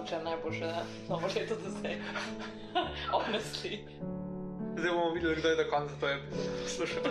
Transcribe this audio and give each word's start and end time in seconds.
mogoče 0.00 0.24
najboljše 0.24 0.72
novo 1.08 1.26
leto 1.26 1.54
do 1.64 1.70
zdaj. 1.70 1.96
Honestly. 3.12 3.78
Zdaj 4.76 4.90
bomo 4.90 5.10
videli, 5.10 5.36
kdo 5.36 5.48
je 5.48 5.56
do 5.56 5.70
konca 5.70 5.94
to 6.00 6.06
poslušal. 6.62 7.02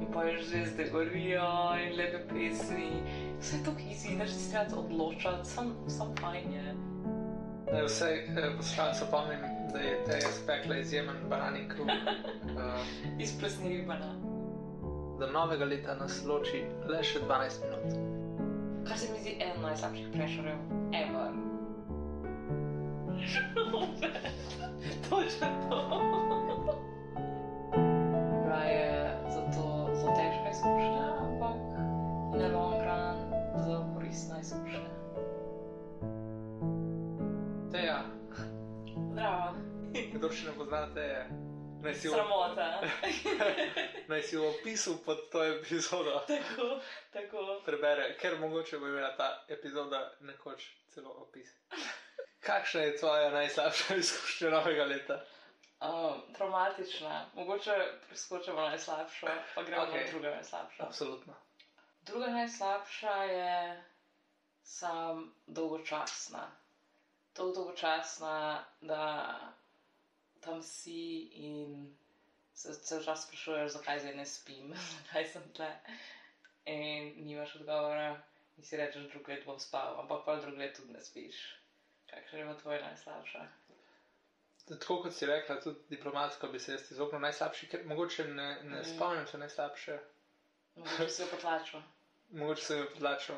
In 0.00 0.06
pa 0.12 0.20
že 0.26 0.66
zdaj 0.66 0.90
gorijo 0.90 1.76
in 1.84 1.96
lepe 1.96 2.18
pesmi. 2.28 3.02
Vse 3.40 3.56
je 3.56 3.64
to 3.64 3.70
easy, 3.70 4.18
da 4.18 4.26
se 4.26 4.50
treba 4.50 4.80
odločati, 4.80 5.48
sam, 5.48 5.76
sam 5.88 6.14
fajn 6.20 6.52
je. 6.52 6.74
Naj 7.72 7.84
vse 7.84 8.04
eh, 8.04 8.56
poslušalce 8.56 9.04
opomnim, 9.04 9.40
da 9.72 9.78
je 9.78 10.04
te 10.04 10.20
spekla 10.20 10.76
izjemen 10.76 11.16
banani 11.28 11.68
kruh. 11.68 11.86
Uh, 11.86 13.20
Iz 13.22 13.38
plesnivih 13.40 13.86
banan. 13.86 14.20
do 15.18 15.26
novega 15.26 15.64
leta 15.64 15.94
nas 15.94 16.24
loči 16.26 16.64
le 16.88 17.02
še 17.02 17.20
12 17.20 17.64
minut. 17.64 18.13
Kar 18.88 18.98
se 18.98 19.12
mi 19.12 19.18
zdi 19.20 19.30
eden 19.40 19.62
najslabših 19.62 20.08
prešerjev, 20.12 20.58
ever. 20.92 21.32
Točno 25.10 25.46
to. 25.68 26.00
Raje 28.48 29.16
za 29.28 29.40
to 29.40 29.88
za 29.94 30.06
težka 30.06 30.50
izkušnja, 30.50 31.06
ampak 31.20 31.56
na 32.40 32.48
long 32.58 32.74
run 32.74 33.16
za 33.66 33.84
koristna 33.94 34.40
izkušnja. 34.40 34.90
Teja, 37.72 38.02
Zdravo. 39.12 39.54
kdo 40.14 40.30
še 40.30 40.46
ne 40.48 40.52
pozna 40.58 40.86
Teje, 40.94 41.28
naj 41.84 41.94
si, 41.94 42.08
Sramota. 42.08 42.80
naj 44.10 44.22
si 44.22 44.36
v 44.36 44.48
opisu 44.48 44.96
pod 45.04 45.30
to 45.30 45.44
epizodo 45.44 46.22
tako, 46.28 46.80
tako. 47.12 47.60
prebere, 47.64 48.16
ker 48.20 48.38
mogoče 48.40 48.78
bo 48.78 48.88
imela 48.88 49.16
ta 49.16 49.44
epizoda 49.48 50.00
nekoč 50.20 50.66
celo 50.94 51.10
opis. 51.10 51.52
Kakšna 52.40 52.80
je 52.80 52.96
tvoja 52.96 53.30
najslabša 53.30 53.96
izkušnja 54.02 54.50
novega 54.50 54.84
leta? 54.84 55.20
Um, 55.80 56.22
traumatična, 56.34 57.30
mogoče 57.34 57.74
preskočimo 58.08 58.60
najslabšo, 58.60 59.26
pa 59.54 59.62
gremo 59.62 59.82
okay. 59.82 60.04
Na 60.04 60.10
drugo 60.10 60.28
najslabšo. 60.28 60.82
Absolutno. 60.82 61.34
Druga 62.02 62.26
najslabša 62.26 63.14
je 63.22 63.82
sam 64.62 65.34
dolgočasna. 65.46 66.50
Tako 67.32 67.52
dolgočasna, 67.52 68.64
da 68.80 69.28
tam 70.44 70.62
si 70.62 70.98
in 71.40 71.96
se 72.54 72.74
cel 72.80 73.02
čas 73.04 73.24
sprašuješ, 73.26 73.72
zakaj 73.72 74.00
zdaj 74.00 74.14
ne 74.16 74.26
spim, 74.26 74.74
zakaj 74.96 75.26
sem 75.26 75.48
tle. 75.52 75.70
In 76.66 77.12
nimaš 77.26 77.56
odgovora, 77.56 78.22
in 78.56 78.64
si 78.64 78.76
rečeš, 78.76 79.08
drug 79.10 79.28
let 79.28 79.44
bom 79.44 79.58
spal, 79.60 79.98
ampak 80.00 80.24
pa 80.24 80.36
drug 80.36 80.56
let 80.58 80.76
tudi 80.76 80.92
ne 80.92 81.00
spiš. 81.00 81.40
Kakšna 82.06 82.38
je 82.38 82.46
pa 82.46 82.54
tvoja 82.54 82.80
najslabša? 82.84 83.42
Tako 84.68 85.02
kot 85.02 85.14
si 85.14 85.26
rekla, 85.26 85.58
tudi 85.60 85.80
diplomatsko 85.90 86.48
bi 86.48 86.58
se 86.58 86.72
jaz 86.72 86.86
izognil 86.90 87.20
najslabši, 87.20 87.68
ker 87.68 87.82
mogoče 87.86 88.24
ne, 88.24 88.48
ne 88.62 88.80
Mhm. 88.80 88.94
spomnim 88.94 89.26
se 89.26 89.38
najslabše, 89.38 89.98
Mogoče 90.76 91.08
si 91.08 91.22
jo 91.22 91.28
potlačil. 91.30 91.82
mogoče 92.40 92.62
sem 92.62 92.78
jo 92.78 92.86
podlačil. 92.94 93.36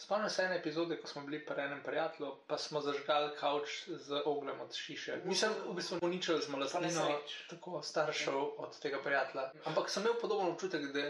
Spomnim 0.00 0.30
se 0.30 0.44
ene 0.44 0.56
epizode, 0.56 0.96
ko 0.96 1.08
smo 1.08 1.22
bili 1.22 1.46
pri 1.46 1.62
enem 1.62 1.82
prijatelju, 1.84 2.30
pa 2.46 2.58
smo 2.58 2.80
zažgali 2.80 3.34
kavč 3.40 3.88
z 3.88 4.22
oglem 4.24 4.60
od 4.60 4.74
šiše. 4.74 5.18
Mislim, 5.24 5.52
v 5.66 5.74
bistvu 5.74 5.98
uničili 6.02 6.42
smo 6.42 6.58
lastnino 6.58 7.18
tako 7.50 7.82
staršev 7.82 8.38
od 8.56 8.78
tega 8.80 9.02
prijatelja. 9.04 9.50
Ampak 9.64 9.90
sem 9.90 10.02
imel 10.02 10.16
podoben 10.20 10.46
občutek, 10.46 10.88
da, 10.92 11.04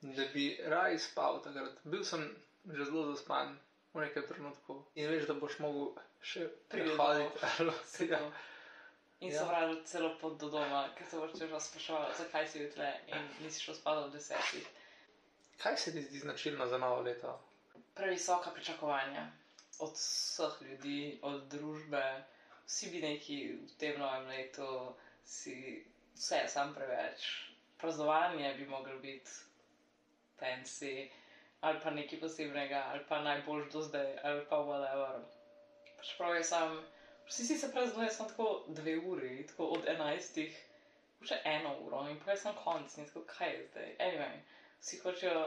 da 0.00 0.24
bi 0.32 0.46
raj 0.66 0.98
spal 0.98 1.42
takrat. 1.42 1.84
Bil 1.84 2.04
sem 2.04 2.24
že 2.64 2.84
zelo 2.84 3.04
zaspan 3.12 3.58
v 3.94 4.00
nekem 4.00 4.24
trenutku 4.28 4.80
in 4.94 5.10
veš, 5.10 5.28
da 5.28 5.34
boš 5.34 5.58
mogel 5.58 5.92
še 6.24 6.48
prihoditi. 6.68 8.08
Ja. 8.08 8.24
In 9.20 9.28
Ja. 9.28 9.34
ja. 9.34 9.40
sovražil 9.40 9.82
celo 9.84 10.14
pot 10.20 10.40
do 10.40 10.48
doma, 10.48 10.86
ker 10.96 11.06
se 11.06 11.20
boš 11.20 11.36
čežal 11.38 11.60
spraševal, 11.60 12.12
zakaj 12.18 12.48
si 12.48 12.58
bil 12.64 12.72
tle 12.72 12.92
in 13.06 13.28
nisi 13.44 13.60
šel 13.60 13.76
spat 13.76 14.06
ob 14.06 14.12
desetih. 14.16 14.66
Kaj 15.60 15.76
se 15.76 15.92
ti 15.92 16.02
zdi 16.02 16.24
značilno 16.24 16.66
za 16.66 16.78
novo 16.78 17.02
leto? 17.04 17.36
Previsoka 17.94 18.50
pričakovanja 18.50 19.26
od 19.78 19.92
vseh 19.94 20.62
ljudi, 20.62 21.18
od 21.22 21.42
družbe. 21.48 22.24
Vsi 22.66 22.90
bi 22.90 23.00
neki 23.00 23.36
v 23.52 23.76
tem 23.78 23.98
novem 24.00 24.26
letu, 24.28 24.94
si 25.24 25.84
vse 26.14 26.44
sam 26.48 26.74
preveč. 26.74 27.26
Praznovanje 27.78 28.54
bi 28.54 28.66
moglo 28.66 28.98
biti 28.98 29.30
fancy, 30.40 31.10
ali 31.60 31.80
pa 31.82 31.90
nekaj 31.90 32.20
posebnega, 32.20 32.84
ali 32.90 33.04
pa 33.08 33.20
najboljš 33.20 33.72
do 33.72 33.82
zdaj, 33.82 34.16
ali 34.22 34.46
pa 34.48 34.56
whatever. 34.56 35.20
Čeprav 36.02 36.36
je 36.36 36.44
sam, 36.44 36.84
vsi 37.26 37.46
si 37.46 37.58
se 37.58 37.72
praznuje 37.72 38.10
samo 38.10 38.28
tako 38.28 38.64
dve 38.68 38.98
uri, 38.98 39.46
tako 39.46 39.64
od 39.64 39.88
enajstih, 39.88 40.56
še 41.24 41.40
eno 41.44 41.76
uro 41.80 42.02
in 42.10 42.20
pa 42.24 42.30
je 42.30 42.36
sam 42.36 42.56
konc, 42.64 42.98
in 42.98 43.06
tako 43.06 43.24
kaj 43.26 43.54
je 43.54 43.66
zdaj. 43.66 43.94
Anyway, 43.98 44.40
vsi 44.80 44.98
hočejo 44.98 45.44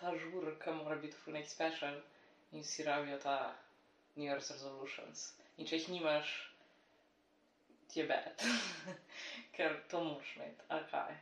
ta 0.00 0.12
žur, 0.16 0.46
ki 0.62 0.70
mora 0.70 0.96
biti 0.96 1.16
v 1.26 1.36
neki 1.36 1.48
special 1.48 2.00
in 2.52 2.64
si 2.64 2.82
rabijo 2.82 3.18
ta 3.18 3.54
New 4.16 4.24
Year's 4.24 4.50
resolutions. 4.50 5.32
In 5.58 5.68
če 5.68 5.76
jih 5.76 5.88
nimaš, 5.94 6.30
ti 7.90 8.00
je 8.00 8.06
bed, 8.08 8.44
ker 9.56 9.76
to 9.92 10.00
moraš 10.04 10.32
imeti, 10.36 10.64
ali 10.68 10.88
kaj. 10.90 11.18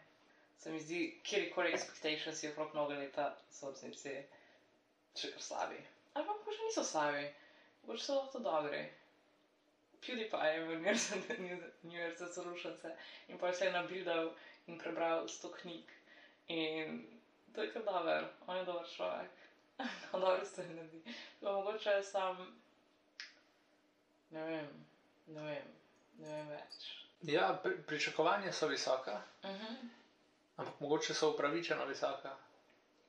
Se 0.59 0.71
mi 0.71 0.81
zdi, 0.81 1.03
kjerkoli 1.25 1.75
expectations 1.75 2.43
je 2.45 2.53
okrog 2.53 2.75
novega 2.75 3.01
leta, 3.01 3.27
so 3.51 3.71
v 3.71 3.75
resnici 3.75 4.15
še 5.19 5.33
kar 5.35 5.45
slabi. 5.49 5.83
Ali 6.15 6.27
pa 6.27 6.39
mogoče 6.39 6.65
niso 6.69 6.87
slabi, 6.87 7.27
mogoče 7.83 8.05
so 8.05 8.23
to 8.33 8.43
dobri. 8.47 8.87
PewDiePie 10.07 10.51
je 10.55 10.59
imel 10.63 10.81
New 11.83 11.97
Year's 11.99 12.21
resolutions 12.27 12.87
in 13.29 13.39
pa 13.39 13.53
se 13.53 13.67
je 13.67 13.73
nabildal 13.75 14.31
in 14.67 14.79
prebral 14.79 15.27
sto 15.29 15.51
knjig. 15.51 15.91
In 16.49 17.01
to 17.55 17.63
je 17.63 17.73
kar 17.73 17.83
dober, 17.83 18.25
on 18.47 18.57
je 18.57 18.65
dober 18.65 18.87
človek. 18.97 19.31
On 20.13 20.21
dobro 20.21 20.45
stvari 20.45 20.75
naredi. 20.75 21.03
Pa 21.41 21.53
mogoče 21.53 22.03
sam, 22.03 22.41
ne 24.31 24.43
vem, 24.45 24.69
ne 25.27 25.43
vem, 25.43 25.69
ne 26.19 26.29
vem 26.29 26.49
več. 26.49 26.89
Ja, 27.23 27.61
pri, 27.63 27.83
pričakovanja 27.83 28.53
so 28.53 28.67
visoka, 28.67 29.21
Uh 29.43 29.51
-huh. 29.51 29.77
ampak 30.57 30.81
mogoče 30.81 31.15
so 31.15 31.31
upravičeno 31.31 31.85
visoka, 31.85 32.37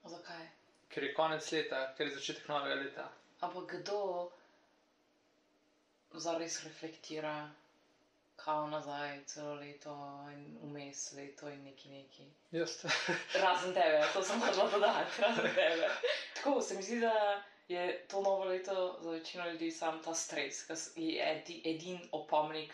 Zakaj? 0.03 0.47
ker 0.89 1.03
je 1.03 1.13
konec 1.13 1.51
leta, 1.51 1.93
ker 1.95 2.07
je 2.07 2.15
začetek 2.15 2.47
novega 2.47 2.75
leta. 2.75 3.09
Ampak 3.41 3.71
kdo 3.71 4.29
zares 6.13 6.63
reflektira, 6.63 7.49
kao 8.43 8.67
nazaj 8.67 9.25
celo 9.25 9.53
leto 9.53 9.93
in 10.33 10.57
vmes 10.63 11.11
leto 11.13 11.49
in 11.49 11.63
neki 11.63 11.89
neki. 11.89 12.23
Jaz. 12.51 12.85
Razen 13.43 13.73
tebe, 13.73 14.03
to 14.13 14.23
sem 14.23 14.41
hotel 14.41 14.71
dodati, 14.71 15.21
razen 15.21 15.55
tebe. 15.55 15.89
Tako 16.35 16.61
se 16.61 16.75
mi 16.75 16.83
zdi, 16.83 16.99
da 16.99 17.43
je 17.67 18.05
to 18.07 18.21
novo 18.21 18.43
leto 18.43 18.97
za 19.01 19.11
večino 19.11 19.49
ljudi 19.49 19.71
sam 19.71 20.03
ta 20.03 20.13
stres, 20.13 20.63
ki 20.93 21.05
je 21.05 21.31
edi, 21.31 21.61
edin 21.65 21.99
opomnik, 22.11 22.73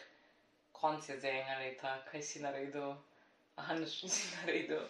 konc 0.71 1.09
je 1.09 1.19
zdaj 1.19 1.39
enega 1.41 1.59
leta, 1.59 1.97
kaj 2.11 2.21
si 2.21 2.39
naredil, 2.39 2.95
aha, 3.55 3.73
nič 3.73 4.03
nisi 4.03 4.35
naredil. 4.35 4.81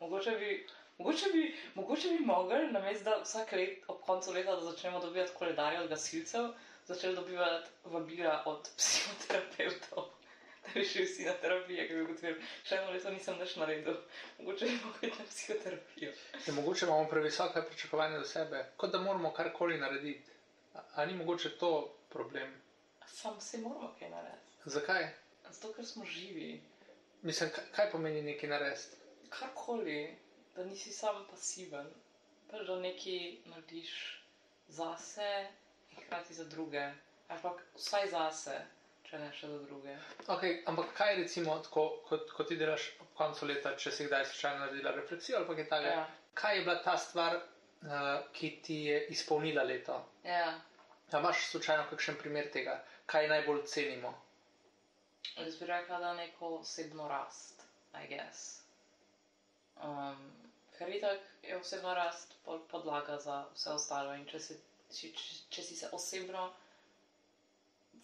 Mogoče 0.00 0.30
bi. 0.30 0.66
Mogoče 0.98 1.30
bi, 1.32 1.58
mogoče 1.74 2.08
bi 2.08 2.24
mogli, 2.24 2.72
namesto 2.72 3.04
da 3.04 3.22
vsak 3.22 3.52
let 3.52 3.84
ob 3.88 4.00
koncu 4.00 4.32
leta 4.32 4.60
začnemo 4.60 5.00
dobivati 5.00 5.32
koledarje 5.38 5.80
od 5.80 5.88
gasilcev, 5.88 6.50
začeli 6.90 7.14
dobivati 7.14 7.70
vabila 7.84 8.42
od 8.46 8.68
psihoterapeutov, 8.76 10.04
da 10.64 10.70
bi 10.74 10.84
šli 10.84 11.04
vsi 11.04 11.24
na 11.24 11.34
terapijo, 11.34 11.86
ki 11.86 11.94
bi 11.94 12.02
ugotovili, 12.02 12.42
še 12.66 12.78
eno 12.78 12.90
leto 12.90 13.12
nisem 13.14 13.38
več 13.38 13.54
naredil. 13.56 13.96
Mogoče 14.40 14.66
bi 14.66 14.78
mogli 14.84 15.08
iti 15.08 15.18
na 15.18 15.26
psihoterapijo. 15.28 16.10
Ja, 16.46 16.54
mogoče 16.56 16.86
imamo 16.86 17.06
previsoka 17.08 17.62
pričakovanja 17.62 18.18
do 18.18 18.26
sebe, 18.26 18.64
kot 18.76 18.90
da 18.90 19.00
moramo 19.00 19.30
karkoli 19.32 19.78
narediti. 19.78 20.36
A, 20.74 20.82
a 20.94 21.06
ni 21.06 21.14
mogoče 21.14 21.54
to 21.58 21.70
problem? 22.08 22.52
Sam 23.06 23.40
se 23.40 23.58
moramo 23.58 23.92
kaj 23.98 24.10
narediti. 24.10 24.50
Zakaj? 24.66 25.08
Zato, 25.50 25.72
ker 25.72 25.86
smo 25.86 26.04
živi. 26.06 26.50
Mislim, 27.22 27.50
kaj, 27.50 27.64
kaj 27.76 27.90
pomeni 27.90 28.22
nekaj 28.22 28.50
narediti? 28.50 28.98
Karkoli, 29.30 30.00
da 30.56 30.64
nisi 30.64 30.92
sam 30.92 31.22
pasiven, 31.30 31.86
pač 32.50 32.66
da 32.66 32.76
nekaj 32.82 33.18
narediš 33.46 33.94
zase 34.70 35.30
hkrati 35.96 36.34
za 36.34 36.44
druge. 36.44 36.84
Pa 37.28 37.54
vsaj 37.74 38.08
zase, 38.10 38.56
če 39.06 39.18
ne 39.18 39.28
še 39.32 39.48
za 39.48 39.58
druge. 39.66 39.96
Okay, 40.26 40.62
ampak 40.66 40.94
kaj 40.98 41.16
recimo, 41.22 41.58
tako, 41.66 41.84
kot, 42.08 42.30
kot 42.36 42.48
ti 42.48 42.56
delaš 42.56 42.88
ob 43.00 43.12
koncu 43.18 43.46
leta, 43.46 43.76
če 43.76 43.92
si 43.94 44.08
kdaj 44.08 44.24
slučajno 44.32 44.64
naredila 44.64 44.94
refleksijo 44.96 45.38
ali 45.38 45.60
kaj 45.60 45.68
takega? 45.68 45.94
Ja. 46.00 46.08
Kaj 46.34 46.56
je 46.56 46.64
bila 46.64 46.78
ta 46.82 46.96
stvar, 46.98 47.36
uh, 47.36 48.08
ki 48.32 48.50
ti 48.64 48.80
je 48.88 49.04
izpolnila 49.14 49.62
leto? 49.62 50.00
Ja, 50.24 50.58
A 51.10 51.18
imaš 51.18 51.46
slučajno 51.50 51.88
kakšen 51.90 52.18
primer 52.18 52.50
tega, 52.54 52.76
kaj 53.06 53.28
najbolj 53.28 53.64
cenimo? 53.66 54.14
jaz 55.36 55.56
bi 55.58 55.66
rekla, 55.66 55.98
da 55.98 56.14
neko 56.14 56.48
osebno 56.56 57.08
rast, 57.08 57.62
I 58.04 58.06
guess. 58.08 58.60
Um, 59.82 60.32
ker 60.78 60.88
itak 60.88 61.18
je 61.42 61.56
osebna 61.56 61.94
rast 61.94 62.34
pol 62.44 62.60
podlaga 62.68 63.18
za 63.18 63.44
vse 63.54 63.70
ostalo. 63.70 64.14
In 64.14 64.26
če 64.26 64.40
si, 64.40 64.56
če, 64.94 65.12
če, 65.48 65.62
si 65.62 65.76
se 65.76 65.88
osebno 65.92 66.48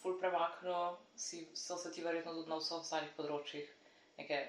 ful 0.03 0.19
premaknil, 0.21 0.97
si, 1.17 1.47
so 1.55 1.79
se 1.79 1.93
ti 1.93 2.05
verjetno 2.05 2.35
tudi 2.37 2.51
na 2.53 2.59
vseh 2.61 2.79
ostalih 2.79 3.13
področjih 3.17 3.69
neke 4.19 4.41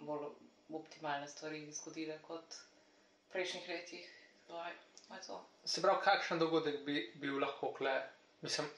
bolj 0.00 0.30
optimalne 0.72 1.28
stvari 1.28 1.66
zgodile 1.76 2.18
kot 2.26 2.56
v 2.56 3.32
prejšnjih 3.34 3.68
letih. 3.68 4.08
Se 5.64 5.82
pravi, 5.82 6.00
kakšen 6.04 6.40
dogodek 6.40 6.80
bi 6.86 7.02
bil 7.20 7.38
lahko 7.40 7.72
kle? 7.76 7.92
Mislim, 8.42 8.68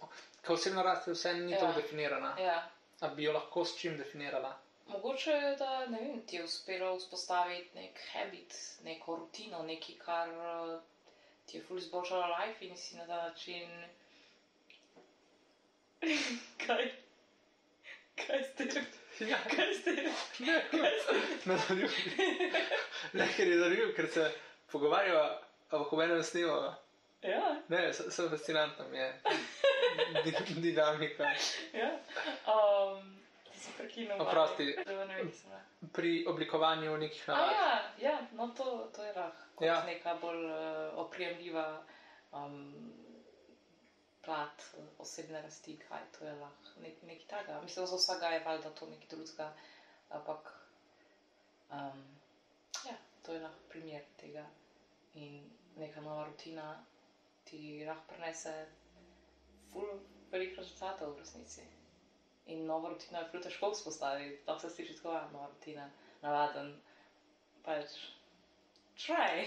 ko 0.47 0.57
osebna 0.59 0.83
rast 0.83 1.07
je 1.09 1.15
vse 1.15 1.35
ni 1.35 1.53
Ja. 1.53 1.61
tako 1.61 1.81
definirana. 1.81 2.35
Ja. 2.39 2.59
A 3.01 3.09
bi 3.09 3.25
jo 3.25 3.33
lahko 3.33 3.65
s 3.65 3.77
čim 3.79 3.97
definirala? 3.99 4.53
Mogoče, 4.87 5.57
da 5.59 5.87
ne 5.87 6.01
vem, 6.01 6.27
ti 6.27 6.37
je 6.37 6.45
uspelo 6.45 6.97
vzpostaviti 6.97 7.79
nek 7.79 8.01
habit, 8.13 8.55
neko 8.85 9.17
rutino, 9.17 9.63
nekaj, 9.63 9.95
kar 10.05 10.29
eh, 10.29 10.81
ti 11.47 11.57
je 11.57 11.63
ful 11.63 11.79
izboljšalo 11.79 12.27
life 12.37 12.65
in 12.65 12.77
si 12.77 12.97
na 12.97 13.07
ta 13.07 13.17
način. 13.19 13.71
Kaj? 16.59 16.91
Kaj 18.17 18.43
ste? 18.45 18.85
Ja, 19.21 19.39
Kaj 19.47 19.75
ste? 19.75 19.93
ne, 20.39 20.63
nadaljuj. 21.45 21.91
Ne, 23.13 23.29
ker 23.37 23.49
je 23.49 23.59
zanimivo, 23.59 23.93
ker 23.97 24.09
se 24.09 24.25
pogovarjava, 24.67 25.29
ampak 25.71 25.93
v 25.93 26.03
enem 26.03 26.23
snimava. 26.23 26.75
Ja, 27.23 27.57
Ne, 27.69 27.93
se- 27.93 28.11
sem 28.11 28.29
fascinantno 28.29 28.89
mi 28.89 28.99
je. 28.99 29.21
Di- 30.25 30.61
Dinamika. 30.61 31.31
ja. 31.73 31.91
Um, 32.47 33.24
si 33.65 33.73
prekinil. 33.79 34.21
Oprosti. 34.21 34.67
Pri 35.93 36.13
oblikovanju 36.29 36.97
nekih 36.99 37.25
A 37.29 37.33
navad. 37.33 37.53
ja, 37.53 37.71
ja, 38.11 38.15
no 38.33 38.49
to, 38.51 38.69
to 38.97 39.05
je 39.05 39.13
lahko. 39.13 39.43
Kot 39.55 39.67
Ja. 39.67 39.79
neka 39.87 40.15
bolj 40.21 40.45
uh, 40.45 40.55
oprijemljiva 40.99 41.67
um, 42.33 42.93
plat 44.25 44.63
eh, 44.79 44.85
osebne 44.99 45.43
rasti, 45.43 45.77
kaj 45.79 46.01
to 46.19 46.25
je 46.27 46.33
lahko 46.35 46.81
nek, 46.83 47.03
nekaj 47.03 47.27
takega. 47.29 47.61
Mislim, 47.63 47.87
za 47.87 47.97
vsega 47.97 48.27
je 48.35 48.45
valjda 48.45 48.71
to 48.71 48.87
nekaj 48.87 49.09
drugega, 49.11 49.51
ampak 50.11 50.53
um, 51.71 52.01
ja, 52.87 52.97
to 53.23 53.33
je 53.35 53.41
lahko 53.41 53.69
primer 53.69 54.03
tega. 54.17 54.47
In 55.15 55.45
neka 55.77 56.01
nova 56.01 56.25
rutina 56.27 56.85
ti 57.45 57.61
lahko 57.87 58.09
prinese 58.09 58.55
ful 59.73 59.87
veliko 60.33 60.61
rezultatov 60.61 61.15
v 61.15 61.19
resnici. 61.21 61.63
In 62.47 62.67
novo 62.67 62.89
rutino 62.89 63.19
je 63.19 63.29
ful 63.31 63.41
težko 63.41 63.71
vzpostaviti, 63.71 64.43
lahko 64.47 64.61
se 64.61 64.71
sliši 64.71 64.97
tako, 64.97 65.11
"A, 65.11 65.29
nova 65.33 65.47
rutina, 65.47 65.91
navaden, 66.23 66.81
pač 67.65 67.95
try, 68.97 69.47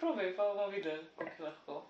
probi, 0.00 0.36
pa 0.36 0.44
bomo 0.44 0.66
videli, 0.66 1.06
kako 1.18 1.42
lahko. 1.42 1.82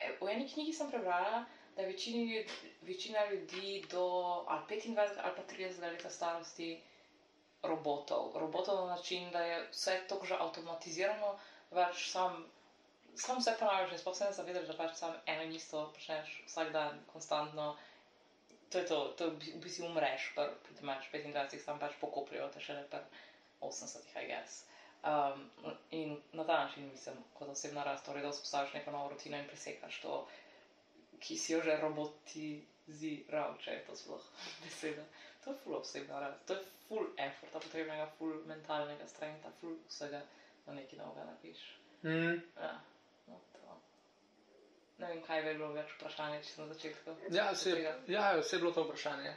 E, 0.00 0.16
V 0.20 0.28
eni 0.28 0.48
knjigi 0.48 0.72
sem 0.72 0.90
prebrala, 0.90 1.44
da 1.76 1.82
večini, 1.82 2.24
ljud- 2.26 2.56
večina 2.82 3.26
ljudi 3.26 3.84
do 3.90 4.04
ali 4.48 4.62
25 4.68 5.18
ali 5.22 5.36
pa 5.36 5.42
30 5.42 5.80
let 5.80 6.12
starosti 6.12 6.82
robotov. 7.62 8.32
Robotov 8.34 8.76
na 8.76 8.94
način, 8.96 9.30
da 9.30 9.40
je 9.40 9.68
vse 9.70 10.00
tako 10.08 10.26
že 10.26 10.34
avtomatizirano, 10.34 11.38
da 11.70 11.84
pač 11.86 12.10
sam, 12.10 12.44
sam 13.14 13.38
vse 13.38 13.56
ponavljaš, 13.58 14.00
sploh 14.00 14.16
se 14.16 14.24
ne 14.24 14.32
zavedaš, 14.32 14.66
da 14.66 14.76
pač 14.76 14.96
sam 14.96 15.14
eno 15.26 15.42
in 15.42 15.52
isto 15.52 15.92
počneš 15.94 16.42
vsak 16.46 16.72
dan, 16.72 17.00
konstantno. 17.12 17.76
To 18.72 18.78
je 18.78 18.84
to, 18.88 18.98
to 19.18 19.30
v 19.30 19.36
bi- 19.36 19.52
v 19.52 19.60
bistvu 19.60 19.86
umreš, 19.86 20.30
pri 20.34 20.74
tem 20.74 20.84
imaš 20.84 21.08
25, 21.12 21.58
sam 21.60 21.78
pač 21.78 21.96
pokopljajo 22.00 22.48
te 22.54 22.60
šele 22.60 22.84
pri 22.90 23.00
80, 23.60 24.06
I 24.16 24.26
guess. 24.26 24.62
Um, 25.02 25.50
in 25.90 26.14
na 26.32 26.44
ta 26.44 26.64
način 26.64 26.88
mislim, 26.88 27.16
kot 27.34 27.48
osebna 27.48 27.84
rast, 27.84 28.06
torej, 28.06 28.22
da 28.22 28.30
vzpostaviš 28.30 28.72
neko 28.72 28.90
novo 28.90 29.08
rutino 29.10 29.38
in 29.38 29.46
presekaš 29.46 30.00
to, 30.00 30.28
ki 31.20 31.36
si 31.36 31.52
jo 31.52 31.60
že 31.62 31.76
robotiziral, 31.82 33.56
če 33.58 33.70
je 33.70 33.84
to 33.86 33.96
sploh 33.96 34.22
beseda. 34.64 35.04
To 35.44 35.50
je 35.50 35.56
full 35.64 35.76
osebna 35.76 36.20
rast, 36.20 36.46
to 36.46 36.54
je 36.54 36.64
full 36.88 37.06
efforta, 37.18 37.60
potrebnega 37.60 38.06
full 38.18 38.44
mentalnega 38.46 39.06
strengta, 39.08 39.50
full 39.60 39.76
vsega, 39.88 40.22
da 40.66 40.72
nekaj 40.72 40.98
novega 40.98 41.24
napiš. 41.24 41.64
Mm. 42.02 42.38
Ja. 42.56 42.72
Ne 44.98 45.06
vem, 45.06 45.22
kaj 45.22 45.42
bi 45.42 45.54
bilo 45.54 45.72
več 45.72 45.92
vprašanje, 45.96 46.42
če 46.42 46.50
sem 46.50 46.62
na 46.62 46.74
začetku. 46.74 47.14
Ja, 47.30 47.46
se, 47.54 47.72
tega. 47.72 47.94
ja, 48.08 48.26
vse 48.36 48.56
je 48.56 48.60
bilo 48.60 48.72
to 48.72 48.84
vprašanje. 48.84 49.32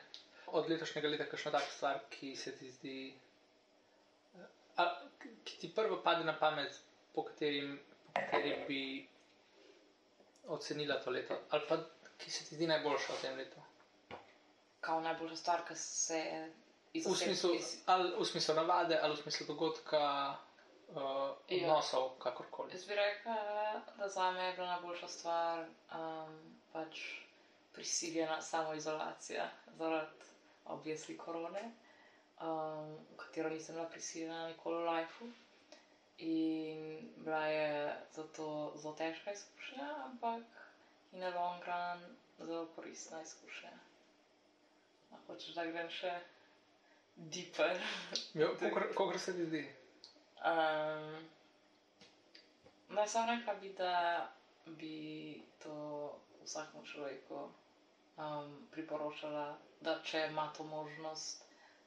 Od 0.51 0.69
letošnjega 0.69 1.09
leta, 1.09 1.25
kakšna 1.25 1.51
taka 1.51 1.71
stvar, 1.71 2.01
ki 2.09 2.35
se 2.35 2.51
ti 2.51 2.69
zdi, 2.71 2.97
a, 4.77 4.85
ki 5.43 5.57
ti 5.57 5.71
prvo 5.71 5.97
pade 5.99 6.23
na 6.23 6.35
pamet, 6.35 6.77
po 7.13 7.23
kateri, 7.23 7.63
po 8.05 8.21
kateri 8.21 8.53
bi 8.67 8.81
ocenila 10.49 10.99
to 10.99 11.09
leto, 11.11 11.39
ali 11.49 11.65
pa 11.67 11.79
ki 12.17 12.31
se 12.31 12.45
ti 12.45 12.55
zdi 12.55 12.67
najboljša 12.67 13.13
v 13.13 13.21
tem 13.21 13.37
letu. 13.37 13.63
Kao 14.81 15.01
najboljša 15.01 15.35
stvar, 15.37 15.65
ki 15.65 15.75
se 15.77 16.19
je 16.19 16.43
V 16.95 17.15
smislu, 17.15 17.49
iz- 17.53 17.81
ali 17.85 18.13
v 18.15 18.25
smislu 18.25 18.53
navade, 18.55 18.95
ali 18.97 19.15
v 19.15 19.19
smislu 19.19 19.45
dogodka, 19.47 20.03
uh, 20.89 20.97
Ja. 21.49 21.67
odnosov, 21.67 22.09
kakorkoli. 22.19 22.71
Jaz 22.73 22.85
bi 22.85 22.95
rekla, 22.95 23.35
da 23.97 24.09
za 24.09 24.31
me 24.31 24.43
je 24.43 24.53
bila 24.53 24.67
najboljša 24.67 25.07
stvar 25.07 25.65
um, 25.91 26.39
pač 26.73 26.99
prisiljena 27.73 28.41
samoizolacija 28.41 29.49
zaradi 29.77 30.25
objesli 30.65 31.17
korone, 31.17 31.71
um, 32.41 32.47
v 33.11 33.17
katero 33.17 33.49
nisem 33.49 33.75
bila 33.75 33.89
prisiljena 33.89 34.47
nikoli 34.47 34.77
v 34.77 34.89
lifeu. 34.91 35.27
In 36.17 36.81
bila 37.17 37.45
je 37.45 37.95
zato 38.11 38.71
zelo 38.75 38.93
težka 38.93 39.31
izkušnja, 39.31 39.95
ampak 40.05 40.43
in 41.11 41.19
na 41.19 41.29
long 41.29 41.63
run 41.63 42.15
zelo 42.39 42.67
koristna 42.75 43.21
izkušnja. 43.21 43.71
Hočeš, 45.27 45.53
da 45.55 45.65
grem 45.65 45.89
še 45.89 46.13
deeper? 47.15 47.81
Ja, 48.33 48.47
Kako 48.97 49.17
se 49.17 49.33
ti 49.33 49.45
zdi? 49.45 49.63
Um, 50.45 51.27
naj 52.89 53.07
samo 53.07 53.31
rekla 53.31 53.53
bi, 53.53 53.69
da 53.73 54.27
bi 54.65 55.41
to 55.63 55.75
vsakemu 56.43 56.85
človeku 56.85 57.49
um, 58.17 58.67
priporočala, 58.71 59.57
da 59.81 59.95
če 60.03 60.27
ima 60.29 60.53
to 60.57 60.63
možnost, 60.63 61.43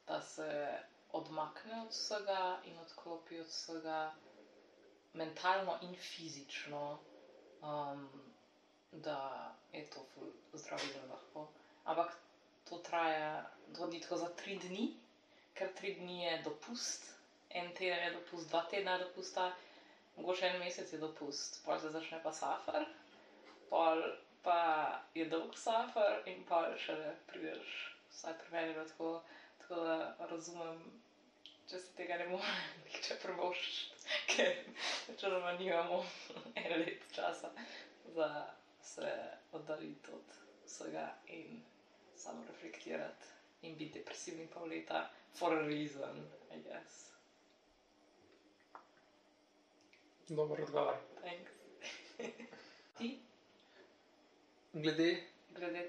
da 0.08 0.22
se 0.22 0.78
odmakne 1.12 1.82
od 1.82 1.90
vsega 1.90 2.58
in 2.64 2.78
odklopi 2.78 3.38
od 3.40 3.46
vsega, 3.46 4.14
mentalno 5.14 5.78
in 5.82 5.94
fizično, 5.94 6.98
um, 7.62 8.08
da 8.92 9.54
je 9.72 9.84
to 9.90 10.02
ful 10.14 10.32
zdravilno 10.52 11.06
lahko. 11.12 11.48
Ampak 11.84 12.18
to 12.68 12.78
traja, 12.78 13.50
to 13.76 13.86
ni 13.86 14.00
tako 14.00 14.16
za 14.16 14.28
tri 14.28 14.58
dni, 14.58 14.96
ker 15.54 15.72
tri 15.74 15.94
dni 15.94 16.24
je 16.24 16.42
dopust, 16.42 17.17
en 17.50 17.74
teden 17.74 18.04
je 18.04 18.10
dopust, 18.12 18.48
dva 18.48 18.62
tedna 18.70 18.92
je 18.92 19.04
dopusta, 19.04 19.52
mogoče 20.16 20.46
en 20.46 20.58
mesec 20.60 20.92
je 20.92 20.98
dopust, 20.98 21.64
pol 21.64 21.80
se 21.80 21.90
začne 21.90 22.20
pa 22.22 22.32
safar, 22.32 22.86
pol 23.70 24.02
pa 24.42 24.60
je 25.14 25.24
dolg 25.28 25.56
safar 25.58 26.22
in 26.26 26.44
pol 26.48 26.76
šele 26.78 27.14
prideš, 27.26 27.74
vsaj 28.10 28.38
pri 28.40 28.52
meni 28.52 28.68
je 28.68 28.74
bilo 28.74 28.88
tako, 28.88 29.12
tako 29.62 29.80
da 29.84 30.26
razumem, 30.30 30.82
če 31.70 31.78
se 31.78 31.96
tega 31.96 32.18
ne 32.20 32.28
more 32.28 32.54
nihče 32.84 33.18
prvoščiti, 33.22 34.04
ker 34.32 34.54
načeloma 35.08 35.52
nimamo 35.60 36.04
en 36.62 36.78
let 36.80 37.08
časa 37.14 37.50
za 38.14 38.30
se 38.82 39.10
oddaljiti 39.52 40.10
od 40.12 40.38
vsega 40.64 41.14
in 41.26 41.60
samo 42.16 42.44
reflektirati 42.48 43.36
in 43.62 43.76
biti 43.76 43.98
depresivni 43.98 44.46
pol 44.46 44.68
leta 44.68 45.08
for 45.34 45.54
a 45.54 45.66
reason, 45.66 46.24
I 46.50 46.58
guess. 46.62 47.07
Dober 50.30 50.60
odgovor. 50.60 50.96
Thanks. 51.20 51.52
Ti, 52.98 53.18
Glede, 54.74 55.16
glede 55.50 55.86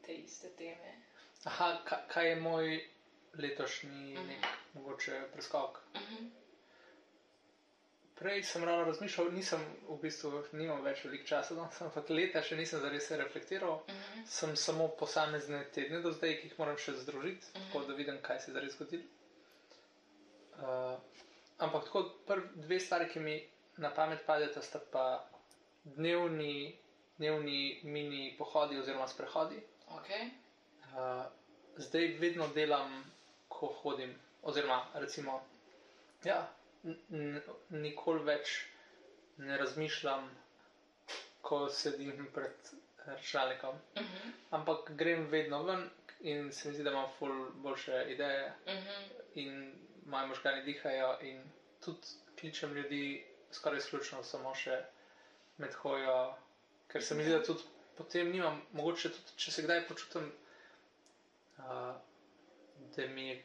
te 0.00 0.12
iste 0.14 0.48
teme. 0.50 0.94
aha, 1.44 1.80
ka- 1.84 2.06
kaj 2.08 2.28
je 2.28 2.36
moj 2.38 2.80
letošnji 3.34 4.14
Mhm. 4.14 4.26
nek 4.26 4.44
mogoče 4.74 5.20
preskok? 5.32 5.78
Mhm. 5.94 6.26
Prej 8.16 8.42
sem 8.44 8.64
ravno 8.64 8.84
razmišljal, 8.84 9.30
nisem 9.30 9.60
v 9.88 9.96
bistvu, 9.98 10.30
nimam 10.52 10.82
več 10.82 11.04
veliko 11.04 11.24
časa, 11.26 11.54
no, 11.54 11.68
ampak 11.80 12.10
leta 12.10 12.42
še 12.42 12.56
nisem 12.56 12.80
zares 12.80 13.10
reflektiral. 13.12 13.78
Mhm. 13.88 14.24
Sem 14.28 14.56
samo 14.56 14.88
posamezne 14.90 15.62
tedne 15.70 16.00
do 16.00 16.12
zdaj, 16.12 16.34
ki 16.36 16.46
jih 16.46 16.58
moram 16.58 16.76
še 16.78 16.92
združiti, 16.94 17.46
Mhm. 17.48 17.64
tako 17.64 17.80
da 17.82 17.94
vidim, 17.94 18.18
kaj 18.20 18.40
se 18.40 18.50
je 18.50 18.54
zares 18.54 18.72
zgodilo. 18.72 19.02
Uh, 20.52 20.98
ampak 21.58 21.84
tako 21.84 22.02
prvi 22.26 22.48
dve 22.56 22.80
stvari, 22.80 23.08
ki 23.08 23.20
mi 23.20 23.38
na 23.80 23.90
pamet 23.90 24.22
padeta, 24.26 24.62
sta 24.62 24.78
pa 24.92 25.04
dnevni, 25.84 26.76
dnevni 27.18 27.60
mini 27.84 28.34
pohodi 28.38 28.78
oziroma 28.78 29.06
sprehodi. 29.08 29.60
Ok. 29.88 30.08
Uh, 30.90 31.24
zdaj 31.78 32.16
vedno 32.18 32.48
delam, 32.48 32.92
ko 33.48 33.66
hodim, 33.82 34.12
oziroma 34.42 34.82
recimo, 34.94 35.40
ja, 36.24 36.42
nikoli 37.70 38.24
več 38.24 38.54
ne 39.38 39.56
razmišljam, 39.56 40.28
ko 41.42 41.68
sedim 41.70 42.28
pred 42.34 42.72
računalnikom. 43.06 43.78
Mhm. 43.96 44.32
Ampak 44.50 44.90
grem 44.92 45.26
vedno 45.26 45.62
ven 45.62 45.86
in 46.22 46.52
se 46.52 46.68
mi 46.68 46.74
zdi, 46.74 46.84
da 46.84 46.90
imam 46.90 47.08
ful 47.18 47.32
boljše 47.54 48.04
ideje 48.08 48.52
Mhm. 48.66 49.04
in 49.34 49.54
moji 50.06 50.26
možgani 50.28 50.62
dihajo. 50.62 51.18
In 51.22 51.42
tudi 51.84 52.06
kličem 52.40 52.74
ljudi 52.74 53.24
skoraj 53.52 53.78
izključno 53.78 54.22
samo 54.24 54.54
še 54.54 54.76
med 55.58 55.74
hojo, 55.74 56.16
ker 56.88 57.02
se 57.02 57.14
mi 57.14 57.24
zdi, 57.24 57.32
da 57.32 57.42
tudi 57.42 57.62
potem 57.96 58.30
nimam, 58.30 58.62
mogoče 58.72 59.10
tudi, 59.10 59.36
če 59.36 59.52
se 59.52 59.62
kdaj 59.62 59.82
počutim, 59.86 60.30
uh, 61.58 61.92
da 62.90 63.06
mi 63.08 63.28
je 63.28 63.36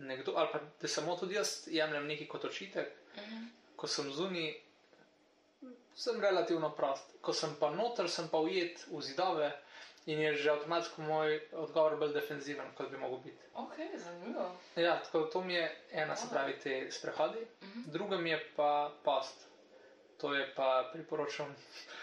nekdo, 0.00 0.34
ali 0.36 0.48
pa 0.52 0.60
da 0.80 0.88
samo 0.88 1.16
tudi 1.16 1.34
jaz 1.34 1.62
jemljem 1.68 2.06
nekaj 2.06 2.28
kot 2.28 2.44
očitek, 2.44 2.92
Mhm. 3.16 3.46
ko 3.76 3.86
sem 3.88 4.10
zunaj, 4.12 4.50
sem 5.96 6.20
relativno 6.20 6.70
prost. 6.70 7.14
Ko 7.20 7.32
sem 7.32 7.56
pa 7.56 7.70
noter, 7.70 8.08
sem 8.10 8.28
pa 8.28 8.38
ujet 8.38 8.84
v 8.86 9.00
zidove 9.02 9.48
in 10.06 10.20
je 10.20 10.34
že 10.34 10.50
avtomatsko 10.50 11.02
moj 11.02 11.32
odgovor 11.54 11.96
bolj 11.96 12.12
defenziven, 12.12 12.66
kot 12.74 12.90
bi 12.90 12.98
mogel 12.98 13.18
biti. 13.18 13.42
Ok, 13.54 13.74
zanimivo. 13.96 14.44
Ja, 14.76 15.00
tako 15.00 15.20
to 15.22 15.40
mi 15.40 15.54
je 15.54 15.64
ena, 15.92 16.16
se 16.16 16.26
pravi, 16.30 16.58
te 16.58 16.90
sprehodi, 16.90 17.38
Mhm. 17.62 17.82
druga 17.86 18.16
mi 18.18 18.30
je 18.30 18.52
pa 18.56 18.70
post. 19.04 19.46
To 20.16 20.34
je 20.34 20.54
pa 20.54 20.90
priporočam 20.92 21.56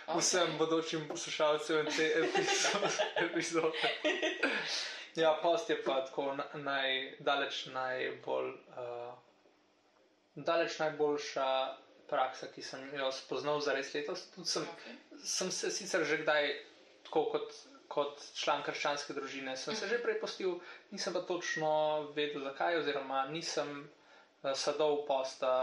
Ok. 0.08 0.20
vsem 0.20 0.58
bodočim 0.58 1.08
poslušalcem 1.08 1.86
te 1.88 2.12
epizo- 2.18 2.90
epizode. 3.26 3.78
Ja, 5.16 5.40
post 5.42 5.70
je 5.70 5.84
pa 5.84 6.02
tako 6.02 6.34
na- 6.34 6.50
naj, 6.56 6.92
daleč 7.20 7.66
najbolj. 7.68 8.50
Uh, 8.70 9.14
daleč 10.36 10.80
najboljša 10.80 11.48
praksa, 12.06 12.48
ki 12.48 12.62
sem 12.62 12.96
jo 12.96 13.12
spoznal 13.14 13.60
za 13.60 13.74
res 13.74 13.94
letos. 13.94 14.28
Tudi 14.28 14.48
sem, 14.48 14.64
Ok. 14.64 14.82
sem 15.20 15.52
se 15.52 15.72
sicer 15.72 16.04
že 16.04 16.18
kdaj, 16.18 16.52
tako 17.04 17.26
kot, 17.26 17.54
kot 17.94 18.22
član 18.36 18.64
krščanske 18.64 19.14
družine, 19.14 19.54
sem 19.56 19.76
se 19.76 19.86
Mhm. 19.86 19.90
že 19.90 20.02
prej 20.02 20.20
postil, 20.20 20.56
nisem 20.92 21.14
pa 21.14 21.22
točno 21.24 21.72
vedel, 22.12 22.42
zakaj, 22.44 22.78
oziroma 22.78 23.26
nisem 23.28 23.74
uh, 24.44 24.54
sadov 24.56 25.06
posta 25.06 25.54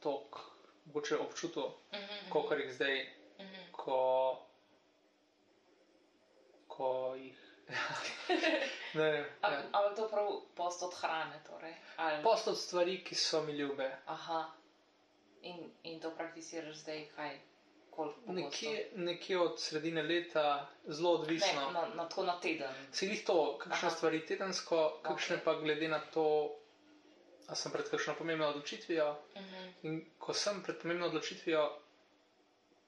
toliko 0.00 0.46
mogoče 0.86 1.18
občutil, 1.18 1.68
Mhm. 1.92 2.30
kot 2.30 2.52
jih 2.54 2.72
zdaj, 2.72 2.96
Mhm. 3.38 3.66
ko, 3.72 3.98
ko 6.68 6.90
jih. 7.16 7.38
ne, 8.94 9.10
vem, 9.10 9.26
Am- 9.42 9.52
ja. 9.52 9.58
Ampak 9.72 9.96
to 9.96 10.08
prav 10.08 10.26
post 10.54 10.82
od 10.82 10.94
hrane, 10.94 11.42
torej. 11.46 11.74
Ali... 11.96 12.22
Post 12.22 12.48
od 12.48 12.58
stvari, 12.58 13.04
ki 13.04 13.14
so 13.16 13.42
mi 13.42 13.52
ljube. 13.52 13.86
Aha. 14.06 14.40
In, 15.42 15.60
in 15.84 16.00
to 16.00 16.10
prakticiraš 16.10 16.76
zdaj, 16.76 17.06
kaj? 17.16 17.38
Nekje, 18.26 18.90
nekje 18.94 19.38
od 19.38 19.60
sredine 19.60 20.02
leta, 20.02 20.66
zelo 20.86 21.10
odvisno. 21.12 21.66
Ne, 21.66 21.72
na, 21.72 21.86
na 21.94 22.08
to 22.08 22.22
na 22.22 22.40
teden. 22.40 22.74
Se 22.92 23.06
jih 23.06 23.24
to, 23.24 23.58
kakšne 23.58 23.88
Aha. 23.88 23.96
stvari 23.96 24.26
tedensko, 24.26 24.98
kakšne 25.02 25.36
Ok. 25.36 25.44
pa 25.44 25.54
glede 25.54 25.88
na 25.88 26.00
to, 26.14 26.54
a 27.48 27.54
sem 27.54 27.72
pred 27.72 27.90
kakšno 27.90 28.14
pomembno 28.14 28.48
odločitvijo. 28.48 29.16
Mhm. 29.36 29.68
In 29.82 30.10
ko 30.18 30.32
sem 30.34 30.62
pred 30.62 30.78
pomembno 30.78 31.06
odločitvijo, 31.06 31.64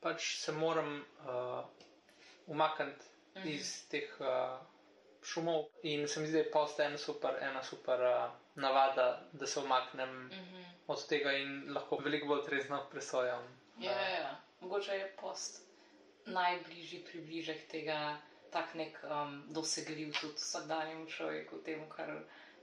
pač 0.01 0.37
se 0.37 0.53
moram 0.53 1.05
uh, 1.19 1.65
umakniti 2.47 3.05
Mhm. 3.35 3.49
iz 3.49 3.89
teh 3.89 4.11
uh, 4.21 4.27
šumov. 5.23 5.65
In 5.83 6.09
se 6.09 6.21
mi 6.21 6.27
zdi, 6.27 6.33
da 6.33 6.39
je 6.39 6.51
post 6.51 6.81
en 6.81 6.99
super, 6.99 7.35
ena 7.41 7.63
super 7.63 8.01
uh, 8.01 8.31
navada, 8.55 9.23
da 9.33 9.47
se 9.47 9.61
umaknem 9.61 10.27
Mhm. 10.27 10.63
od 10.87 11.07
tega 11.09 11.33
in 11.33 11.73
lahko 11.75 11.97
veliko 11.97 12.27
bolj 12.27 12.45
trezno 12.45 12.87
presojam. 12.91 13.43
Ja, 13.79 13.91
ja, 13.93 14.09
ja. 14.11 14.41
Mogoče 14.63 14.97
je 14.97 15.13
post 15.21 15.63
najbližji 16.27 17.03
približek 17.11 17.67
tega, 17.71 18.17
tak 18.51 18.75
nek 18.79 18.99
um, 19.03 19.43
dosegljiv 19.51 20.13
tudi 20.21 20.39
vsakdanjemu 20.39 21.07
človeku, 21.07 21.59
temu, 21.67 21.89
kar 21.91 22.13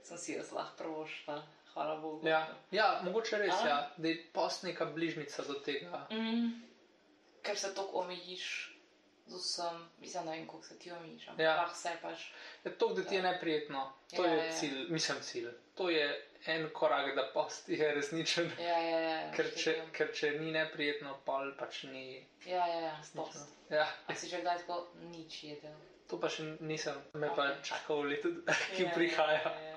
sem 0.02 0.18
si 0.18 0.32
jaz 0.32 0.52
lahko 0.52 0.76
prvošla. 0.78 1.42
Hvala 1.70 2.00
Bogu. 2.00 2.26
Ja, 2.28 2.48
ja 2.70 3.00
mogoče 3.04 3.38
res, 3.38 3.54
A? 3.62 3.68
ja, 3.68 3.78
da 3.96 4.08
je 4.08 4.24
post 4.32 4.64
neka 4.66 4.84
bližnica 4.90 5.44
do 5.46 5.54
tega. 5.54 6.06
Mm, 6.10 6.48
ker 7.42 7.58
se 7.58 7.74
tako 7.74 8.02
omejiš 8.02 8.69
z 9.30 9.36
vsem, 9.36 9.76
mislim, 9.98 10.24
ne 10.24 10.32
vem, 10.32 10.46
koliko 10.46 10.66
se 10.66 10.78
ti 10.78 10.92
omejiš, 10.92 11.28
ampak 11.28 11.40
Ja. 11.40 11.56
lahko 11.56 11.76
se 11.76 11.92
pač. 12.02 12.24
Je 12.64 12.72
to, 12.72 12.88
da 12.88 13.02
ti 13.04 13.14
je 13.14 13.22
neprijetno, 13.22 13.82
to 14.10 14.24
Ja, 14.24 14.32
je 14.32 14.46
ja. 14.46 14.52
cilj, 14.52 14.86
mislim 14.90 15.20
cilj. 15.20 15.48
To 15.74 15.90
je 15.90 16.06
en 16.46 16.70
korak, 16.72 17.14
da 17.14 17.30
post 17.34 17.68
je 17.68 17.94
resničen. 17.94 18.50
Ja, 18.58 18.78
ja, 18.80 18.98
ja. 19.00 19.32
Ker 19.32 19.54
če, 19.56 19.74
ker 19.92 20.12
če 20.12 20.30
ni 20.32 20.52
neprijetno, 20.52 21.18
pol 21.24 21.52
pač 21.54 21.82
ni 21.84 22.26
Ja, 22.46 22.66
ja, 22.66 22.80
ja, 22.80 22.94
post. 23.14 23.48
Ja, 23.70 23.86
A 24.06 24.14
si 24.14 24.28
že 24.28 24.40
kdaj 24.40 24.58
tako 24.58 24.80
nič 25.04 25.44
jedel? 25.44 25.74
to 26.08 26.18
pa 26.18 26.28
še 26.28 26.42
nisem, 26.60 26.96
me 27.14 27.28
pa 27.28 27.44
Ok. 27.48 27.62
čaka 27.62 27.94
v 27.94 28.04
letu, 28.04 28.28
ki 28.74 28.82
Ja, 28.82 28.90
prihaja. 28.90 29.42
Ja, 29.46 29.60
ja. 29.62 29.76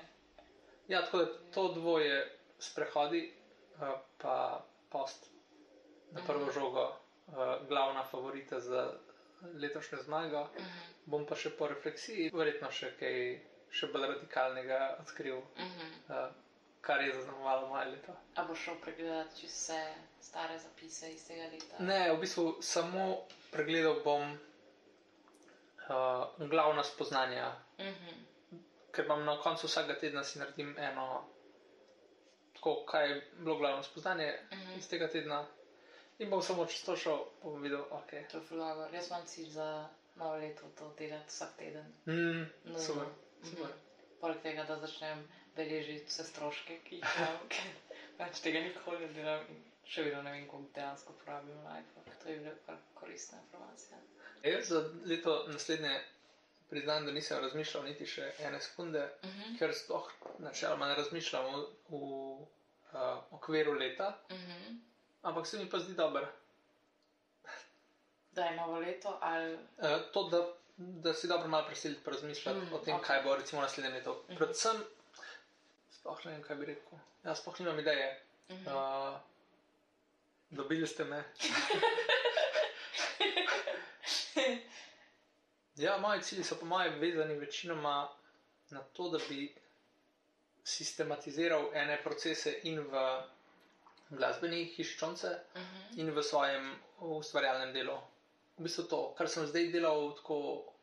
Ja, 0.88 1.02
tako 1.02 1.18
da 1.18 1.26
to 1.50 1.68
dvoje 1.70 2.16
sprehodi, 2.58 3.20
eh, 3.76 3.94
pa 4.18 4.58
post 4.90 5.30
na 6.10 6.20
prvo 6.22 6.46
Mhm. 6.46 6.52
žogo, 6.52 6.84
eh, 7.28 7.32
glavna 7.68 8.02
favorita 8.04 8.60
za 8.60 8.82
letošnjo 9.54 10.02
zmago. 10.02 10.44
Mhm, 10.58 10.78
Bom 11.06 11.26
pa 11.26 11.36
še 11.36 11.50
po 11.58 11.66
refleksiji, 11.68 12.30
verjetno 12.32 12.70
še 12.72 12.92
kaj 13.00 13.18
še 13.74 13.88
bolj 13.92 14.06
radikalnega 14.12 14.78
odkril, 15.02 15.40
mhm. 15.58 15.90
eh, 16.10 16.28
kar 16.80 17.02
je 17.02 17.14
zaznamovalo 17.14 17.68
moje 17.68 17.90
leto. 17.90 18.14
A 18.36 18.44
boš 18.44 18.64
šel 18.66 18.74
pregledati 18.80 19.40
čisto 19.40 19.72
vse 19.72 19.80
stare 20.20 20.58
zapise 20.58 21.10
iz 21.12 21.24
tega 21.26 21.48
leta? 21.52 21.80
Ne, 21.80 22.00
v 22.12 22.18
bistvu 22.20 22.44
samo 22.62 23.06
pregledal 23.50 24.00
bom 24.04 24.34
uh, 25.88 26.48
glavna 26.50 26.84
spoznanja, 26.84 27.52
Mhm, 27.78 28.18
ker 28.92 29.04
imam 29.04 29.24
na 29.24 29.32
koncu 29.38 29.66
vsakega 29.66 29.96
tedna 29.98 30.22
si 30.24 30.38
naredim 30.38 30.76
eno, 30.78 31.24
tako, 32.54 32.84
kaj 32.86 33.08
je 33.08 33.16
bilo 33.38 33.56
glavno 33.56 33.82
spoznanje 33.82 34.28
mhm. 34.52 34.78
iz 34.78 34.88
tega 34.88 35.08
tedna. 35.08 35.40
In 36.18 36.30
bom 36.30 36.42
samo 36.42 36.66
čez 36.66 36.82
to 36.82 36.96
šel, 36.96 37.24
bom 37.42 37.62
videl, 37.62 37.82
ok. 37.90 38.10
To 38.30 38.38
je 38.38 38.44
fulago. 38.44 38.86
Jaz 38.92 39.08
imam 39.08 39.26
cilj 39.26 39.48
za 39.50 39.88
novo 40.16 40.36
leto 40.36 40.62
to 40.78 40.94
delati 40.98 41.28
vsak 41.28 41.56
teden. 41.58 41.86
Mm, 42.06 42.44
Nujno. 42.64 42.78
super, 42.80 43.06
Mhm. 43.40 43.50
super. 43.50 43.70
Poleg 44.20 44.42
tega, 44.42 44.64
da 44.64 44.76
začnem 44.78 45.24
beležiti 45.56 46.06
vse 46.06 46.24
stroške, 46.24 46.78
ki 46.80 46.96
jih 46.96 47.16
imam, 47.18 47.38
ker 47.48 47.66
pač 48.18 48.40
tega 48.40 48.60
nikoli 48.60 48.98
ne 49.00 49.12
delam 49.12 49.42
in 49.48 49.58
še 49.84 50.02
vedno 50.02 50.22
ne 50.22 50.30
vem, 50.32 50.46
koliko 50.48 50.70
dejansko 50.72 51.12
porabim 51.14 51.58
na 51.64 51.80
iPhone. 51.80 52.16
To 52.22 52.28
je 52.28 52.36
bila 52.38 52.54
kar 52.66 52.78
koristna 52.94 53.38
informacija. 53.40 53.98
Jaz 54.44 54.68
za 54.68 54.80
leto 55.04 55.44
naslednje 55.48 56.00
priznam, 56.70 57.06
da 57.06 57.12
nisem 57.12 57.40
razmišljal 57.40 57.84
niti 57.84 58.06
še 58.06 58.32
ene 58.40 58.60
sekunde, 58.60 59.02
Mhm, 59.22 59.56
ker 59.58 59.74
sploh 59.74 60.08
načeloma 60.38 60.88
ne 60.88 60.94
razmišljam 60.94 61.44
v, 61.46 61.66
v 61.88 61.94
uh, 61.94 62.46
okviru 63.30 63.72
leta, 63.74 64.08
mhm. 64.30 64.78
Ampak 65.24 65.46
se 65.46 65.58
mi 65.58 65.70
pa 65.70 65.78
zdi 65.78 65.94
dobro. 65.94 66.26
Da 68.32 68.44
je 68.44 68.56
novo 68.56 68.78
leto 68.78 69.18
ali. 69.20 69.54
Uh, 69.54 69.60
to, 70.12 70.28
da, 70.28 70.40
da 70.76 71.14
si 71.14 71.28
dobro 71.28 71.48
malo 71.48 71.66
preseliti, 71.66 72.04
pa 72.04 72.10
razmišljati 72.10 72.58
Mm, 72.58 72.62
mm, 72.62 72.72
o 72.72 72.78
tem, 72.78 72.94
ok. 72.94 73.00
okay. 73.02 73.06
kaj 73.06 73.22
bo 73.22 73.36
recimo 73.36 73.62
naslednje 73.62 73.90
leto. 73.90 74.24
Mhm. 74.28 74.36
Predvsem, 74.36 74.84
sploh 75.90 76.24
ne 76.24 76.32
vem, 76.32 76.42
kaj 76.42 76.56
bi 76.56 76.66
rekel. 76.66 76.98
Jaz 77.24 77.38
sploh 77.38 77.60
nimam 77.60 77.78
ideje. 77.78 78.20
Mhm. 78.50 78.66
Uh, 78.66 79.16
dobili 80.50 80.86
ste 80.86 81.04
me. 81.04 81.24
Ja, 85.76 85.98
moji 85.98 86.22
cilji 86.22 86.44
so 86.44 86.56
po 86.56 86.66
mojem 86.66 86.98
vezani 87.00 87.34
večinoma 87.34 88.08
na 88.70 88.82
to, 88.82 89.08
da 89.08 89.18
bi 89.28 89.54
sistematiziral 90.64 91.70
ene 91.74 92.02
procese 92.02 92.60
in 92.62 92.78
v 92.80 93.22
glasbeni 94.14 94.64
hiščonce 94.66 95.30
Mhm, 95.54 95.80
in 95.96 96.10
v 96.10 96.22
svojem 96.22 96.70
ustvarjalnem 97.00 97.72
delu. 97.72 97.96
V 98.56 98.62
bistvu 98.62 98.84
to, 98.84 99.14
kar 99.14 99.28
sem 99.28 99.46
zdaj 99.46 99.68
delal, 99.68 100.14
tako 100.14 100.36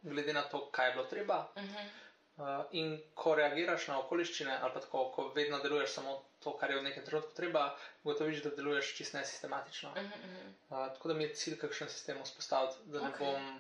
glede 0.04 0.34
na 0.34 0.42
to, 0.44 0.68
kaj 0.70 0.88
je 0.88 0.94
bilo 0.94 1.06
treba. 1.06 1.48
mhm. 1.58 1.90
Uh, 2.38 2.48
in 2.72 2.88
ko 3.14 3.36
reagiraš 3.36 3.88
na 3.88 4.00
okoliščine, 4.00 4.54
ali 4.58 4.74
pa 4.74 4.80
tako, 4.80 5.12
ko 5.12 5.28
vedno 5.30 5.60
deluješ 5.60 5.90
samo 5.92 6.14
to, 6.40 6.54
kar 6.54 6.72
je 6.72 6.78
v 6.78 6.84
nekem 6.84 7.06
trenutku 7.06 7.36
treba, 7.36 7.66
ugotoviš, 8.04 8.40
da 8.42 8.50
deluješ 8.52 8.96
čisto 8.96 9.18
nesistematično. 9.18 9.92
Mhm, 9.92 10.06
mhm. 10.06 10.48
Uh, 10.70 10.88
tako 10.88 11.08
da 11.08 11.14
mi 11.14 11.24
je 11.24 11.36
cilj 11.36 11.58
kakšen 11.58 11.90
sistem 11.90 12.24
vzpostaviti, 12.24 12.76
da, 12.86 13.02
ne 13.02 13.10
Ok. 13.10 13.20
bom, 13.20 13.60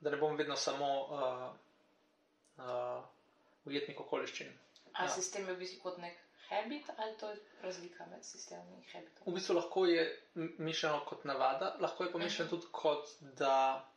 da 0.00 0.10
ne 0.10 0.16
bom 0.16 0.36
vedno 0.36 0.56
samo 0.56 0.88
uh, 1.00 1.54
uh, 2.58 3.04
ujetnik 3.64 4.00
okoliščin. 4.00 4.52
A 4.92 5.02
Ja. 5.02 5.08
sistem 5.08 5.48
je 5.48 5.54
v 5.54 5.58
bistvu 5.58 5.82
kot 5.82 5.98
nek 5.98 6.18
habit 6.48 6.90
ali 6.96 7.16
to 7.16 7.30
je 7.30 7.36
razlika 7.62 8.06
med 8.06 8.24
sistemom 8.24 8.68
in 8.68 8.80
V 8.80 8.92
habitom? 8.92 9.34
bistvu 9.34 9.54
lahko 9.54 9.86
je 9.86 10.04
mišljeno 10.34 11.04
kot 11.04 11.24
navada, 11.24 11.76
lahko 11.80 12.04
je 12.04 12.12
pa 12.12 12.18
mišljeno 12.18 12.44
Mhm. 12.44 12.50
tudi 12.52 12.72
kot 12.72 13.08
da 13.20 13.90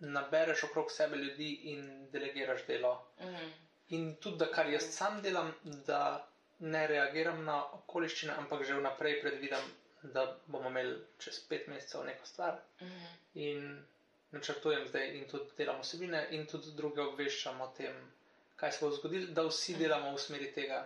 nabereš 0.00 0.64
okrog 0.64 0.90
sebe 0.90 1.16
ljudi 1.16 1.50
in 1.64 1.82
delegiraš 2.10 2.66
delo. 2.66 2.94
Mhm, 3.20 3.50
In 3.88 4.16
tudi, 4.16 4.36
da 4.38 4.46
kar 4.46 4.68
jaz 4.68 4.84
sam 4.88 5.22
delam, 5.22 5.48
da 5.64 6.26
ne 6.60 6.86
reagiram 6.86 7.44
na 7.44 7.72
okoliščine, 7.72 8.32
ampak 8.34 8.62
že 8.64 8.74
vnaprej 8.74 9.20
predvidim, 9.20 9.64
da 10.04 10.22
bomo 10.46 10.68
imeli 10.68 10.92
čez 11.18 11.40
pet 11.40 11.66
mesecev 11.66 12.04
neko 12.04 12.26
stvar 12.26 12.60
Mhm. 12.80 13.06
in 13.36 13.86
načrtujem 14.32 14.86
zdaj 14.86 15.08
in 15.08 15.28
tudi 15.28 15.50
delamo 15.56 15.80
vsebine 15.80 16.28
in 16.30 16.46
tudi 16.46 16.72
druge 16.72 17.02
obveščam 17.02 17.60
o 17.60 17.66
tem, 17.68 18.12
kaj 18.60 18.72
se 18.72 18.80
bo 18.80 18.90
zgodilo, 18.92 19.30
da 19.30 19.42
vsi 19.44 19.74
delamo 19.76 20.12
v 20.12 20.18
smeri 20.18 20.50
tega, 20.52 20.82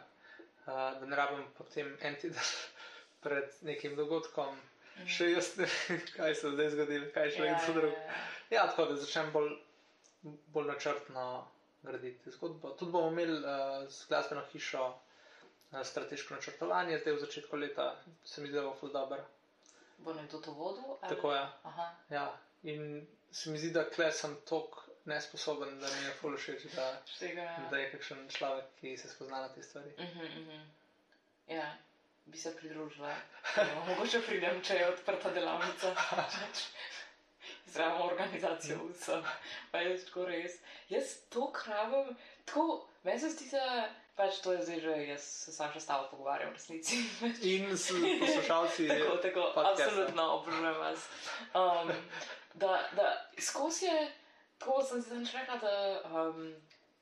uh, 0.61 0.67
da 0.95 1.05
ne 1.05 1.17
rabim 1.17 1.45
potem 1.55 1.97
en 2.01 2.17
teden 2.17 2.53
pred 3.25 3.51
nekim 3.63 3.97
dogodkom. 3.97 4.55
Mhm. 4.95 5.09
Še 5.09 5.31
jaz 5.31 5.53
ne 5.57 5.67
vem, 5.69 6.01
kaj 6.17 6.35
se 6.35 6.47
bo 6.47 6.55
zdaj 6.55 6.71
zgodilo, 6.71 7.11
kaj 7.11 7.31
še 7.31 7.41
Ja, 7.41 7.51
nekdo 7.51 7.67
ja, 7.67 7.75
drug. 7.75 7.93
ja. 7.95 8.21
Ja, 8.53 8.67
tako 8.67 8.85
da 8.85 8.97
začnem 8.97 9.33
bolj, 9.33 9.55
bolj 10.49 10.67
načrtno 10.67 11.25
graditi 11.83 12.31
zgodbo. 12.31 12.71
Tudi 12.73 12.93
bomo 12.93 13.11
imeli 13.11 13.39
uh, 13.39 13.49
z 13.89 14.07
glasbeno 14.09 14.45
hišo 14.47 14.85
uh, 14.85 14.99
strateško 15.83 16.35
načrtovanje, 16.35 16.99
zdaj 16.99 17.13
v 17.13 17.21
začetku 17.21 17.57
leta 17.59 17.89
se 18.25 18.41
mi 18.41 18.49
zdi, 18.49 18.57
da 18.57 18.63
bo 18.63 18.75
ful 18.75 18.93
dobro. 18.93 19.25
Bo 19.99 20.15
nekdo 20.15 20.39
to 20.39 20.53
vodil? 20.53 20.85
ali- 20.93 21.11
Tako 21.11 21.33
je. 21.33 21.43
Aha. 21.65 21.89
Ja. 22.11 22.25
In 22.65 22.87
se 23.33 23.51
mi 23.51 23.59
zdi, 23.59 23.71
da 23.71 23.85
kle 23.87 24.13
sem 24.13 24.37
tok 24.45 24.84
nesposoben, 25.05 25.81
da 25.81 25.87
mi 25.87 26.07
je 26.07 26.13
ful 26.21 26.37
všeč, 26.37 26.67
da, 26.75 26.87
da 27.71 27.79
je 27.79 27.91
kakšen 27.93 28.29
človek, 28.33 28.71
ki 28.81 28.97
se 28.97 29.09
spozna 29.09 29.41
na 29.41 29.49
te 29.53 29.63
stvari. 29.63 29.93
Mhm, 29.99 30.25
mhm. 30.25 30.61
Ja, 31.49 31.67
bi 32.27 32.39
se 32.39 32.57
pridružila. 32.57 33.15
No, 33.57 33.85
mogoče 33.89 34.23
pridem, 34.27 34.63
če 34.65 34.75
je 34.75 34.89
odprta 34.89 35.31
delavnica. 35.31 35.95
Zraven 37.75 38.03
organizacijo 38.03 38.87
vsem. 38.93 39.25
Pa 39.73 39.83
je 39.83 39.99
tako 40.05 40.25
res. 40.29 40.57
Jaz 40.89 41.17
to 41.29 41.51
kravim, 41.53 42.17
tako, 42.45 42.89
meni 43.03 43.21
se 43.21 43.31
zdi, 43.35 43.51
da 43.53 43.89
pač 44.17 44.39
to 44.45 44.53
je 44.53 44.63
zdaj 44.63 44.81
že, 44.81 44.97
jaz 45.09 45.23
se 45.23 45.53
sam 45.53 45.73
še 45.75 45.81
stavo 45.83 46.07
pogovarjam 46.11 46.53
v 46.53 46.59
resnici. 46.59 47.01
In 47.51 47.73
s 47.77 47.91
poslušalci. 48.21 48.89
tako, 48.93 49.17
tako, 49.25 49.47
podcasta. 49.55 49.89
absolutno 49.89 50.29
obožujem 50.39 50.79
vas. 50.79 51.09
Um, 51.55 51.93
da, 52.55 52.79
da 52.97 53.09
skozi 53.39 53.91
je, 53.91 54.13
tako 54.65 54.81
sem 54.83 55.03
si 55.03 55.13
zadnjič 55.13 55.35
rekla, 55.37 55.57
da 55.61 55.75
um, 56.25 56.55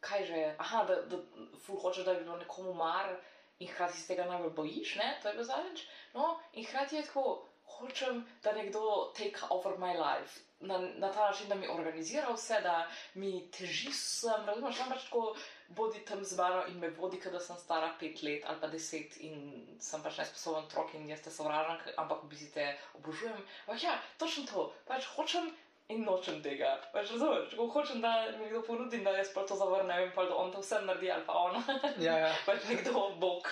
kaj 0.03 0.27
že 0.27 0.43
je, 0.43 0.51
aha, 0.59 0.83
da, 0.85 0.97
da 1.07 1.23
ful 1.63 1.79
hočeš, 1.79 2.05
da 2.05 2.15
bi 2.19 2.25
bilo 2.27 2.37
nekomu 2.43 2.75
mar 2.75 3.15
in 3.63 3.69
hkrati 3.71 3.95
se 4.01 4.09
tega 4.11 4.27
najbolj 4.27 4.51
bojiš, 4.57 4.97
ne, 4.99 5.19
to 5.23 5.29
je 5.29 5.35
bilo 5.39 5.47
zadnjič. 5.47 5.87
No, 6.15 6.41
in 6.53 6.67
hkrati 6.67 6.97
je 6.97 7.05
tako, 7.07 7.47
hočem, 7.79 8.27
da 8.43 8.53
nekdo 8.53 9.13
take 9.17 9.47
over 9.51 9.79
my 9.79 9.95
life. 9.95 10.41
Na, 10.61 10.79
na 10.79 11.13
ta 11.13 11.31
način, 11.31 11.49
da 11.49 11.55
mi 11.55 11.69
organizira 11.69 12.35
vse, 12.35 12.61
da 12.63 12.87
mi 13.15 13.51
teži 13.51 13.93
sem, 13.93 14.45
razumeš, 14.47 14.77
tam 14.79 14.91
pač 14.91 15.05
tako 15.05 15.37
bodi 15.69 16.05
tam 16.05 16.25
z 16.25 16.37
mano 16.39 16.67
in 16.67 16.79
me 16.79 16.91
vodi, 16.91 17.21
da 17.33 17.41
sem 17.41 17.57
stara 17.59 17.95
pet 17.99 18.23
let 18.23 18.45
ali 18.47 18.61
pa 18.61 18.69
deset 18.69 19.17
in 19.17 19.67
sem 19.81 20.03
pač 20.03 20.19
nesposoben 20.19 20.65
otrok 20.65 20.95
in 20.95 21.09
jaz 21.09 21.23
te 21.25 21.31
sovražam, 21.31 21.79
k- 21.83 21.95
ampak 21.97 22.23
v 22.23 22.31
bistvu 22.35 22.53
te 22.55 22.69
obožujem. 22.99 23.43
Ampak 23.67 23.83
ja, 23.83 23.99
točno 24.19 24.47
to, 24.47 24.73
pač 24.87 25.07
hočem 25.17 25.51
in 25.89 26.05
nočem 26.07 26.43
tega. 26.43 26.71
Pač 26.93 27.11
razumeš, 27.11 27.51
tako 27.51 27.67
hočem, 27.75 28.01
da 28.01 28.13
mi 28.39 28.47
kdo 28.49 28.63
ponudi, 28.63 29.01
da 29.05 29.11
jaz 29.11 29.33
pa 29.35 29.43
to 29.47 29.57
zavrnem 29.57 30.13
pa 30.15 30.25
da 30.25 30.37
on 30.37 30.53
to 30.53 30.61
vse 30.63 30.79
naredi 30.81 31.11
ali 31.13 31.27
pa 31.27 31.33
ona. 31.33 31.63
Ja, 32.01 32.15
ja. 32.19 32.31
pač 32.47 32.65
nekdo 32.69 33.11
bog. 33.21 33.49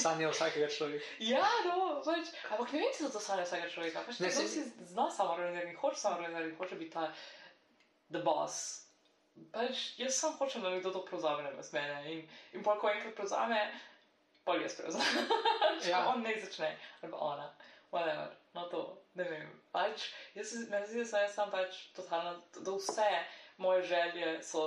Sanja 0.00 0.30
vsakega 0.30 0.68
človeka. 0.68 1.04
Ja, 1.20 1.44
no, 1.66 2.00
pač, 2.06 2.30
ampak 2.50 2.72
ne 2.72 2.80
vem, 2.80 2.92
če 2.94 3.04
so 3.04 3.10
to 3.12 3.20
sanje 3.20 3.44
vsakega 3.44 3.68
človeka. 3.74 4.04
Pač 4.06 4.20
Ne, 4.24 4.30
saj- 4.30 4.48
si 4.48 4.64
zna 4.92 5.10
samoorganizirati, 5.10 5.76
hoče 5.82 6.00
samoorganizirati, 6.00 6.56
hoče 6.62 6.80
biti 6.80 6.94
ta 6.96 7.10
the 8.10 8.22
boss. 8.24 8.86
Pač 9.52 9.98
jaz 10.00 10.16
sam 10.16 10.32
hočem, 10.38 10.62
da 10.64 10.70
nekdo 10.72 10.94
to 10.94 11.04
prevzame 11.04 11.42
namesto 11.44 11.76
mene. 11.76 11.98
In, 12.14 12.24
in 12.56 12.62
pol, 12.64 12.78
ko 12.80 12.88
enkrat 12.88 13.12
prevzame, 13.18 13.58
pol 14.48 14.62
jaz 14.64 14.78
prevzamem. 14.80 15.28
Če 15.82 15.90
Ja. 15.92 16.06
on 16.08 16.22
ne 16.24 16.32
začne, 16.40 16.70
ali 17.02 17.12
pa 17.12 17.18
ona. 17.34 17.50
Whatever. 17.96 18.28
No 18.56 18.68
to, 18.72 18.82
ne 19.14 19.24
vem. 19.28 19.48
Pač, 19.72 20.10
jaz 20.36 20.50
se, 20.52 20.66
meni 20.72 20.88
zdi, 20.88 21.02
da 21.02 21.08
sem 21.10 21.24
jaz 21.24 21.34
sam 21.36 21.52
pač 21.52 21.78
totalno, 21.96 22.36
da 22.56 22.74
vse 22.76 23.08
moje 23.64 23.82
želje 23.92 24.34
so 24.44 24.66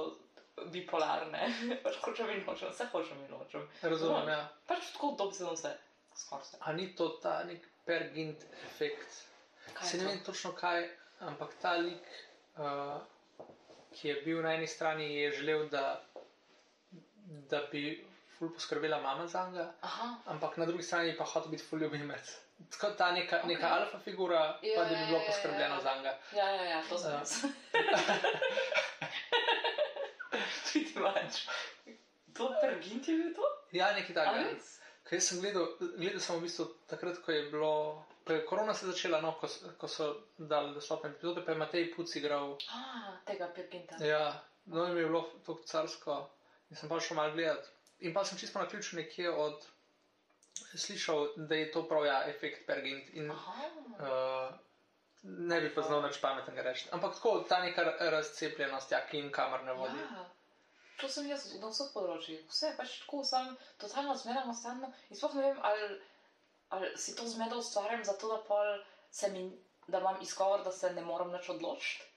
bipolarne. 0.73 1.49
pač 1.83 1.99
hočem 2.03 2.31
in 2.33 2.43
hočem, 2.47 2.73
vse 2.73 2.89
hočem 2.93 3.21
in 3.25 3.35
hočem. 3.37 3.67
Razumem, 3.81 4.33
ja. 4.33 4.41
Pač 4.69 4.91
tako 4.95 5.13
dobro 5.21 5.53
vse. 5.53 5.75
Skoraj 6.17 6.45
vse. 6.47 6.59
A 6.65 6.73
ni 6.77 6.89
to 6.97 7.09
ta 7.23 7.39
nek 7.49 7.65
pergint 7.87 8.45
efekt? 8.65 9.21
Kaj 9.73 9.93
Se 9.93 10.01
ne 10.01 10.09
vem 10.09 10.19
točno 10.25 10.51
kaj, 10.57 10.89
ampak 11.29 11.53
ta 11.61 11.75
lik, 11.77 12.09
uh, 12.57 12.97
ki 13.93 14.09
je 14.09 14.19
bil 14.25 14.41
na 14.45 14.57
eni 14.57 14.67
strani, 14.67 15.07
je 15.21 15.31
želel, 15.39 15.67
da, 15.69 15.85
da 17.53 17.61
bi 17.71 17.83
ful 18.37 18.53
poskrbela 18.53 19.01
mama 19.01 19.27
za 19.27 19.45
njega, 19.49 19.71
ampak 20.25 20.57
na 20.57 20.65
drugi 20.65 20.83
strani 20.83 21.17
pa 21.17 21.25
hotel 21.25 21.51
biti 21.51 21.63
ful 21.63 21.79
ljubimec. 21.79 22.48
Tako 22.71 22.89
ta 22.91 23.11
neka, 23.11 23.41
neka 23.45 23.67
Ok. 23.67 23.73
alfa 23.73 23.99
figura, 23.99 24.59
Ja, 24.61 24.75
pa 24.75 24.83
da 24.83 24.89
bi 24.89 24.95
ja, 24.95 25.05
bilo 25.05 25.17
ja, 25.17 25.23
ja, 25.23 25.27
poskrbljeno 25.27 25.75
ja. 25.75 25.81
za 25.81 25.95
njega. 25.95 26.17
Ja, 26.33 26.49
ja, 26.49 26.63
ja, 26.63 26.81
to 26.89 26.97
sem 26.97 27.11
Ja. 27.11 27.17
jaz. 27.17 27.33
Pretty 30.31 30.99
much. 30.99 31.47
To 32.33 32.53
pergint 32.61 33.07
je 33.07 33.15
bil 33.17 33.33
to? 33.35 33.41
Ja, 33.71 33.91
nekaj 33.93 34.15
takega. 34.15 34.43
res? 34.51 34.75
Kaj 35.03 35.21
sem 35.21 35.41
gledal, 35.41 35.65
gledal 35.97 36.21
sem 36.21 36.37
v 36.37 36.43
bistvu 36.45 36.65
takrat, 36.87 37.17
ko 37.25 37.31
je 37.31 37.43
bilo, 37.49 37.71
ko 38.25 38.33
je 38.33 38.43
korona 38.45 38.73
se 38.73 38.85
začela, 38.85 39.21
no, 39.21 39.31
ko, 39.41 39.47
ko 39.77 39.87
so 39.87 40.09
dali 40.37 40.73
dostopne 40.75 41.09
epizode, 41.09 41.41
pa 41.41 41.51
je 41.51 41.57
Matej 41.57 41.87
Puc 41.95 42.13
igral. 42.15 42.53
Ah, 42.69 43.17
tega 43.25 43.47
perginta. 43.55 43.97
Ja, 44.05 44.35
no, 44.65 44.85
in 44.85 44.93
mi 44.93 45.01
je 45.01 45.07
bilo 45.07 45.23
to 45.45 45.57
carsko 45.65 46.29
in 46.69 46.77
sem 46.77 46.89
pa 46.89 46.99
šel 47.01 47.17
malo 47.17 47.33
gledat. 47.33 47.65
In 47.99 48.13
pa 48.13 48.23
sem 48.23 48.37
čisto 48.37 48.59
na 48.61 48.67
ključu 48.69 48.95
nekje 48.95 49.29
od 49.31 49.65
slišal, 50.75 51.27
da 51.49 51.55
je 51.55 51.69
to 51.71 51.83
prav 51.89 52.05
ja, 52.05 52.23
efekt 52.29 52.65
Pergint. 52.67 53.13
In 53.19 53.31
uh, 53.31 54.49
ne 55.23 55.61
bi 55.61 55.71
pa 55.75 55.81
znal 55.81 56.03
nič 56.05 56.19
pametnega 56.21 56.61
reči. 56.61 56.89
Ampak 56.95 57.15
tako 57.15 57.39
ta 57.49 57.61
neka 57.63 57.83
razcepljenost, 57.99 58.91
ja, 58.91 59.01
ki 59.07 59.17
jim 59.17 59.31
kamor 59.31 59.63
ne 59.63 59.73
vodi. 59.73 59.99
Ja. 59.99 60.27
To 60.99 61.07
sem 61.07 61.29
jaz 61.31 61.45
na 61.61 61.71
vseh 61.71 61.91
področjih. 61.95 62.43
Vse 62.51 62.73
pač 62.77 62.99
tako 63.03 63.23
sem 63.27 63.53
totalno 63.79 64.15
zmedena, 64.19 64.53
stano. 64.55 64.91
In 65.09 65.19
sploh 65.19 65.35
ne 65.37 65.45
vem, 65.47 65.59
ali, 65.69 65.89
ali 66.75 66.91
si 66.99 67.15
to 67.15 67.27
zmedo 67.27 67.61
ustvarjam 67.63 68.03
zato, 68.03 68.31
da, 68.33 68.39
pol 68.47 68.73
se 69.11 69.31
mi, 69.31 69.45
da 69.87 70.01
imam 70.03 70.19
izgovor, 70.23 70.63
da 70.65 70.73
se 70.75 70.91
ne 70.95 71.03
morem 71.05 71.31
več 71.35 71.47
odločiti. 71.55 72.07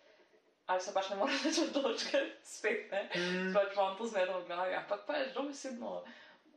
Ali 0.70 0.83
se 0.83 0.94
pač 0.94 1.12
ne 1.12 1.20
morem 1.20 1.38
več 1.46 1.62
odločiti, 1.62 2.24
spet 2.46 2.90
ne. 2.94 3.05
Mm, 3.14 3.55
pač 3.55 3.78
imam 3.78 3.94
to 3.98 4.11
zmedo 4.11 4.40
v 4.40 4.50
glavi, 4.50 4.74
ampak 4.81 5.07
pač 5.07 5.31
dobesedno 5.37 6.00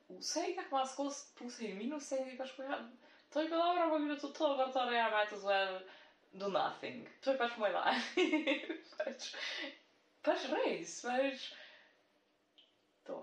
vse 0.09 0.45
itak 0.51 0.71
ima 0.71 0.85
skozi 0.85 1.25
pluse 1.37 1.65
in 1.65 1.77
minuse 1.77 2.17
in 2.21 2.37
pač 2.37 2.55
pojam, 2.57 2.89
to 3.33 3.41
je 3.41 3.49
bilo 3.49 3.65
dobro, 3.65 3.83
ampak 3.83 4.01
bilo 4.01 4.15
to 4.15 4.29
to, 4.29 4.55
but 4.57 4.73
thought 4.73 4.93
I 4.93 5.09
might 5.11 5.33
as 5.33 5.43
well 5.43 5.79
do 6.33 6.49
nothing. 6.49 7.07
To 7.21 7.31
je 7.31 7.37
pač 7.37 7.57
moj 7.57 7.73
life. 7.73 8.07
pač, 8.97 9.31
pač 10.23 10.49
res, 10.51 11.01
pač 11.01 11.51
to. 13.05 13.21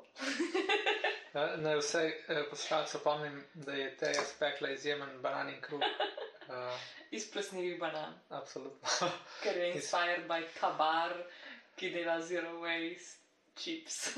ja, 1.35 1.47
Naj 1.57 1.79
vse 1.81 2.03
eh, 2.07 2.43
poslušalce 2.51 2.99
opomnim, 2.99 3.45
da 3.55 3.73
je 3.73 3.97
Teja 3.97 4.25
spekla 4.25 4.71
izjemen 4.71 5.23
bananin 5.23 5.61
kruh. 5.61 5.83
Uh, 6.49 6.77
Iz 7.17 7.31
plesnivih 7.33 7.81
banan, 7.81 8.15
absolutno. 8.29 9.11
ker 9.43 9.57
je 9.57 9.73
inspired 9.75 10.29
by 10.29 10.45
kabar, 10.61 11.17
ki 11.77 11.91
dela 11.91 12.21
zero 12.21 12.61
waste 12.61 13.19
chips. 13.57 14.09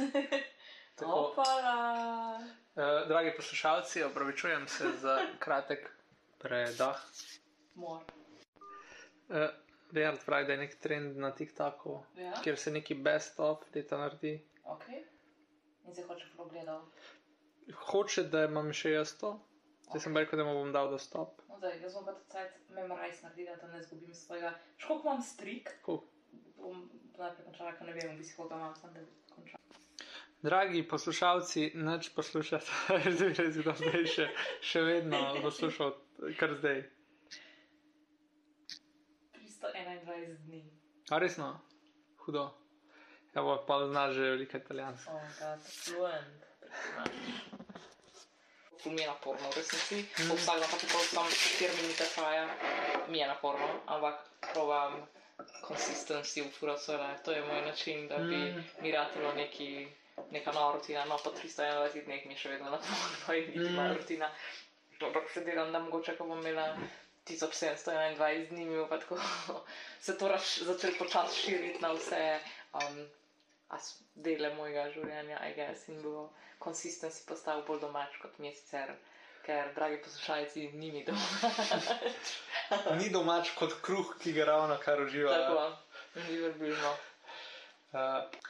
Tako. 0.95 1.13
Opala. 1.13 2.39
Uh, 2.75 3.09
dragi 3.09 3.33
poslušalci, 3.37 4.03
opravičujem 4.03 4.69
se 4.69 4.93
za 4.93 5.19
kratek 5.39 5.91
predah. 6.39 7.01
Mor. 7.75 8.03
Uh, 9.29 9.37
Rejard 9.93 10.25
pravi, 10.27 10.47
da 10.47 10.53
je 10.53 10.59
nek 10.59 10.79
trend 10.81 11.17
na 11.17 11.31
TikToku, 11.31 12.01
Ja, 12.17 12.33
kjer 12.43 12.59
se 12.59 12.71
neki 12.71 12.95
best 12.95 13.41
of 13.41 13.59
leta 13.75 13.99
naredi. 13.99 14.41
ok. 14.65 14.83
In 15.85 15.95
se 15.95 16.03
hoče 16.03 16.27
pogledal. 16.37 16.81
Hoče, 17.75 18.23
da 18.25 18.45
imam 18.45 18.73
še 18.73 18.91
jaz 18.91 19.13
to, 19.17 19.35
zdaj 19.87 20.01
sem 20.01 20.17
rekel, 20.17 20.39
da 20.39 20.45
mu 20.45 20.55
bom 20.55 20.73
dal 20.73 20.91
dostop. 20.91 21.43
No, 21.49 21.59
zdaj, 21.59 21.79
jaz 21.83 21.95
bom 21.95 22.05
pa 22.05 22.13
ta 22.13 22.25
cajt 22.33 22.57
memorize 22.71 23.23
naredila, 23.23 23.57
da 23.57 23.69
ne 23.69 23.83
zgubim 23.83 24.15
svojega. 24.15 24.55
Še 24.77 24.87
koliko 24.89 25.09
imam 25.09 25.23
strik? 25.23 25.71
Koliko? 25.83 26.11
Bom 26.57 26.83
najprej 27.19 27.45
končala, 27.45 27.73
ker 27.73 27.87
ne 27.87 27.93
vem, 27.93 28.15
v 28.15 28.19
bistvu 28.19 28.37
koliko 28.43 28.57
imam, 28.57 28.75
sem 28.81 28.95
da 28.95 29.05
končam. 29.35 29.61
Dragi 30.45 30.83
poslušalci, 30.89 31.71
neč 31.75 32.11
poslušate, 32.13 32.69
zdaj 33.17 33.31
res 33.39 33.55
kdo 33.63 33.73
zdaj 33.79 34.03
še, 34.13 34.27
še 34.61 34.83
vedno 34.85 35.21
poslušal, 35.41 35.95
kar 36.37 36.53
zdaj. 36.59 36.83
321 39.39 40.35
dni. 40.45 40.61
A 41.09 41.21
resno, 41.25 41.49
hudo. 42.27 42.45
Evo, 43.33 43.57
pa 43.65 43.81
znaš 43.89 44.19
že 44.19 44.29
veliko 44.35 44.61
italijansko. 44.61 45.17
Oh, 45.17 45.33
god, 45.41 45.65
fluent. 45.79 46.47
Ful 48.83 48.93
mi 48.93 49.01
je 49.01 49.09
naporno, 49.09 49.49
v 49.49 49.57
resnici. 49.63 50.05
Mm. 50.05 50.37
Vsak 50.37 50.61
dan 50.61 50.69
pa 50.69 50.85
čeprav 50.85 51.09
sam 51.09 51.35
4 51.41 51.81
minute 51.81 52.13
traja, 52.13 52.47
mi 53.09 53.25
je 53.25 53.33
naporno, 53.33 53.73
ampak 53.89 54.21
provam 54.53 55.01
consistency 55.65 56.45
v 56.45 56.53
fura 56.53 56.77
svoj 56.77 57.01
life. 57.01 57.25
To 57.25 57.33
je 57.33 57.45
moj 57.49 57.65
način, 57.65 58.09
da 58.13 58.21
bi 58.21 58.37
mm. 58.37 58.65
mi 58.85 58.93
ratilo 58.93 59.33
neki 59.33 59.89
neka 60.31 60.53
nova 60.53 60.73
rutina, 60.77 61.05
no 61.05 61.17
po 61.19 61.31
321 61.31 62.05
dneh 62.05 62.27
mi 62.27 62.35
je 62.35 62.39
še 62.39 62.53
vedno 62.55 62.71
naporno 62.71 63.35
in 63.39 63.47
niti 63.47 63.59
Mm. 63.71 63.75
moja 63.75 63.95
rutina. 63.95 64.31
Ampak 65.01 65.31
se 65.31 65.41
delam, 65.45 65.73
da 65.73 65.79
mogoče, 65.79 66.17
ko 66.17 66.25
bom 66.25 66.39
imela 66.41 66.69
1721 67.27 68.49
dni, 68.49 68.65
mi 68.65 68.77
bo 68.77 68.87
pa 68.89 68.99
tako 68.99 69.19
se 70.05 70.19
to 70.19 70.31
začelo 70.63 70.95
počasi 70.99 71.41
širiti 71.41 71.83
na 71.83 71.93
vse 71.93 72.23
um, 72.73 73.01
dele 74.15 74.55
mojega 74.55 74.91
življenja, 74.95 75.41
I 75.49 75.55
guess, 75.55 75.89
in 75.89 76.03
bo 76.03 76.31
konsistenci 76.59 77.25
postal 77.27 77.63
bolj 77.67 77.81
domač 77.81 78.17
kot 78.23 78.39
mi 78.39 78.49
je 78.49 78.55
sicer. 78.55 78.95
Ker, 79.45 79.75
dragi 79.77 79.99
poslušalci, 80.01 80.71
ni 80.73 80.89
mi 80.93 81.03
domač. 81.05 82.31
Ni 83.01 83.11
domač 83.13 83.51
kot 83.59 83.75
kruh, 83.85 84.15
ki 84.23 84.33
ga 84.33 84.45
ravno 84.49 84.79
kar 84.81 85.01
uživa. 85.03 85.35
Tako, 85.37 85.65
ni 86.29 86.39
verbilno. 86.41 86.93
Uh, 87.95 88.01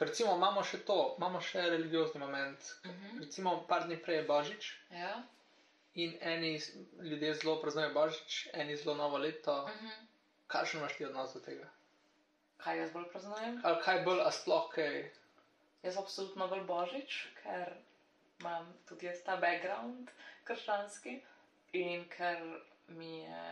recimo 0.00 0.36
imamo 0.36 0.62
še 0.64 0.78
to, 0.88 1.14
imamo 1.18 1.40
še 1.40 1.66
religiozni 1.68 2.20
moment. 2.20 2.68
Mhm. 2.84 3.18
Recimo 3.20 3.50
par 3.68 3.84
dni 3.84 3.98
prej 4.00 4.16
je 4.16 4.24
Božič 4.24 4.68
Ja. 4.90 5.22
in 5.94 6.14
eni 6.20 6.54
ljudje 7.02 7.34
zelo 7.34 7.60
praznujejo 7.60 7.92
Božič, 7.94 8.48
eni 8.52 8.76
zelo 8.76 8.94
novo 8.96 9.18
leto. 9.18 9.58
Mhm. 9.68 9.90
Kakšen 10.46 10.80
imaš 10.80 10.96
ti 10.96 11.04
odnos 11.04 11.34
do 11.34 11.40
tega? 11.40 11.68
Kaj 12.56 12.78
jaz 12.78 12.90
bolj 12.92 13.04
praznujem? 13.12 13.60
Ali 13.64 13.82
kaj 13.84 14.00
bolj, 14.04 14.20
a 14.24 14.30
sploh 14.32 14.68
kaj? 14.72 15.10
Jaz 15.82 15.96
absolutno 16.00 16.48
bolj 16.48 16.64
božič, 16.64 17.26
ker 17.42 17.74
imam 18.40 18.72
tudi 18.88 19.06
jaz 19.06 19.20
ta 19.26 19.36
background 19.36 20.08
krščanski 20.44 21.18
in 21.72 22.08
ker 22.08 22.40
mi 22.88 23.18
je 23.18 23.44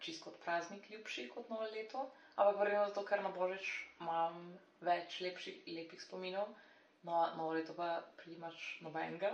čisto 0.00 0.24
kot 0.24 0.40
praznik 0.40 0.90
ljubši 0.90 1.28
kot 1.28 1.48
novo 1.48 1.62
leto. 1.64 2.06
Ampak 2.36 2.58
verjetno 2.58 2.86
zato, 2.86 3.04
ker 3.04 3.22
na 3.22 3.28
božič 3.28 3.66
imam 4.00 4.36
več 4.80 5.20
lepših, 5.20 5.62
lepih 5.68 6.02
spominov, 6.02 6.48
no, 7.02 7.26
novo 7.36 7.52
leto 7.52 7.74
pa 7.74 7.88
primaš 8.16 8.56
nobenega. 8.80 9.32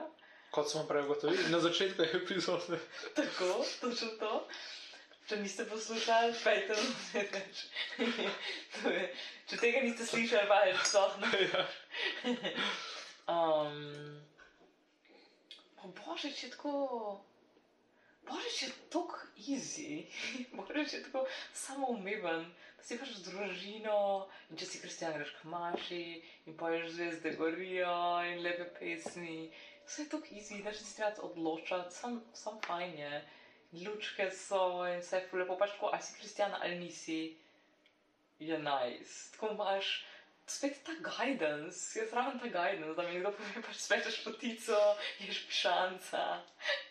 Kot 0.50 0.70
smo 0.70 0.84
prej 0.84 1.04
ugotovili 1.04 1.50
na 1.50 1.60
začetku 1.60 2.02
epizode. 2.02 2.78
Tako, 3.18 3.50
točno 3.80 4.08
to. 4.18 4.32
Če 5.26 5.36
niste 5.36 5.64
poslušali, 5.64 6.34
pejte 6.38 6.74
na 6.74 6.82
vse 6.82 7.22
več. 7.32 7.62
Je- 8.94 9.08
Če 9.46 9.56
tega 9.58 9.80
niste 9.82 10.06
slišali, 10.06 10.46
pa 10.46 10.60
je 10.64 10.76
sploh 10.84 11.16
ne. 11.18 11.30
ja. 11.46 11.64
Um, 13.26 14.22
pa 15.76 15.90
božič 15.96 16.44
je 16.44 16.50
tako. 16.50 16.74
Božič 18.26 18.62
je 18.62 18.70
tako 18.90 19.18
easy, 19.38 20.06
božič 20.56 20.92
je 20.92 21.02
tako 21.06 21.26
samoumeven, 21.52 22.46
da 22.76 22.82
si 22.82 22.98
pač 22.98 23.14
z 23.14 23.24
družino 23.28 24.26
in 24.50 24.58
če 24.58 24.66
si 24.66 24.82
kristjan, 24.82 25.14
greš 25.16 25.32
k 25.38 25.50
maši 25.52 26.02
in 26.46 26.56
poješ 26.58 26.90
zvezde 26.96 27.34
gorijo 27.38 27.96
in 28.26 28.42
lepe 28.42 28.66
pesmi. 28.78 29.50
Vse 29.86 30.02
je 30.02 30.10
tako 30.10 30.34
easy, 30.34 30.62
da 30.64 30.74
se 30.74 30.84
ti 30.84 30.96
treba 30.98 31.28
odločati, 31.30 31.94
sam, 31.94 32.20
sam 32.34 32.58
fajn 32.66 32.98
je. 32.98 33.24
Lučke 33.86 34.30
so 34.30 34.86
in 34.90 35.00
vse 35.02 35.22
je 35.22 35.38
lepo, 35.38 35.58
pač 35.58 35.76
tako, 35.76 35.92
ali 35.92 36.02
si 36.02 36.18
kristjan 36.18 36.54
ali 36.58 36.78
nisi, 36.78 37.20
je 38.38 38.58
nice. 38.58 39.32
Tako 39.32 39.54
imaš 39.54 40.04
spet 40.46 40.84
ta 40.84 40.92
guidance, 41.02 41.98
jaz 41.98 42.12
rabim 42.12 42.38
ta 42.38 42.46
guidance, 42.46 42.94
da 42.96 43.02
mi 43.02 43.20
kdo 43.20 43.32
pove, 43.34 43.62
pač 43.66 43.80
spečeš 43.82 44.20
potico, 44.24 44.78
ješ 45.18 45.42
pišanca, 45.50 46.22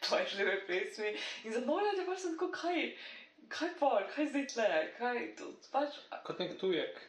poješ 0.09 0.37
lepe 0.39 0.57
pesmi. 0.67 1.13
In 1.43 1.55
za 1.55 1.63
novo 1.63 1.85
leto 1.85 2.05
pač 2.09 2.23
sem 2.25 2.35
tako, 2.35 2.51
kaj, 2.51 2.81
kaj 3.47 3.71
pa, 3.79 3.91
kaj 4.11 4.31
zdaj 4.33 4.47
tle, 4.53 4.71
kaj, 4.99 5.21
to, 5.39 5.51
pač, 5.71 5.99
Kot 6.27 6.43
nek 6.43 6.57
tujek. 6.59 6.99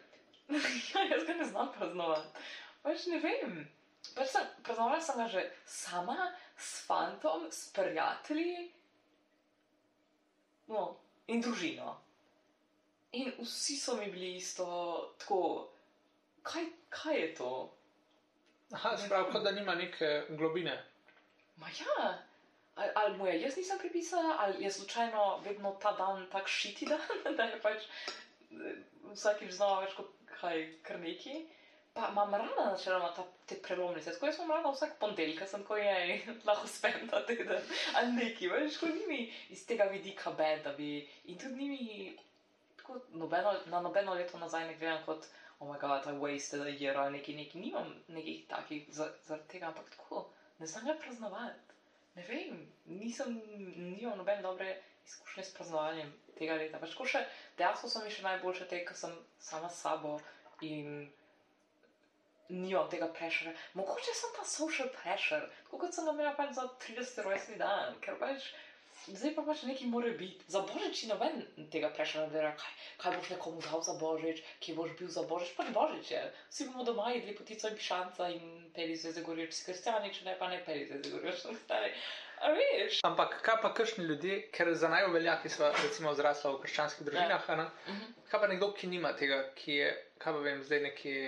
ja, 0.94 1.06
jaz 1.10 1.26
ga 1.26 1.34
ne 1.34 1.50
znam 1.50 1.72
praznovati. 1.74 2.46
Pač 2.86 3.08
ne 3.10 3.20
vem. 3.24 3.60
Pač 4.14 4.30
sem, 4.36 4.50
praznovala 4.62 5.02
sem 5.02 5.18
ga 5.18 5.28
že 5.30 5.46
sama, 5.66 6.30
s 6.56 6.86
fantom, 6.86 7.50
s 7.50 7.68
prijatelji, 7.74 8.70
no, 10.72 10.96
in 11.26 11.42
družino. 11.42 11.96
In 13.18 13.32
vsi 13.40 13.76
so 13.76 13.96
mi 13.96 14.06
bili 14.12 14.36
isto 14.36 14.66
tako, 15.18 15.68
kaj, 16.52 16.64
kaj 16.88 17.20
je 17.20 17.34
to? 17.34 17.50
Aha, 18.74 18.96
sprav, 18.98 19.30
kot 19.32 19.44
da 19.44 19.50
nima 19.50 19.74
neke 19.74 20.22
globine. 20.28 20.84
Ma 21.56 21.68
ja, 21.78 22.18
ali, 22.74 22.90
ali 22.94 23.18
mu 23.18 23.26
je 23.26 23.40
jaz 23.40 23.56
nisem 23.56 23.78
pripisala, 23.78 24.36
ali 24.38 24.64
je 24.64 24.70
slučajno 24.70 25.40
vedno 25.44 25.76
ta 25.82 25.92
dan 25.92 26.26
tak 26.32 26.48
šiti 26.48 26.86
dan, 26.86 27.00
da 27.36 27.42
je 27.42 27.60
pač 27.60 27.82
eh, 27.82 28.74
vsakič 29.12 29.52
znova 29.52 29.80
več 29.84 29.94
kot 29.96 30.10
kaj, 30.40 30.66
kar 30.82 31.00
neki. 31.00 31.46
Pa 31.96 32.10
imam 32.12 32.34
rada 32.34 32.64
načeloma 32.70 33.08
ta, 33.16 33.24
te 33.48 33.56
prelomnice, 33.62 34.12
tako 34.12 34.26
jaz 34.26 34.38
imam 34.38 34.50
rada 34.58 34.70
vsak 34.74 34.98
ponedeljek, 35.00 35.46
sem 35.48 35.64
ko 35.64 35.78
je, 35.80 35.94
lahko 36.48 36.68
spem 36.68 37.08
ta 37.08 37.22
teden, 37.26 37.62
ali 37.96 38.12
neki, 38.12 38.50
veš, 38.52 38.76
ko 38.82 38.90
ni 38.90 39.06
mi 39.08 39.20
iz 39.54 39.64
tega 39.66 39.86
vidika 39.88 40.34
bed, 40.36 40.60
da 40.66 40.74
bi, 40.76 40.98
in 41.24 41.38
tudi 41.38 41.54
ni 41.54 41.68
mi, 41.70 42.18
tako 42.76 43.00
nobeno, 43.14 43.54
na 43.72 43.80
nobeno 43.80 44.14
leto 44.14 44.38
nazaj 44.38 44.66
ne 44.66 44.76
gledam 44.76 45.00
kot, 45.06 45.24
oh 45.58 45.68
my 45.68 45.78
god, 45.78 46.06
I 46.06 46.12
wasted 46.12 46.60
a 46.60 46.70
year 46.70 46.96
ali 46.96 47.18
neki, 47.18 47.34
neki, 47.36 47.58
nimam 47.58 47.94
nekih 48.08 48.46
takih 48.48 48.86
za- 48.88 49.12
zaradi 49.24 49.48
tega, 49.48 49.66
ampak 49.66 49.90
tako, 49.90 50.26
ne 50.58 50.66
znam 50.66 50.84
ga 50.84 50.94
praznovati. 51.00 51.60
Ne 52.14 52.24
vem, 52.28 52.72
nisem, 52.86 53.42
nimam 53.76 54.18
nobene 54.18 54.42
dobre 54.42 54.82
izkušnje 55.06 55.44
s 55.44 55.54
praznovanjem 55.54 56.12
tega 56.38 56.54
leta. 56.54 56.78
Pač 56.78 56.94
še, 57.12 57.24
dejansko 57.58 57.88
so 57.88 58.04
mi 58.04 58.10
še 58.10 58.22
najboljše 58.22 58.68
te, 58.68 58.84
ko 58.84 58.94
sem 58.94 59.12
sama 59.38 59.68
s 59.68 59.80
sabo 59.84 60.18
in 60.60 61.10
nimam 62.48 62.88
tega 62.90 63.08
pressure. 63.12 63.52
Mogoče 63.74 64.14
sem 64.14 64.32
ta 64.36 64.44
social 64.44 64.88
pressure, 65.02 65.48
kot 65.70 65.94
sem 65.94 66.04
ga 66.04 66.14
imela 66.14 66.34
pač 66.38 66.54
za 66.54 66.68
30 66.86 67.22
rojstni 67.26 67.58
dan, 67.60 68.00
ker 68.00 68.18
pač. 68.20 68.52
Zdaj 69.06 69.34
pa 69.36 69.42
pač 69.46 69.62
nekaj 69.62 69.86
mora 69.86 70.10
biti. 70.18 70.44
Za 70.50 70.60
božič 70.66 71.02
ni 71.02 71.08
noben 71.12 71.42
tega 71.70 71.92
da 71.94 72.02
je 72.02 72.52
kaj, 72.58 72.72
kaj 72.98 73.16
boš 73.16 73.30
nekomu 73.30 73.60
dal 73.62 73.82
za 73.82 73.94
božič, 74.00 74.42
kje 74.60 74.74
boš 74.74 74.90
bil 74.98 75.08
za 75.08 75.22
božič, 75.22 75.54
pač 75.56 75.70
božič 75.74 76.10
je. 76.10 76.22
Vsi 76.50 76.66
bomo 76.68 76.84
doma 76.84 77.10
jedli 77.14 77.36
potico 77.36 77.68
in 77.68 77.76
pišanca 77.76 78.28
in 78.34 78.70
peli 78.74 78.96
zvezde 78.96 79.22
gorijo, 79.22 79.46
če 79.46 79.52
si 79.52 79.64
kristjani, 79.70 80.10
če 80.10 80.24
ne 80.26 80.34
pa 80.38 80.48
ne 80.50 80.58
peli 80.66 80.86
zvezde 80.90 81.10
gorijo, 81.14 81.32
če 81.38 81.48
ostali. 81.54 81.92
A 82.42 82.50
veš? 82.52 82.98
Ampak 83.06 83.38
kaj 83.46 83.60
pa 83.62 83.72
kršni 83.74 84.04
ljudje, 84.04 84.40
ker 84.52 84.74
za 84.74 84.88
najuvelja, 84.92 85.38
ki 85.42 85.48
so 85.48 85.70
recimo 85.72 86.12
zrasla 86.14 86.52
v 86.52 86.62
krščanskih 86.66 87.06
družinah, 87.06 87.46
ja. 87.48 87.68
Kaj 88.28 88.40
pa 88.42 88.48
nekdo, 88.50 88.72
ki 88.76 88.90
nima 88.92 89.14
tega, 89.16 89.38
ki 89.56 89.78
je, 89.78 89.92
kaj 90.20 90.34
pa 90.36 90.42
vem, 90.44 90.64
zdaj 90.66 90.82
nekje 90.90 91.20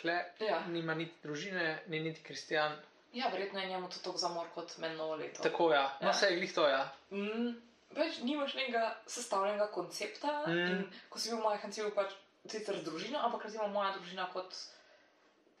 kle, 0.00 0.16
Ja. 0.40 0.62
nima 0.72 0.94
niti 0.94 1.20
družine, 1.22 1.82
ni 1.92 2.00
niti 2.00 2.24
kristjan. 2.26 2.74
Ja, 3.12 3.28
verjetno 3.28 3.60
je 3.60 3.68
njemu 3.68 3.88
to 3.88 3.98
tako 4.04 4.18
zamor 4.18 4.46
kot 4.54 4.78
meni 4.78 4.96
novo 4.96 5.14
leto. 5.14 5.42
Tako 5.42 5.72
ja, 5.72 5.96
no 6.00 6.08
Ja. 6.08 6.12
vse 6.12 6.26
je 6.26 6.36
glih 6.36 6.54
to 6.54 6.68
ja. 6.68 6.88
Mm, 7.10 7.54
pač 7.94 8.20
nimaš 8.22 8.54
nekega 8.54 8.96
sestavljenega 9.06 9.66
koncepta. 9.66 10.44
Mm. 10.46 10.52
Mm. 10.52 10.90
Ko 11.08 11.18
si 11.18 11.30
bil 11.30 11.42
majhen, 11.42 11.72
si 11.72 11.82
bil 11.82 11.94
pač 11.94 12.12
sicer 12.46 12.78
z 12.78 12.84
družino, 12.84 13.18
ampak 13.18 13.44
recimo 13.44 13.68
moja 13.68 13.92
družina 13.96 14.28
kot 14.32 14.54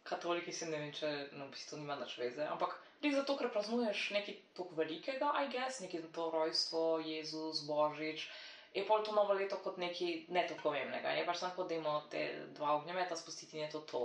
katoliki 0.02 0.52
si 0.52 0.68
ne 0.70 0.78
vem, 0.78 0.92
če 0.92 1.10
no, 1.36 1.46
v 1.46 1.54
bistvu 1.54 1.80
nima 1.80 1.96
nič 2.00 2.16
veze. 2.18 2.46
Ampak 2.48 2.76
res 3.04 3.14
zato, 3.16 3.36
ker 3.38 3.50
praznuješ 3.52 4.10
nekaj 4.16 4.38
tako 4.56 4.78
velikega, 4.78 5.32
I 5.44 5.50
guess, 5.52 5.82
nekaj 5.84 6.08
to 6.16 6.30
rojstvo, 6.32 7.00
Jezus, 7.04 7.64
Božič. 7.68 8.28
Je 8.74 8.84
pol 8.86 9.02
to 9.02 9.12
novo 9.12 9.34
leto 9.34 9.58
kot 9.58 9.80
nekaj 9.82 10.30
ne 10.30 10.44
tako 10.46 10.70
pomembnega. 10.70 11.16
Je 11.18 11.26
pač 11.26 11.42
samo 11.42 11.66
da 11.66 11.74
imamo 11.74 12.04
te 12.10 12.46
dva 12.54 12.76
ognjemeta 12.78 13.16
spustiti 13.18 13.58
in 13.58 13.66
je 13.66 13.72
to 13.74 13.80
to. 13.80 14.02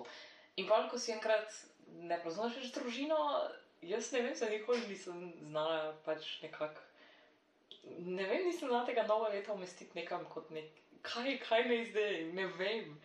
In 0.58 0.68
pol, 0.68 0.88
ko 0.90 0.98
si 0.98 1.14
enkrat 1.14 1.52
ne 1.88 2.18
praznuješ 2.24 2.60
več 2.62 2.74
družino, 2.76 3.18
jaz 3.86 4.12
ne 4.14 4.22
vem, 4.26 4.36
se 4.36 4.50
nikoli 4.50 4.88
nisem 4.88 5.32
znala 5.46 5.94
pač 6.06 6.28
nekako 6.42 6.82
ne 8.00 8.28
vem, 8.28 8.46
nisem 8.46 8.70
znala 8.70 8.86
tega 8.86 9.06
novega 9.08 9.36
leta 9.36 9.54
umestiti 9.54 9.98
nekam 10.00 10.26
kot 10.30 10.50
nek, 10.50 10.70
kaj, 11.06 11.38
kaj 11.48 11.66
naj 11.70 11.86
zdaj, 11.92 12.22
ne 12.34 12.48
vem. 12.60 12.96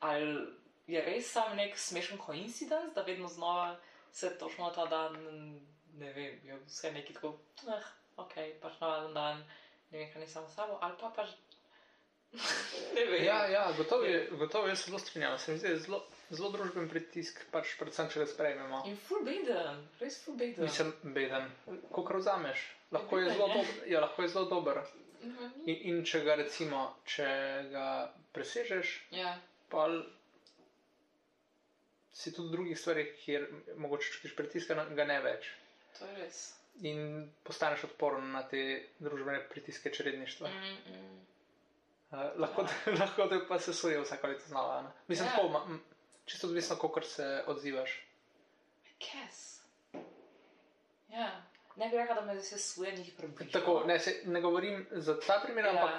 Ali 0.00 0.46
je 0.86 1.02
res 1.04 1.30
sam 1.32 1.56
nek 1.56 1.78
smešen 1.78 2.18
koincidens, 2.18 2.94
da 2.94 3.02
vedno 3.02 3.28
znova 3.28 3.76
se 4.12 4.30
točno 4.38 4.70
ta 4.70 4.86
dan, 4.86 5.16
ne 5.98 6.12
vem, 6.12 6.40
je 6.44 6.60
vse 6.66 6.92
neki 6.92 7.14
tako, 7.14 7.34
eh, 7.66 7.90
ok, 8.16 8.34
pač 8.62 8.80
navaden 8.80 9.14
dan, 9.14 9.44
ne 9.90 9.98
vem, 9.98 10.12
kaj 10.12 10.22
nisem 10.22 10.46
s 10.48 10.54
sabo, 10.54 10.78
ali 10.80 10.96
pa 11.00 11.12
pač. 11.16 11.34
ne 12.94 13.04
vem. 13.04 13.24
Ja, 13.24 13.46
ja, 13.46 13.66
gotovo 13.76 14.04
je, 14.04 14.28
gotovo 14.30 14.68
jaz 14.68 14.78
se 14.78 14.90
zelo 14.90 14.98
strinjam. 14.98 15.38
Se 15.38 15.52
mi 15.52 15.58
zdi 15.58 15.76
zelo, 15.86 16.04
zelo 16.30 16.50
družben 16.50 16.88
pritisk, 16.88 17.40
pač 17.50 17.76
predvsem, 17.78 18.08
če 18.08 18.20
ga 18.20 18.26
sprejmemo. 18.26 18.82
In 18.86 18.96
full 18.98 19.24
beden, 19.24 19.88
res 20.00 20.18
full 20.22 20.36
beden. 20.36 20.64
Mislim, 20.64 20.92
beden, 21.14 21.48
kako 21.88 22.18
vzameš. 22.18 22.66
Lahko 22.90 23.18
je 23.18 23.30
zelo 23.30 23.48
ja. 23.48 23.54
dober. 23.54 23.88
Ja, 23.88 24.00
lahko 24.00 24.22
je 24.22 24.28
zelo 24.28 24.44
dober. 24.46 24.82
Mhm. 25.22 25.48
In, 25.66 25.76
in 25.90 26.04
če 26.04 26.20
ga 26.20 26.34
recimo, 26.34 26.82
če 27.06 27.26
ga 27.70 27.86
presežeš, 28.32 28.92
Ja, 29.12 29.34
pa 29.68 29.88
si 32.12 32.32
tudi 32.32 32.50
drugih 32.50 32.78
stvarih, 32.78 33.12
kjer 33.16 33.44
mogoče 33.76 34.12
čutiš 34.12 34.36
pritisk, 34.36 34.68
ga- 34.70 34.88
ga 34.90 35.04
ne 35.04 35.20
več. 35.20 35.50
to 35.98 36.06
je 36.06 36.16
res. 36.16 36.38
In 36.80 36.98
postaneš 37.42 37.84
odporen 37.84 38.32
na 38.32 38.42
te 38.44 38.60
družbene 38.98 39.40
pritiske 39.48 39.90
čredništva. 39.90 40.48
Mm, 40.48 40.76
mm. 40.86 41.16
Uh, 42.10 42.18
lahko, 42.36 42.62
te, 42.64 42.74
lahko 43.02 43.26
te 43.26 43.38
pa 43.48 43.58
se 43.58 43.74
soje 43.74 44.00
vsako 44.00 44.26
leto 44.26 44.44
znova. 44.46 44.82
Ne? 44.82 44.88
Mislim, 45.08 45.28
Ja. 45.28 45.32
tako, 45.32 45.48
ma- 45.48 45.78
čisto 46.28 46.46
odvisno, 46.46 46.76
kako 46.76 47.00
se 47.02 47.44
odzivaš. 47.46 48.06
Kes. 48.98 49.60
Ja. 51.08 51.42
Ne 51.76 51.88
bi 51.88 51.96
rekla, 51.96 52.14
da 52.14 52.20
me 52.22 52.34
vse 52.34 52.58
suje, 52.58 52.92
niti 52.92 53.10
približno. 53.12 53.52
Tako, 53.52 53.84
ne, 53.84 53.98
se, 54.00 54.22
ne 54.24 54.40
govorim 54.40 54.86
za 54.90 55.20
ta 55.20 55.40
primer, 55.44 55.64
Ja. 55.64 55.70
ampak 55.72 55.94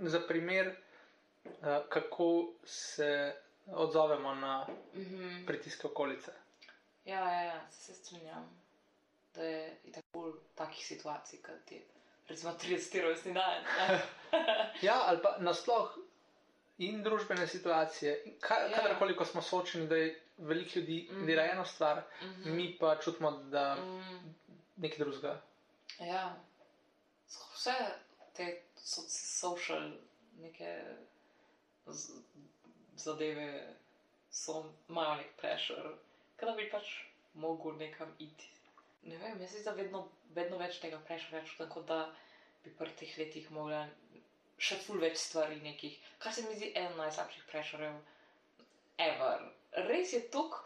za 0.00 0.20
primer, 0.20 0.76
uh, 1.44 1.52
kako 1.88 2.28
se 2.64 3.36
odzovemo 3.68 4.34
na 4.34 4.66
Mhm. 4.94 5.46
pritiske 5.46 5.86
okolice. 5.86 6.32
Ja, 7.04 7.32
ja, 7.32 7.42
ja, 7.42 7.68
se 7.72 7.94
strinjam. 7.94 8.60
Da 9.34 9.42
je 9.42 9.62
tako 9.94 10.22
takih 10.54 10.86
situacij, 10.86 11.38
kot 11.38 11.64
ti, 11.64 11.82
recimo 12.28 12.52
30 12.54 13.02
rojstni 13.02 13.34
dan. 13.34 13.64
ne. 13.78 14.00
Ja, 14.82 15.02
ali 15.06 15.18
pa 15.22 15.36
nasploh 15.38 15.98
in 16.78 17.02
družbene 17.02 17.46
situacije, 17.46 18.22
in 18.24 18.34
ka, 18.40 18.54
Ja. 18.54 18.76
kadarkoli, 18.76 19.16
ko 19.16 19.24
smo 19.24 19.42
soočeni, 19.42 19.88
da 19.88 19.96
je 19.96 20.08
veliko 20.38 20.78
ljudi 20.78 21.08
Mhm. 21.10 21.26
dela 21.26 21.42
eno 21.44 21.64
stvar, 21.64 22.02
Mhm. 22.22 22.50
mi 22.50 22.76
pa 22.80 22.96
čutimo, 22.96 23.30
da 23.32 23.74
Mm, 23.74 24.34
nekaj 24.76 24.98
drugega. 24.98 25.40
ja. 26.00 26.36
Vse 27.54 27.72
te 28.32 28.50
so, 28.76 29.00
social 29.08 29.90
neke 30.36 30.84
z, 31.86 32.12
zadeve 32.96 33.74
so, 34.30 34.58
imajo 34.88 35.14
nek 35.14 35.36
pressure, 35.36 35.90
kada 36.36 36.52
bi 36.52 36.70
pač 36.70 36.84
mogel 37.34 37.76
nekam 37.76 38.14
iti. 38.18 38.48
Ne 39.02 39.16
vem, 39.16 39.40
jaz 39.40 39.50
se 39.50 39.62
da 39.62 39.70
vedno, 39.70 40.08
vedno 40.26 40.58
več 40.58 40.80
tega 40.80 40.98
pressure 40.98 41.44
čutim, 41.44 41.68
kot 41.68 41.86
da 41.86 42.14
bi 42.64 42.70
pri 42.70 42.90
teh 42.90 43.18
letih 43.18 43.50
mogla 43.50 43.88
še 44.58 44.78
ful 44.84 45.00
več 45.00 45.18
stvari 45.20 45.58
nekih, 45.62 45.96
kar 46.22 46.32
se 46.32 46.46
mi 46.46 46.56
zdi 46.56 46.70
eden 46.72 46.96
najslabših 47.00 47.44
pressurev 47.50 47.98
ever. 49.08 49.44
Res 49.88 50.14
je 50.16 50.22
tok 50.32 50.62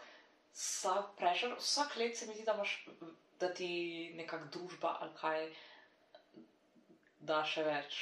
slab 0.55 1.15
pressure, 1.19 1.57
vsak 1.59 1.97
let 1.97 2.17
se 2.17 2.27
mi 2.27 2.37
zdi, 2.37 2.47
da 2.47 2.55
imaš, 2.55 2.77
da 3.43 3.51
ti 3.55 3.71
nekak 4.19 4.47
družba 4.55 4.97
ali 5.01 5.17
kaj 5.19 5.49
da 7.31 7.43
še 7.45 7.65
več 7.67 7.99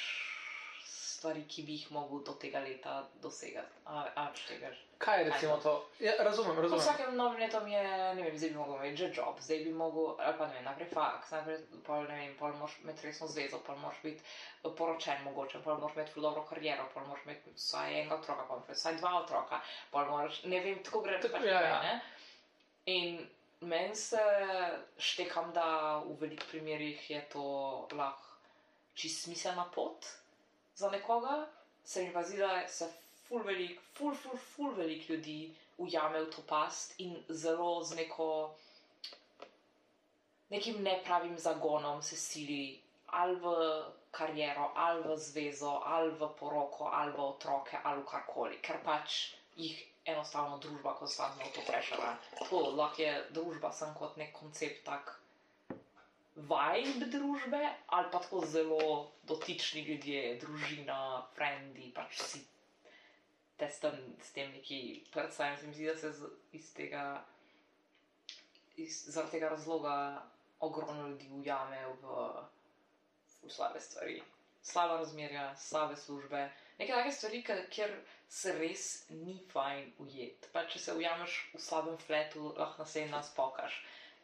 stvari, 0.89 1.45
ki 1.51 1.65
bi 1.67 1.79
jih 1.79 1.89
mogel 1.97 2.23
do 2.27 2.37
tega 2.43 2.61
leta 2.63 3.01
dosegati. 3.23 3.83
A, 3.87 4.05
a 4.23 4.29
tega. 4.47 4.71
Kaj 4.99 5.19
je 5.19 5.25
recimo 5.31 5.55
Kaj 5.55 5.63
to? 5.63 5.73
Ja, 5.99 6.13
razumem, 6.19 6.57
Po 6.57 6.63
razumem. 6.63 6.81
vsakem 6.81 7.17
novem 7.17 7.41
letu 7.41 7.57
je, 7.67 7.83
ne 8.15 8.23
vem, 8.23 8.39
zdaj 8.39 8.51
bi 8.51 8.57
mogel 8.57 8.77
imeti 8.77 8.97
že 8.97 9.11
job, 9.15 9.37
zdaj 9.41 9.59
bi 9.59 9.73
mogel, 9.73 10.15
ali 10.19 10.39
pa 10.39 10.47
ne 10.47 10.55
vem, 10.55 10.65
najprej 10.65 10.89
faks, 10.95 11.31
najprej 11.31 11.59
pol, 11.87 12.03
ne 12.09 12.17
vem, 12.19 12.35
pol 12.39 12.53
moraš 12.59 12.79
imeti 12.83 13.07
resno 13.07 13.29
zvezo, 13.29 13.61
pol 13.67 13.77
moraš 13.79 14.03
biti 14.03 14.23
eh, 14.65 14.71
poročen 14.79 15.23
mogoče, 15.25 15.63
pol 15.65 15.79
moraš 15.79 15.97
imeti 15.97 16.21
dobro 16.21 16.43
kariero, 16.51 16.89
pol 16.95 17.07
moraš 17.07 17.25
imeti 17.25 17.55
vsaj 17.55 17.95
enega 18.01 18.19
otroka, 18.19 18.47
pol 18.49 18.59
moraš 18.59 18.79
vsaj 18.79 18.97
dva 18.97 19.15
otroka, 19.23 19.61
pol 19.91 20.05
moraš, 20.11 20.43
ne 20.45 20.61
vem, 20.61 20.83
tako 20.83 21.01
gre 21.07 21.21
Tako, 21.21 21.37
pač 21.37 21.47
ja, 21.47 21.55
naprej, 21.55 21.71
ja. 21.71 21.83
ne. 21.83 22.01
In 22.87 23.29
meni 23.61 23.95
se 23.97 24.23
štekam, 24.99 25.53
da 25.53 25.99
v 26.07 26.17
velikih 26.21 26.49
primerjih 26.51 27.11
je 27.11 27.23
to 27.33 27.45
lahko 27.93 28.25
čist 28.99 29.25
smiselna 29.25 29.71
pot 29.75 30.07
za 30.75 30.91
nekoga, 30.91 31.47
se 31.85 32.03
mi 32.03 32.13
pa 32.13 32.23
zdi, 32.23 32.39
da 32.43 32.69
se 32.69 32.91
ful 33.29 33.45
velik, 33.45 33.81
ful, 33.95 34.15
ful, 34.15 34.39
ful 34.55 34.75
velik 34.75 35.09
ljudi 35.11 35.55
ujame 35.79 36.23
v 36.25 36.31
to 36.33 36.43
past 36.43 36.95
in 36.99 37.17
zelo 37.29 37.85
z 37.85 37.97
neko 37.97 38.55
nekim 40.51 40.83
nepravim 40.83 41.39
zagonom 41.39 42.03
se 42.03 42.17
sili 42.17 42.81
ali 43.07 43.37
v 43.37 43.45
kariero, 44.11 44.73
ali 44.75 45.03
v 45.03 45.17
zvezo, 45.17 45.81
ali 45.85 46.11
v 46.11 46.29
poroko, 46.39 46.89
ali 46.93 47.13
v 47.13 47.21
otroke, 47.21 47.79
ali 47.85 48.03
v 48.03 48.05
karkoli, 48.05 48.59
ker 48.61 48.81
pač 48.85 49.33
jih 49.57 49.77
enostavno 50.05 50.59
družba 50.59 50.95
konstantno 50.97 51.45
v 51.45 51.53
to 51.53 51.63
prešava. 51.69 52.17
To 52.49 52.73
lahko 52.77 53.03
je 53.03 53.13
družba 53.33 53.73
sem 53.73 53.95
kot 53.95 54.17
nek 54.17 54.33
koncept 54.33 54.85
tak 54.85 55.17
vibe 56.37 57.09
družbe, 57.13 57.63
ali 57.89 58.11
pa 58.13 58.19
tako 58.19 58.45
zelo 58.47 59.09
dotični 59.25 59.85
ljudje, 59.89 60.37
družina, 60.41 61.25
frendi, 61.35 61.93
pač 61.97 62.21
vsi 62.21 62.45
te 63.59 63.69
s 63.69 63.81
tem, 63.81 64.53
neki 64.53 65.05
prcajem. 65.13 65.57
Se 65.57 65.67
mi 65.67 65.75
zdi, 65.75 65.87
da 65.87 65.97
se 65.97 66.13
z, 66.13 66.31
iz 66.53 66.73
tega, 66.75 67.25
iz, 68.77 69.05
zaradi 69.09 69.39
tega 69.39 69.49
razloga 69.49 70.23
ogromno 70.61 71.09
ljudi 71.09 71.29
ujame 71.33 71.87
v, 71.87 72.29
v 73.43 73.51
slabe 73.51 73.81
stvari. 73.81 74.23
Slaba 74.63 74.97
razmerja, 74.99 75.57
slabe 75.57 75.97
službe, 75.97 76.51
neke 76.79 76.93
take 76.93 77.13
stvari, 77.13 77.43
kjer 77.71 77.95
se 78.29 78.53
res 78.59 78.87
ni 79.11 79.39
fajn 79.53 79.93
ujet. 80.05 80.49
Pa 80.53 80.67
če 80.69 80.83
se 80.83 80.95
ujameš 80.95 81.37
v 81.55 81.61
slabem 81.63 81.99
fletu, 82.03 82.53
lahko 82.59 82.85
naslednji 82.85 83.15
dan 83.15 83.25
spokaš. 83.25 83.79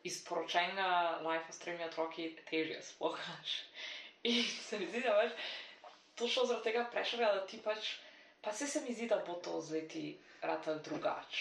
Iz 0.05 0.21
poročenega 0.27 1.21
life 1.25 1.53
s 1.53 1.63
tremi 1.63 1.85
otroki 1.85 2.35
težje 2.51 2.83
spokaš. 2.83 3.55
In 4.25 4.43
se 4.43 4.79
mi 4.79 4.89
zdi, 4.89 5.01
da 5.05 5.17
pač 5.17 5.33
točno 6.15 6.45
zaradi 6.45 6.71
tega 6.71 6.85
prešarja, 6.93 7.33
da 7.35 7.47
ti 7.47 7.61
pač, 7.65 7.95
pa 8.45 8.53
se 8.53 8.67
se 8.67 8.81
mi 8.81 8.95
zdi, 8.95 9.07
da 9.07 9.23
bo 9.27 9.35
to 9.35 9.61
z 9.61 9.73
leti 9.75 10.19
ratal 10.43 10.79
drugač. 10.85 11.41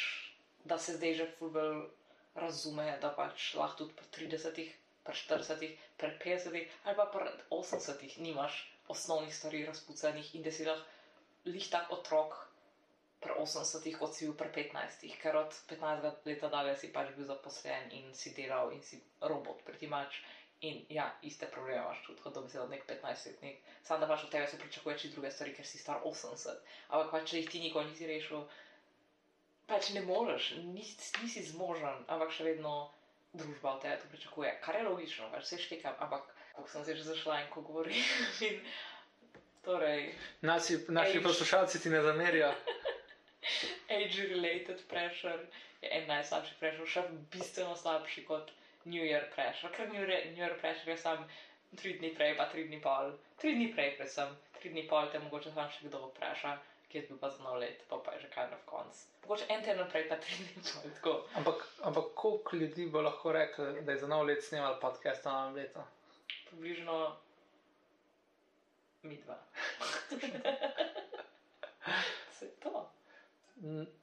Da 0.66 0.78
se 0.80 0.96
zdaj 0.98 1.14
že 1.14 1.28
fulbel 1.40 1.90
razume, 2.36 2.98
da 3.02 3.12
pač 3.12 3.54
lahko 3.60 3.84
tudi 3.84 3.94
pri 3.94 4.30
30, 4.30 4.72
pri 5.04 5.14
40, 5.14 5.76
pri 5.98 6.12
50 6.24 6.68
ali 6.84 6.96
pa 6.96 7.06
pri 7.06 7.30
80 7.50 8.18
nimaš 8.18 8.64
osnovnih 8.88 9.36
stvari 9.36 9.66
razpucanih 9.66 10.36
in 10.36 10.44
da 10.44 10.52
si 10.52 10.66
lahko 10.66 10.86
lih 11.46 11.70
tak 11.70 11.92
otrok 11.92 12.36
pri 13.20 13.34
80, 13.40 13.98
kot 14.00 14.16
si 14.16 14.28
bil 14.28 14.36
pri 14.36 14.50
15, 14.72 15.08
ker 15.22 15.36
od 15.40 15.52
15 15.72 16.28
leta 16.28 16.50
dalje 16.52 16.76
si 16.80 16.92
pač 16.92 17.12
bil 17.16 17.28
zaposlen 17.28 17.92
in 17.92 18.12
si 18.14 18.34
delal 18.36 18.72
in 18.76 18.84
si 18.84 19.00
robot, 19.22 19.64
pretty 19.64 19.88
much. 19.88 20.24
In 20.64 20.86
ja, 20.90 21.06
iste 21.22 21.48
probleme 21.48 21.78
imaš 21.78 22.04
tudi, 22.06 22.22
kot 22.22 22.34
da 22.34 22.42
bi 22.42 22.50
se 22.50 22.60
od 22.60 22.70
nek 22.70 22.86
15-letnik. 22.88 23.58
Sam 23.84 24.00
da 24.00 24.08
pač 24.08 24.24
od 24.24 24.32
tebe 24.32 24.48
se 24.48 24.60
pričakuje 24.60 24.98
či 24.98 25.10
druge 25.10 25.32
stvari, 25.32 25.54
ker 25.54 25.68
si 25.68 25.78
star 25.78 26.00
80. 26.02 26.62
Ampak 26.90 27.12
pač, 27.12 27.26
če 27.30 27.42
jih 27.42 27.50
ti 27.50 27.60
nikoli 27.60 27.90
nisi 27.90 28.08
rešil, 28.08 28.46
pač 29.68 29.90
ne 29.90 30.02
moreš, 30.02 30.54
nisi, 30.70 30.96
nisi 31.20 31.44
zmožen, 31.44 32.06
ampak 32.08 32.32
še 32.32 32.48
vedno 32.48 32.74
družba 33.34 33.74
od 33.74 33.82
tebe 33.82 33.98
to 33.98 34.08
pričakuje. 34.08 34.56
Kar 34.62 34.76
je 34.76 34.88
logično, 34.88 35.28
pač 35.32 35.52
se 35.52 35.60
štekam, 35.60 36.00
ampak 36.00 36.32
kako 36.56 36.70
sem 36.70 36.86
se 36.86 36.96
že 36.96 37.04
zašla 37.04 37.42
in 37.42 37.50
ko 37.50 37.62
govorim. 37.62 38.00
in, 38.48 38.60
torej, 39.62 40.14
Naši, 40.42 40.80
naši 40.90 41.18
Age. 41.18 41.24
poslušalci 41.24 41.82
ti 41.82 41.90
ne 41.90 42.02
zamerijo. 42.02 42.54
age-related 43.92 44.80
pressure 44.88 45.40
je 45.82 45.90
en 45.92 46.08
najslabši 46.08 46.56
pressure, 46.60 46.88
še 46.88 47.04
bistveno 47.30 47.76
slabši 47.76 48.24
kot 48.26 48.52
New 48.86 49.04
Year 49.04 49.26
pressure. 49.36 49.70
Ker 49.76 49.88
New 49.88 50.02
Year, 50.02 50.26
New 50.34 50.44
Year 50.44 50.58
pressure 50.60 50.92
je 50.92 50.98
sam 50.98 51.26
tri 51.76 51.94
dni 51.98 52.14
prej, 52.16 52.36
pa 52.38 52.46
tri 52.52 52.68
dni 52.68 52.82
pol. 52.82 53.14
Tri 53.42 53.56
dni 53.56 53.72
prej, 53.74 53.96
predvsem, 53.98 54.36
tri 54.60 54.70
dni 54.70 54.86
pol 54.90 55.10
te 55.12 55.20
mogoče 55.24 55.52
sam 55.56 55.70
še 55.74 55.88
kdo 55.88 56.06
vpraša, 56.12 56.54
kje 56.92 57.02
je 57.02 57.08
bil 57.10 57.20
pa 57.22 57.32
nov 57.46 57.58
let, 57.64 57.84
pa 57.90 57.98
pa 58.06 58.14
je 58.16 58.26
že 58.26 58.30
kaj 58.36 58.50
na 58.52 58.60
konc. 58.70 59.04
Mogoče 59.24 59.50
en 59.50 59.66
teden 59.66 59.90
prej, 59.92 60.08
pa 60.12 60.20
tri 60.22 60.40
dni 60.40 60.62
pol, 60.62 60.92
tako. 61.00 61.14
Ampak, 61.42 61.68
ampak 61.90 62.14
koliko 62.24 62.62
ljudi 62.62 62.88
bo 62.94 63.02
lahko 63.02 63.36
rekel, 63.36 63.82
da 63.82 63.92
je 63.92 64.04
za 64.06 64.12
nov 64.12 64.26
let 64.30 64.44
snimal 64.46 64.80
podcast 64.82 65.26
na 65.26 65.38
novem 65.40 65.64
letu? 65.64 65.86
Približno 66.50 66.98
mi 69.04 69.18
dva. 69.24 69.40
Se 72.40 72.48
to. 72.64 72.90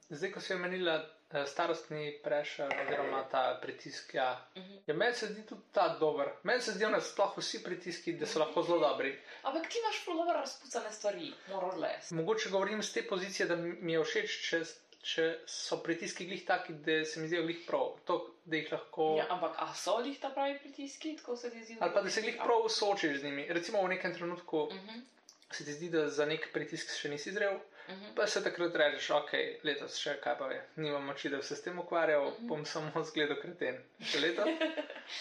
Zdaj, 0.09 0.31
ko 0.31 0.41
si 0.41 0.53
omenila 0.53 0.95
eh, 1.31 1.45
starostni 1.45 2.19
prešer 2.23 2.71
oziroma 2.83 3.23
ta 3.31 3.59
pritisk, 3.61 4.13
ja. 4.13 4.47
Mhm. 4.57 4.77
ja 4.87 4.93
meni 4.93 5.15
se 5.15 5.27
zdi 5.27 5.45
tudi 5.45 5.61
ta 5.71 5.97
dober. 5.99 6.29
Meni 6.43 6.61
se 6.61 6.71
zdijo 6.71 6.89
nasploh 6.89 7.37
vsi 7.37 7.63
pritiski, 7.63 8.13
da 8.13 8.25
so 8.25 8.39
lahko 8.39 8.63
zelo 8.63 8.79
dobri. 8.79 9.13
Ampak 9.43 9.69
ti 9.69 9.79
imaš 9.79 10.05
zelo 10.05 10.17
dobro 10.17 10.39
razpucane 10.39 10.91
stvari, 10.91 11.33
moraš 11.49 11.75
les. 11.75 12.11
Mogoče 12.11 12.49
govorim 12.49 12.83
z 12.83 12.93
te 12.93 13.07
pozicije, 13.07 13.47
da 13.47 13.55
mi 13.55 13.93
je 13.93 14.03
všeč, 14.03 14.37
če, 14.49 14.63
če 15.01 15.29
so 15.47 15.77
pritiski 15.83 16.25
glih 16.25 16.45
taki, 16.45 16.73
da 16.73 17.05
se 17.05 17.21
mi 17.21 17.27
zdijo 17.27 17.43
glih 17.43 17.63
prav. 17.67 17.95
To, 18.05 18.19
da 18.45 18.57
jih 18.57 18.71
lahko. 18.71 19.13
Ja, 19.19 19.29
ampak 19.29 19.55
a 19.59 19.73
so 19.75 19.99
jih 19.99 20.19
ta 20.19 20.29
pravi 20.29 20.59
pritiski, 20.59 21.15
tako 21.17 21.35
se 21.35 21.51
ti 21.51 21.63
zdi? 21.63 21.77
Ali 21.79 21.93
pa 21.93 22.01
da 22.01 22.09
se 22.09 22.21
glih 22.21 22.39
prav 22.43 22.69
soočiš 22.69 23.19
z 23.19 23.23
njimi. 23.23 23.47
Recimo 23.49 23.83
v 23.83 23.95
nekem 23.95 24.13
trenutku 24.13 24.61
Uh 24.61 24.73
-huh, 24.73 25.01
se 25.55 25.65
ti 25.65 25.73
zdi, 25.73 25.89
da 25.89 26.07
za 26.09 26.25
nek 26.25 26.49
pritisk 26.53 26.93
še 26.95 27.09
nisi 27.09 27.31
zrel, 27.31 27.55
uh 27.55 27.93
-huh. 27.93 28.15
pa 28.15 28.27
se 28.27 28.43
takrat 28.43 28.75
rečeš, 28.75 29.09
ok, 29.09 29.31
letos 29.63 29.97
še 29.97 30.17
kaj 30.23 30.37
pa 30.37 30.47
ve, 30.47 30.61
nimam 30.75 31.05
moči, 31.05 31.29
da 31.29 31.37
bi 31.37 31.43
se 31.43 31.55
s 31.55 31.61
tem 31.61 31.79
ukvarjal, 31.79 32.31
Mhm. 32.31 32.47
bom 32.47 32.65
samo 32.65 33.03
zgledal 33.03 33.41
kreten. 33.41 33.83
Še 34.01 34.19
leto. 34.19 34.45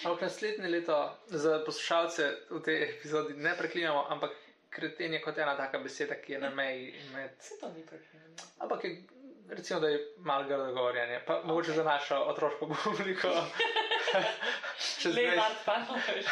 Ampak 0.05 0.21
naslednje 0.21 0.69
leto 0.69 1.17
za 1.27 1.63
poslušalce 1.67 2.37
v 2.51 2.61
tej 2.63 2.83
epizodi 2.83 3.35
ne 3.35 3.55
preklinjamo, 3.59 4.07
ampak 4.09 4.31
kreten 4.71 5.13
je 5.13 5.21
kot 5.21 5.39
ena 5.39 5.57
taka 5.57 5.79
beseda, 5.79 6.15
ki 6.15 6.33
je 6.33 6.39
na 6.39 6.51
meji 6.51 6.95
med. 7.15 7.31
Se 7.41 7.59
to 7.61 7.69
ni 7.69 7.83
preklinjeno. 7.83 8.37
Ampak 8.59 8.85
je, 8.85 9.03
recimo, 9.49 9.81
da 9.81 9.89
je 9.89 10.07
malo 10.19 10.45
grdo 10.45 10.73
govorjenje, 10.73 11.23
pa 11.27 11.41
okay. 11.41 11.47
mogoče 11.47 11.73
za 11.73 11.85
našo 11.85 12.17
otroško 12.17 12.69
publiko. 12.85 13.29
Čez 15.01 15.15
20 15.15 15.17
Leonard 15.17 15.57
Panovič. 15.65 16.27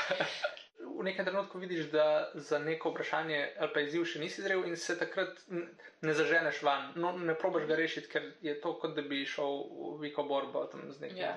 V 0.99 1.05
nekem 1.07 1.25
trenutku 1.25 1.59
vidiš, 1.59 1.91
da 1.93 2.07
za 2.35 2.59
neko 2.59 2.91
vprašanje 2.91 3.39
ali 3.59 3.73
pa 3.75 3.81
izziv 3.81 4.05
še 4.05 4.19
nisi 4.19 4.43
zrel 4.43 4.65
in 4.67 4.77
se 4.77 4.99
takrat 4.99 5.39
ne 6.03 6.15
zaženeš 6.15 6.63
van. 6.63 6.93
No, 6.97 7.13
ne 7.19 7.35
probaš 7.35 7.67
ga 7.67 7.77
rešiti, 7.79 8.09
ker 8.09 8.33
je 8.43 8.61
to 8.61 8.75
kot 8.79 8.95
da 8.97 9.03
bi 9.03 9.25
šel 9.27 9.63
v 9.71 9.99
viko 10.03 10.23
borbo 10.25 10.65
tam 10.67 10.87
z 10.93 11.01
nekim. 11.01 11.19
Ja. 11.19 11.37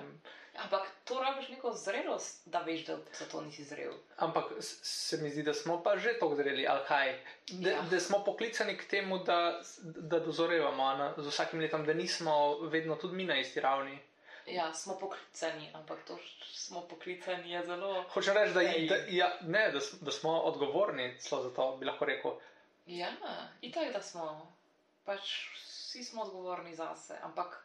Ampak 0.60 0.90
to 1.08 1.16
rabiš 1.16 1.48
neko 1.50 1.72
zrelost, 1.74 2.42
da 2.46 2.60
veš, 2.60 2.82
da 2.86 2.98
za 3.16 3.26
to 3.26 3.40
nisi 3.42 3.64
zrel. 3.64 3.94
Ampak 4.18 4.50
se 4.60 5.18
mi 5.18 5.30
zdi, 5.30 5.44
da 5.44 5.54
smo 5.54 5.78
pa 5.84 5.96
že 5.98 6.18
tako 6.20 6.36
zreli, 6.36 6.68
ali 6.68 6.84
kaj. 6.88 7.14
Da, 7.52 7.70
Ja. 7.70 7.82
da 7.92 8.00
smo 8.00 8.20
poklicani 8.26 8.78
k 8.78 8.86
temu, 8.86 9.22
da, 9.24 9.62
da 9.84 10.20
dozorevamo 10.20 10.84
a 10.84 10.98
ne, 10.98 11.24
z 11.24 11.28
vsakim 11.28 11.60
letom, 11.60 11.86
da 11.86 11.94
nismo 11.94 12.36
vedno 12.68 12.96
tudi 12.96 13.16
mi 13.16 13.24
na 13.26 13.40
isti 13.40 13.60
ravni. 13.62 14.00
Ja, 14.48 14.74
smo 14.74 14.96
poklicani, 14.96 15.72
ampak 15.74 16.04
to 16.04 16.18
smo 16.46 16.82
poklicani 16.82 17.52
je 17.52 17.66
zelo. 17.66 18.04
Hočem 18.04 18.34
reči, 18.34 18.54
da, 18.54 18.62
da, 18.88 19.04
ja, 19.10 19.38
ne, 19.42 19.72
da, 19.72 19.80
da 20.02 20.12
smo 20.12 20.32
odgovorni 20.42 21.18
za 21.20 21.50
to, 21.50 21.78
bi 21.78 21.86
lahko 21.86 22.06
rekel. 22.06 22.32
Ja, 22.86 23.08
itak 23.62 23.94
da 23.94 24.02
smo. 24.02 24.54
Pač 25.06 25.22
vsi 25.56 26.04
smo 26.04 26.22
odgovorni 26.24 26.76
zase, 26.76 27.18
ampak 27.22 27.64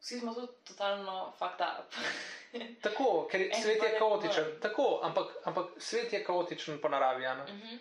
vsi 0.00 0.18
smo 0.20 0.34
tudi 0.34 0.52
totalno 0.64 1.32
fucked 1.32 1.60
up. 1.60 1.94
Tako, 2.82 3.28
ker 3.30 3.40
je- 3.40 3.54
svet 3.54 3.82
je 3.82 3.98
kaotičen. 3.98 4.44
Tako, 4.62 5.00
ampak, 5.02 5.26
ampak 5.44 5.66
svet 5.78 6.12
je 6.12 6.24
kaotičen 6.24 6.80
po 6.80 6.88
naravi. 6.88 7.26
a 7.26 7.34
ne. 7.34 7.44
Mhm, 7.44 7.76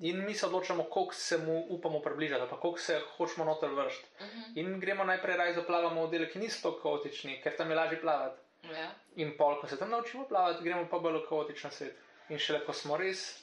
In 0.00 0.24
mi 0.24 0.34
se 0.34 0.46
odločamo, 0.46 0.84
koliko 0.84 1.14
se 1.14 1.38
mu 1.38 1.66
upamo 1.68 2.00
približati, 2.00 2.50
pa 2.50 2.56
koliko 2.60 2.78
se 2.78 3.00
hočemo 3.16 3.44
noter 3.44 3.70
vršiti. 3.70 4.08
mhm. 4.20 4.42
In 4.54 4.80
gremo 4.80 5.04
najprej 5.04 5.36
raj 5.36 5.54
zaplavamo 5.54 6.06
v 6.06 6.10
dele, 6.10 6.30
ki 6.30 6.38
niso 6.38 6.62
tako 6.62 6.80
kaotični, 6.82 7.40
ker 7.42 7.56
tam 7.56 7.70
je 7.70 7.76
lažje 7.76 8.00
plavati. 8.00 8.40
Ja. 8.72 8.90
In 9.16 9.36
pol, 9.36 9.60
ko 9.60 9.68
se 9.68 9.78
tam 9.78 9.90
naučimo 9.90 10.24
plavati, 10.28 10.64
gremo 10.64 10.86
pa 10.90 10.98
bolj 10.98 11.20
v 11.20 11.28
kaotičen 11.28 11.70
svet. 11.70 11.96
In 12.28 12.38
šele 12.38 12.64
ko 12.64 12.72
smo 12.72 12.96
res 12.96 13.42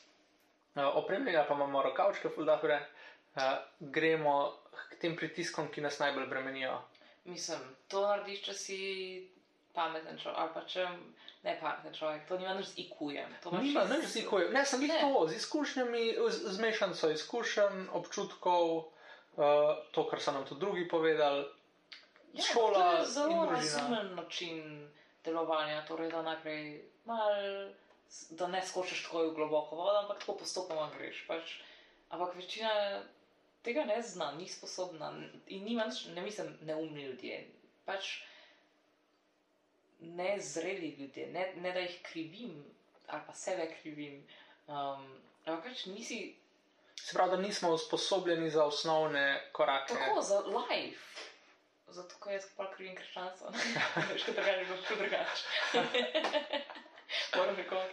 uh, 0.75 0.95
opremljeni, 0.95 1.37
pa 1.47 1.53
imamo 1.53 1.83
rokavčke, 1.83 2.29
fuldabre, 2.29 2.79
uh, 3.35 3.41
gremo 3.79 4.53
k 4.89 5.01
tem 5.01 5.15
pritiskom, 5.15 5.67
ki 5.67 5.81
nas 5.81 5.99
najbolj 5.99 6.27
bremenijo. 6.27 6.81
Mislim, 7.25 7.59
to 7.87 8.01
narediš, 8.07 8.41
če 8.41 8.53
si 8.53 8.77
pameten 9.77 10.17
človek, 10.17 10.37
ali 10.41 10.53
pa 10.53 10.61
če 10.65 10.85
ne 11.45 11.53
pameten 11.61 11.93
človek, 11.93 12.25
to 12.27 12.37
nima 12.41 12.57
nič 12.57 12.73
z 12.73 12.83
IQ-jem. 12.83 13.29
Nima 13.61 13.85
nič 13.85 14.09
z 14.09 14.25
ikojem. 14.25 14.49
Ne, 14.53 14.65
sem 14.65 14.81
jih 14.81 14.93
to, 14.97 15.27
z 15.29 15.37
izkušnjami, 15.37 16.03
z, 16.17 16.37
z 16.55 16.57
mešanico 16.63 17.11
izkušenj, 17.13 17.77
občutkov, 17.93 18.65
uh, 19.37 19.77
to, 19.93 20.07
kar 20.09 20.21
so 20.21 20.33
nam 20.33 20.47
tudi 20.49 20.65
drugi 20.65 20.87
povedali. 20.89 21.45
Ja, 22.33 22.43
šola 22.43 22.73
to 22.73 22.97
je 22.97 23.05
zelo 23.13 23.45
razumen 23.45 24.15
način 24.15 24.57
delovanja, 25.25 25.85
torej 25.85 26.09
da 26.09 26.21
najprej 26.21 26.65
mal, 27.05 27.33
da 28.29 28.47
ne 28.47 28.61
skočiš 28.65 29.05
tako 29.05 29.29
v 29.29 29.35
globoko 29.37 29.77
vodo, 29.77 30.03
ampak 30.03 30.19
tako 30.25 30.41
postopoma 30.41 30.89
greš. 30.97 31.23
Pač. 31.29 31.59
Ampak 32.09 32.35
večina 32.35 33.03
tega 33.63 33.83
ne 33.85 34.01
zna, 34.01 34.31
ni 34.39 34.47
sposobna 34.47 35.11
in 35.47 35.63
nima 35.63 35.89
ne 36.15 36.21
mislim, 36.21 36.57
neumni 36.61 37.03
ljudje. 37.03 37.47
Pač 37.85 38.21
nezreli 39.99 40.95
ljudje, 40.99 41.27
ne, 41.27 41.53
ne 41.55 41.71
da 41.71 41.79
jih 41.79 41.99
krivim 42.11 42.65
ali 43.07 43.21
pa 43.27 43.33
sebe 43.33 43.75
krivim. 43.81 44.27
Um, 44.67 45.21
ampak 45.45 45.63
pač 45.63 45.85
nisi 45.85 46.35
Se 47.01 47.13
pravi, 47.13 47.31
da 47.31 47.37
nismo 47.37 47.69
usposobljeni 47.69 48.49
za 48.49 48.65
osnovne 48.65 49.49
korake. 49.51 49.93
Tako 49.93 50.21
za 50.21 50.39
life. 50.39 51.21
Zato, 51.87 52.15
ko 52.19 52.29
jaz 52.29 52.43
pa 52.57 52.71
krivim 52.71 52.95
krščanstvo. 52.95 53.51
Veš, 54.13 54.23
kot 54.23 54.35
drugače, 54.35 54.65
kot 54.87 54.97
drugače. 54.97 55.43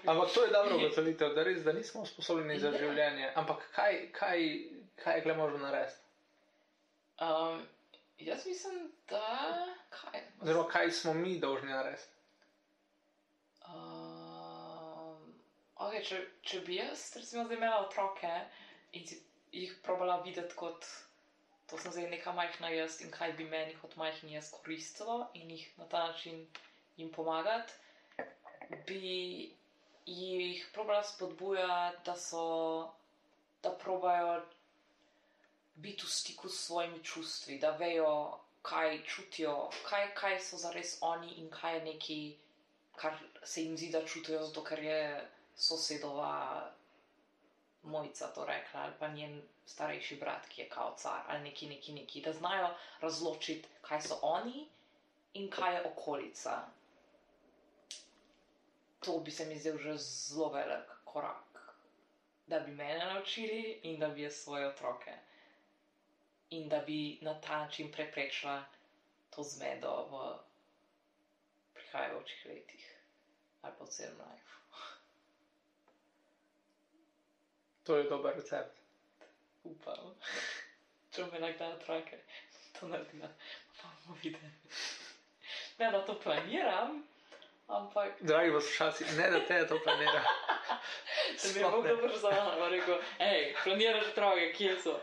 Ampak 0.06 0.28
to 0.34 0.44
je 0.44 0.50
dobro 0.50 0.76
ugotovitev, 0.76 1.34
da 1.34 1.42
res 1.42 1.62
da 1.62 1.72
nismo 1.72 2.02
usposobljeni 2.02 2.60
za 2.60 2.72
življenje. 2.78 3.32
Ampak 3.34 3.70
kaj, 3.74 4.08
kaj, 4.12 4.58
kaj 5.04 5.16
je 5.16 5.22
kle 5.22 5.34
možno 5.34 5.58
narediti? 5.58 5.98
Um, 7.20 7.66
jaz 8.18 8.46
mislim, 8.46 8.92
da. 9.08 9.66
Kaj? 9.90 10.22
Oziroma, 10.42 10.68
kaj 10.68 10.90
smo 10.90 11.14
mi 11.14 11.38
dolžni 11.40 11.68
narediti? 11.68 12.02
Um, 13.68 15.34
okay, 15.76 16.02
če, 16.04 16.20
če 16.42 16.60
bi 16.66 16.78
jaz, 16.78 17.08
recimo, 17.16 17.44
zdaj 17.44 17.56
imela 17.56 17.80
otroke 17.86 18.32
in 18.92 19.06
si 19.08 19.20
jih 19.52 19.74
probala 19.82 20.20
videti 20.26 20.56
kot. 20.58 20.86
To 21.70 21.78
sem 21.80 21.94
zdaj 21.94 22.10
neka 22.12 22.32
majhna 22.36 22.68
jaz 22.74 22.98
in 23.00 23.10
kaj 23.10 23.32
bi 23.38 23.46
meni 23.48 23.76
kot 23.80 23.96
majhni 23.96 24.34
jaz 24.34 24.50
koristilo 24.52 25.30
in 25.34 25.50
jih 25.50 25.64
na 25.78 25.86
ta 25.88 26.02
način 26.08 26.42
jim 26.96 27.08
pomagati, 27.12 27.72
bi 28.86 29.54
jih 30.06 30.66
probala 30.74 31.02
spodbujati, 31.02 32.04
da 32.04 32.16
so, 32.16 32.44
da 33.62 33.72
probajo 33.84 34.42
biti 35.74 36.06
v 36.06 36.10
stiku 36.10 36.48
s 36.48 36.66
svojimi 36.66 37.04
čustvi, 37.04 37.58
da 37.58 37.70
vejo, 37.70 38.38
kaj 38.62 39.02
čutijo, 39.04 39.70
kaj, 39.88 40.14
kaj 40.14 40.40
so 40.40 40.56
zares 40.56 40.96
oni 41.00 41.34
in 41.40 41.50
kaj 41.50 41.74
je 41.76 41.84
neki, 41.84 42.36
kar 42.96 43.18
se 43.42 43.62
jim 43.62 43.76
zdi, 43.76 43.90
da 43.92 44.06
čutijo, 44.06 44.44
zato 44.46 44.64
ker 44.64 44.82
je 44.82 45.28
sosedova 45.56 46.70
mojica 47.82 48.26
to 48.26 48.44
rekla, 48.44 48.80
ali 48.80 48.92
pa 48.98 49.08
njen 49.08 49.42
starejši 49.66 50.16
brat, 50.16 50.46
ki 50.48 50.62
je 50.62 50.68
kao 50.68 50.94
car, 50.98 51.22
ali 51.28 51.42
neki, 51.42 51.66
neki, 51.66 51.92
neki, 51.92 52.20
da 52.20 52.32
znajo 52.32 52.70
razločiti, 53.00 53.68
kaj 53.82 54.00
so 54.00 54.18
oni 54.22 54.68
in 55.34 55.50
kaj 55.50 55.74
je 55.74 55.84
okolica. 55.86 56.62
To 59.00 59.18
bi 59.18 59.30
se 59.30 59.44
mi 59.44 59.58
zdel 59.58 59.78
že 59.78 59.98
zelo 59.98 60.48
velik 60.48 60.90
korak, 61.04 61.74
da 62.46 62.60
bi 62.60 62.72
mene 62.72 63.04
naučili 63.04 63.80
in 63.82 64.00
da 64.00 64.08
bi 64.08 64.22
jaz 64.22 64.34
svoje 64.34 64.68
otroke. 64.68 65.12
In 66.50 66.68
da 66.68 66.78
bi 66.78 67.18
na 67.22 67.40
ta 67.40 67.58
način 67.58 67.92
preprečila 67.92 68.64
to 69.30 69.42
zmedo 69.42 69.94
v 70.10 70.38
prihajajočih 71.74 72.46
letih 72.46 72.90
ali 73.62 73.72
pa 73.78 73.84
v 73.84 73.88
celem 73.88 74.18
life. 74.18 74.54
To 77.84 77.96
je 77.96 78.04
dober 78.08 78.34
recept. 78.36 78.76
Upam. 79.64 80.12
Če 81.12 81.24
me 81.32 81.40
nekdaj 81.40 81.72
otroke, 81.76 82.18
to 82.76 82.88
naredim, 82.88 83.24
pa 83.80 83.88
bomo 83.88 84.16
videli. 84.22 84.50
Ne, 85.78 85.90
da 85.92 86.00
to 86.06 86.16
planiram, 86.20 87.02
ampak 87.68 88.20
Dragi 88.20 88.52
poslušalci, 88.52 89.04
ne 89.16 89.30
da 89.30 89.40
te 89.48 89.60
to 89.68 89.78
planira. 89.84 90.22
če 91.40 91.52
bi 91.54 91.60
Sploh 91.60 91.76
Bog 91.76 91.88
dobro 91.88 92.12
znal, 92.18 92.68
rekel, 92.72 93.00
hej, 93.20 93.54
planiraš 93.62 94.10
otroke, 94.12 94.50
kje 94.58 94.76
so. 94.84 94.98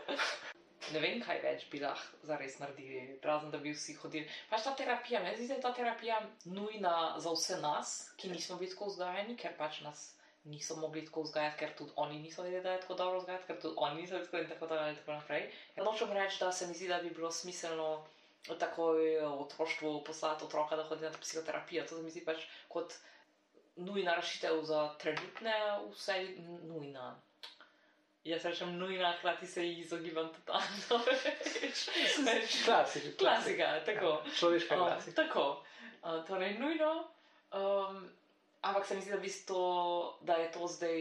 Ne 0.92 1.00
vem, 1.00 1.20
kaj 1.24 1.38
več 1.42 1.66
bi 1.72 1.80
lahko 1.80 2.26
zares 2.28 2.58
naredili, 2.60 3.18
razen 3.24 3.52
da 3.52 3.58
bi 3.58 3.72
vsi 3.72 3.94
hodili. 4.00 4.26
Pač 4.50 4.64
ta 4.66 4.74
terapija, 4.78 5.22
meni 5.24 5.38
zdi, 5.38 5.48
da 5.50 5.58
je 5.58 5.64
ta 5.66 5.72
terapija 5.76 6.18
nujna 6.44 6.96
za 7.18 7.32
vse 7.36 7.60
nas, 7.62 7.94
ki 8.20 8.32
nismo 8.32 8.58
bili 8.60 8.72
tako 8.74 8.90
vzgajani, 8.90 9.36
ker 9.40 9.54
pač 9.60 9.80
nas 9.86 10.10
niso 10.44 10.76
mogli 10.76 11.04
tako 11.06 11.22
vzgajati, 11.22 11.58
ker 11.58 11.74
tudi 11.78 11.92
oni 11.96 12.18
niso 12.18 12.42
vedeli, 12.42 12.62
da 12.62 12.72
je 12.72 12.80
tako 12.80 12.94
dobro 12.94 13.18
vzgajati, 13.18 13.46
ker 13.46 13.60
tudi 13.62 13.74
oni 13.78 14.02
niso 14.02 14.18
vedeli, 14.18 14.42
in 14.44 14.50
tako 14.50 14.66
dalje 14.66 14.90
in 14.90 14.98
tako 14.98 15.12
naprej. 15.12 15.46
Ja, 15.76 15.84
nočem 15.84 16.12
reči, 16.12 16.40
da 16.40 16.52
se 16.52 16.66
mi 16.66 16.74
zdi, 16.74 16.88
da 16.88 16.98
bi 17.02 17.10
bilo 17.10 17.30
smiselno 17.30 17.88
takoj 18.58 19.20
v 19.20 19.32
otroštvu 19.46 20.04
poslati 20.04 20.44
otroka, 20.44 20.76
da 20.76 20.84
hodi 20.84 21.06
na 21.06 21.10
psihoterapijo. 21.20 21.86
To 21.86 21.96
se 21.96 22.02
mi 22.02 22.10
zdi 22.10 22.24
pač 22.26 22.42
kot 22.68 22.94
nujna 23.76 24.14
rešitev 24.18 24.62
za 24.64 24.88
trenutne 24.98 25.54
vse 25.92 26.18
nujna. 26.66 27.14
Jaz 28.24 28.44
rečem 28.44 28.78
nujna, 28.78 29.12
hkrati 29.18 29.46
se 29.46 29.64
ji 29.66 29.80
izogibam 29.80 30.28
totalno. 30.34 31.04
Veš, 31.62 31.88
veš, 32.24 32.64
Klasika. 32.64 33.16
Klasika, 33.18 33.80
tako. 33.86 34.22
Človeška 34.38 34.74
Um, 34.74 34.86
klasika. 34.86 35.22
tako, 35.22 35.64
uh, 36.02 36.26
torej 36.26 36.58
nujno. 36.58 37.08
Um, 37.52 38.10
ampak 38.60 38.86
se 38.86 38.94
mi 38.94 39.00
zdi, 39.00 39.10
da, 39.10 39.16
bistvu, 39.16 39.64
da 40.20 40.34
je 40.34 40.52
to 40.52 40.66
zdaj, 40.66 40.98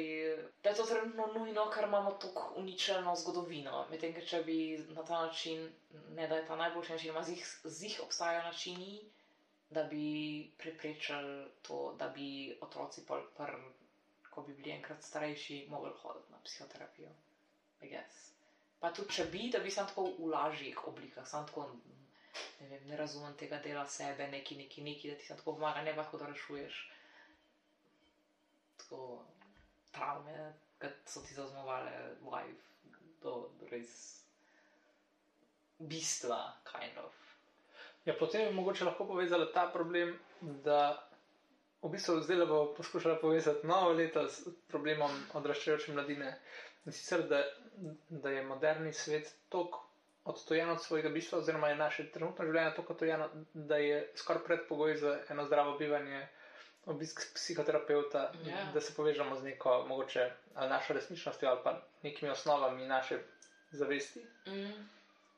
da 0.64 0.70
je 0.70 0.76
to 0.76 0.84
trenutno 0.84 1.28
nujno, 1.28 1.70
ker 1.70 1.84
imamo 1.84 2.12
tako 2.12 2.54
uničeno 2.58 3.16
zgodovino. 3.16 3.86
Medtem, 3.92 4.14
ker 4.14 4.26
če 4.26 4.42
bi 4.44 4.58
na 4.90 5.04
ta 5.04 5.26
način, 5.26 5.70
ne 6.18 6.28
da 6.28 6.36
je 6.36 6.48
ta 6.48 6.56
najboljši 6.56 6.92
način, 6.92 7.10
ampak 7.10 7.26
z 7.26 7.30
jih, 7.30 7.46
jih 7.82 8.00
obstajajo 8.04 8.44
načini, 8.44 9.02
da 9.70 9.84
bi 9.84 10.52
preprečili 10.58 11.46
to, 11.62 11.96
da 12.00 12.08
bi 12.10 12.58
otroci, 12.62 13.06
pol, 13.06 13.22
pr, 13.38 13.54
ko 14.32 14.42
bi 14.48 14.54
bili 14.54 14.72
enkrat 14.72 15.04
starejši, 15.04 15.66
mogli 15.70 15.92
hoditi 16.02 16.32
na 16.32 16.40
psihoterapijo. 16.44 17.10
Pa 18.80 18.90
tudi, 18.94 19.14
če 19.14 19.26
bi, 19.34 19.50
da 19.54 19.60
bi 19.60 19.72
sam 19.72 19.88
tako 19.90 20.08
v 20.18 20.30
lažjih 20.34 20.88
oblikah, 20.88 21.28
sam 21.28 21.46
tako 21.48 21.68
ne, 22.62 22.68
vem, 22.68 22.88
ne 22.88 22.98
razumem 22.98 23.34
tega 23.38 23.60
dela 23.64 23.86
sebe, 23.88 24.28
neki, 24.28 24.58
neki, 24.58 24.82
neki, 24.82 25.12
da 25.12 25.18
ti 25.18 25.26
sam 25.26 25.38
tako 25.38 25.56
pomaga, 25.56 25.82
ne 25.82 25.96
pa 25.96 26.04
tako, 26.04 26.18
da 26.18 26.32
rešuješ 26.32 26.80
tako 28.78 29.04
travme, 29.92 30.54
ki 30.82 30.90
so 31.06 31.22
ti 31.22 31.34
zaznamovale 31.34 31.92
life 32.32 32.98
do 33.22 33.50
res 33.72 34.24
bistva, 35.78 36.40
kind 36.66 36.98
of. 37.06 37.14
Ja, 38.06 38.16
potem 38.20 38.42
je 38.42 38.54
mogoče 38.54 38.86
lahko 38.86 39.06
povezala 39.06 39.52
ta 39.54 39.68
problem, 39.74 40.16
da 40.42 41.11
v 41.82 41.90
bistvu 41.90 42.20
zdaj 42.22 42.46
bo 42.46 42.74
poskušala 42.78 43.16
povezati 43.22 43.68
novo 43.68 43.92
leto 43.92 44.28
s 44.30 44.44
problemom 44.68 45.12
odraščajoče 45.34 45.94
mladine. 45.94 46.36
In 46.86 46.92
sicer, 46.94 47.24
da, 47.30 47.44
da 48.10 48.30
je 48.30 48.44
moderni 48.44 48.94
svet 48.94 49.34
tako 49.50 49.88
odtojen 50.24 50.70
od 50.70 50.84
svojega 50.84 51.10
bistva, 51.10 51.40
oziroma 51.40 51.70
je 51.70 51.76
naše 51.76 52.12
trenutno 52.12 52.46
življenje 52.46 52.76
tako 52.76 52.94
odtojeno, 52.94 53.30
da 53.54 53.78
je 53.78 54.12
skoraj 54.16 54.44
predpogoj 54.44 54.96
za 54.96 55.20
eno 55.30 55.46
zdravo 55.46 55.78
bivanje, 55.78 56.28
obisk 56.86 57.22
psihoterapeuta, 57.34 58.32
Ja. 58.46 58.72
da 58.74 58.82
se 58.82 58.94
povežemo 58.96 59.36
z 59.36 59.44
neko 59.44 59.86
mogoče 59.88 60.32
ali 60.54 60.70
našo 60.70 60.94
resničnostjo 60.94 61.50
ali 61.50 61.60
pa 61.64 61.82
nekimi 62.04 62.32
osnovami 62.32 62.88
naše 62.88 63.20
zavesti. 63.72 64.26
Mm. 64.48 64.88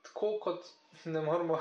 Tako 0.04 0.40
kot 0.42 0.66
ne 1.06 1.22
moramo 1.22 1.60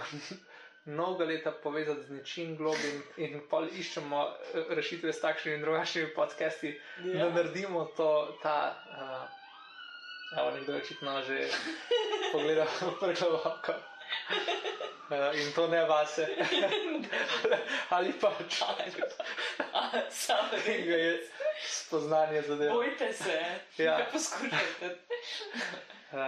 mnogo 0.85 1.25
leta 1.25 1.51
povezati 1.53 2.03
z 2.03 2.11
nečim 2.11 2.57
globim 2.57 3.03
in 3.17 3.41
pol 3.51 3.69
iščemo 3.69 4.23
eh, 4.55 4.65
rešitve 4.71 5.13
s 5.13 5.21
takšnimi 5.21 5.57
in 5.57 5.63
drugačnimi 5.63 6.15
podcasti, 6.15 6.81
ja. 7.05 7.25
da 7.25 7.31
naredimo 7.31 7.85
to, 7.97 8.09
ta. 8.43 8.75
Uh, 8.91 9.43
Evo, 10.33 10.51
nekdo 10.51 10.73
je 10.73 10.79
očitno 10.79 11.23
že 11.23 11.45
pogledal 12.33 12.67
pregloboko. 13.01 13.73
Uh, 15.11 15.37
in 15.37 15.53
to 15.55 15.69
ne 15.69 15.85
vase. 15.85 16.25
Ali 17.95 18.13
pač. 18.13 18.63
Samo 20.11 20.57
In 20.67 20.87
ga 20.87 20.97
je 20.97 21.29
spoznanje 21.63 22.43
zadevo. 22.43 22.75
Bojte 22.75 23.13
se, 23.13 23.41
Ja. 23.79 23.99
ja. 23.99 24.07
poskušajte. 24.13 24.97
Uh, 26.13 26.19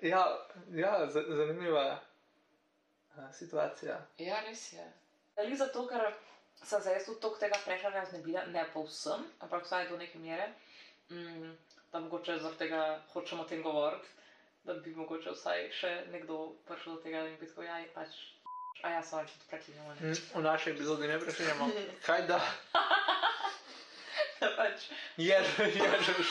ja, 0.00 0.24
ja, 0.72 1.06
z- 1.06 1.24
zanimiva 1.28 1.86
uh, 1.92 2.13
situacija. 3.32 3.98
Ja, 4.18 4.40
res 4.40 4.72
je. 4.72 4.84
Ali 5.36 5.56
zato, 5.56 5.86
ker 5.86 6.02
sem 6.56 6.82
se 6.82 6.90
jaz 6.90 7.04
tudi 7.04 7.20
toliko 7.20 7.40
tega 7.40 7.58
prešala 7.64 8.04
znebila, 8.04 8.44
ne 8.46 8.64
povsem, 8.72 9.24
ampak 9.40 9.64
vsaj 9.64 9.88
do 9.88 9.96
neke 9.96 10.18
mere, 10.18 10.48
mm, 11.10 11.56
da 11.92 12.00
mogoče 12.00 12.38
zaradi 12.38 12.58
tega 12.58 12.82
hočemo 13.12 13.42
o 13.42 13.46
tem 13.46 13.62
govoriti, 13.62 14.08
da 14.64 14.74
bi 14.74 14.94
mogoče 14.94 15.30
vsaj 15.30 15.70
še 15.72 16.06
nekdo 16.06 16.38
prišel 16.64 16.94
do 16.94 17.00
tega 17.00 17.26
in 17.28 17.36
bi 17.36 17.46
tako, 17.46 17.62
ja, 17.62 17.80
pač, 17.94 18.08
a 18.82 18.90
ja, 18.90 19.02
so 19.02 19.18
tudi 19.18 19.50
preklinjamo. 19.50 19.94
Mm, 20.00 20.14
V 20.34 20.42
naši 20.42 20.70
epizodi 20.70 21.08
ne 21.08 21.20
prešljemo, 21.20 21.70
kaj 22.06 22.26
da 22.26 22.40
Da 24.40 24.48
pač, 24.56 24.88
ježeš. 25.16 25.76
ježeš. 25.76 26.30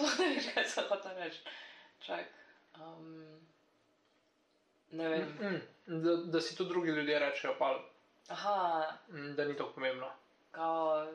To 0.00 0.22
ne 0.22 0.28
veš, 0.34 0.46
kaj 0.54 0.64
se 0.64 0.82
hoče 0.88 1.14
reči. 1.16 1.38
Čak. 2.00 2.24
Um, 2.76 3.40
ne 4.90 5.08
vem. 5.08 5.28
Mm, 5.40 5.60
Da, 5.86 6.16
da 6.16 6.40
si 6.40 6.56
tudi 6.56 6.70
drugi 6.70 6.90
ljudje 6.90 7.18
rečejo, 7.18 7.54
pa, 7.58 7.68
Aha, 8.28 8.86
mm, 9.08 9.34
da 9.34 9.44
ni 9.44 9.56
to 9.56 9.72
pomembno. 9.74 10.10
kao 10.50 11.06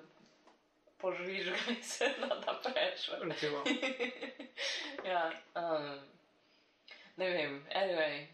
požvižgaj 0.98 1.76
se 1.82 2.10
na 2.20 2.42
ta 2.42 2.60
prešer. 2.64 3.20
Recimo. 3.22 3.64
ja, 5.12 5.32
um, 5.56 6.00
ne 7.18 7.30
vem, 7.30 7.66
anyway, 7.76 8.26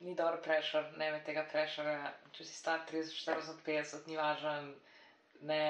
ni 0.00 0.14
dobro 0.14 0.42
prešer, 0.42 0.84
ne 0.96 1.10
me 1.12 1.24
tega 1.24 1.46
prešera, 1.52 2.12
če 2.32 2.44
si 2.44 2.54
star 2.54 2.80
30, 2.92 3.16
40, 3.24 3.64
50, 3.66 4.06
ni 4.06 4.16
važen, 4.16 4.74
ne 5.40 5.64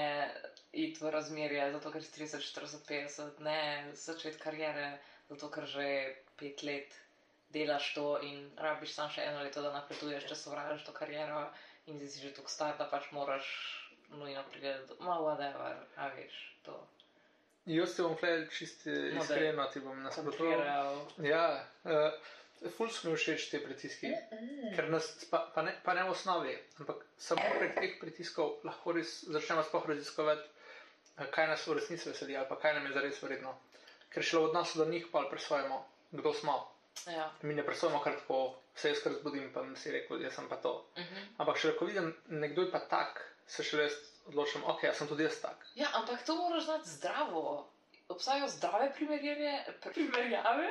iti 0.73 1.05
v 1.05 1.11
razmerje, 1.11 1.73
zato 1.73 1.93
ker 1.93 2.05
si 2.05 2.13
30, 2.13 2.45
40, 2.45 2.87
50, 2.89 3.41
ne 3.45 3.61
začeti 3.95 4.39
karijere, 4.39 4.99
zato 5.29 5.51
ker 5.51 5.67
že 5.67 5.89
pet 6.37 6.63
let 6.63 6.95
delaš 7.53 7.95
to 7.95 8.19
in 8.23 8.51
rabiš 8.61 8.93
samo 8.95 9.13
še 9.13 9.25
eno 9.25 9.43
leto, 9.43 9.63
da 9.65 9.73
napreduješ, 9.73 10.29
če 10.29 10.37
sovražiš 10.37 10.85
to 10.85 10.93
kariero 10.93 11.47
in 11.89 11.97
zdaj 11.97 12.11
si 12.13 12.21
že 12.21 12.35
tako 12.37 12.53
star, 12.53 12.77
da 12.79 12.85
pač 12.91 13.09
moraš 13.17 13.49
nujno 14.13 14.45
priti 14.53 14.73
do, 14.89 14.97
ma 15.01 15.17
whatever, 15.21 15.81
a 15.97 16.09
veš, 16.17 16.37
to. 16.65 16.77
Jaz 17.69 17.97
ti 17.97 18.05
bom 18.05 18.17
flel 18.17 18.47
čisto 18.53 18.91
No, 18.91 19.23
iskreno, 19.23 19.67
ti 19.73 19.81
bom 19.85 19.97
nasprotoval. 20.03 21.01
Ja, 21.25 21.65
uh, 21.85 22.13
ful 22.77 22.89
so 22.93 23.09
mi 23.09 23.17
všeč 23.17 23.49
te 23.53 23.61
pritiski, 23.65 24.13
ker 24.77 24.89
nas, 24.93 25.09
pa, 25.33 25.43
pa, 25.55 25.65
ne, 25.67 25.75
pa 25.85 25.97
ne 25.97 26.07
v 26.09 26.15
osnovi, 26.15 26.55
ampak 26.81 27.05
samo 27.21 27.45
prek 27.59 27.77
teh 27.77 27.99
pritiskov 28.01 28.65
lahko 28.69 28.97
res 28.97 29.21
začnemo 29.29 29.65
sploh 29.69 29.89
raziskovati, 29.93 30.49
kaj 31.35 31.49
nas 31.49 31.67
v 31.67 31.79
resnici 31.79 32.09
veseli 32.09 32.37
ali 32.37 32.61
kaj 32.63 32.75
nam 32.75 32.87
je 32.87 32.93
zares 32.93 33.23
vredno. 33.23 33.55
Ker 34.09 34.25
šele 34.25 34.43
v 34.43 34.49
odnosu 34.51 34.79
do 34.79 34.85
njih 34.91 35.07
pa 35.13 35.27
presvojimo, 35.31 35.85
kdo 36.11 36.33
smo. 36.35 36.73
Ja. 37.07 37.31
Mi 37.43 37.55
ne 37.55 37.67
presvojimo 37.67 38.01
kar 38.03 38.17
tako, 38.19 38.59
se 38.75 38.89
jaz 38.89 39.03
kar 39.03 39.13
zbudim, 39.21 39.53
pa 39.55 39.65
si 39.77 39.93
rekel, 39.93 40.23
jaz 40.23 40.35
sem 40.35 40.49
pa 40.49 40.57
to. 40.57 40.85
Mhm. 40.99 41.35
Ampak 41.39 41.59
šele 41.59 41.77
ko 41.77 41.85
vidim, 41.85 42.15
nekdo 42.29 42.63
je 42.63 42.71
pa 42.71 42.79
tak, 42.79 43.21
se 43.47 43.65
šele 43.65 43.83
jaz 43.83 43.99
odločim, 44.27 44.65
ok, 44.65 44.83
jaz 44.83 44.99
sem 44.99 45.09
tudi 45.09 45.25
jaz 45.25 45.41
tak. 45.41 45.67
Ja, 45.75 45.89
ampak 45.93 46.25
to 46.27 46.37
moraš 46.37 46.65
znati 46.65 46.89
zdravo. 46.89 47.69
Obstajajo 48.09 48.49
zdrave 48.49 48.93
primerjave, 48.97 49.65
primerjave 49.85 50.69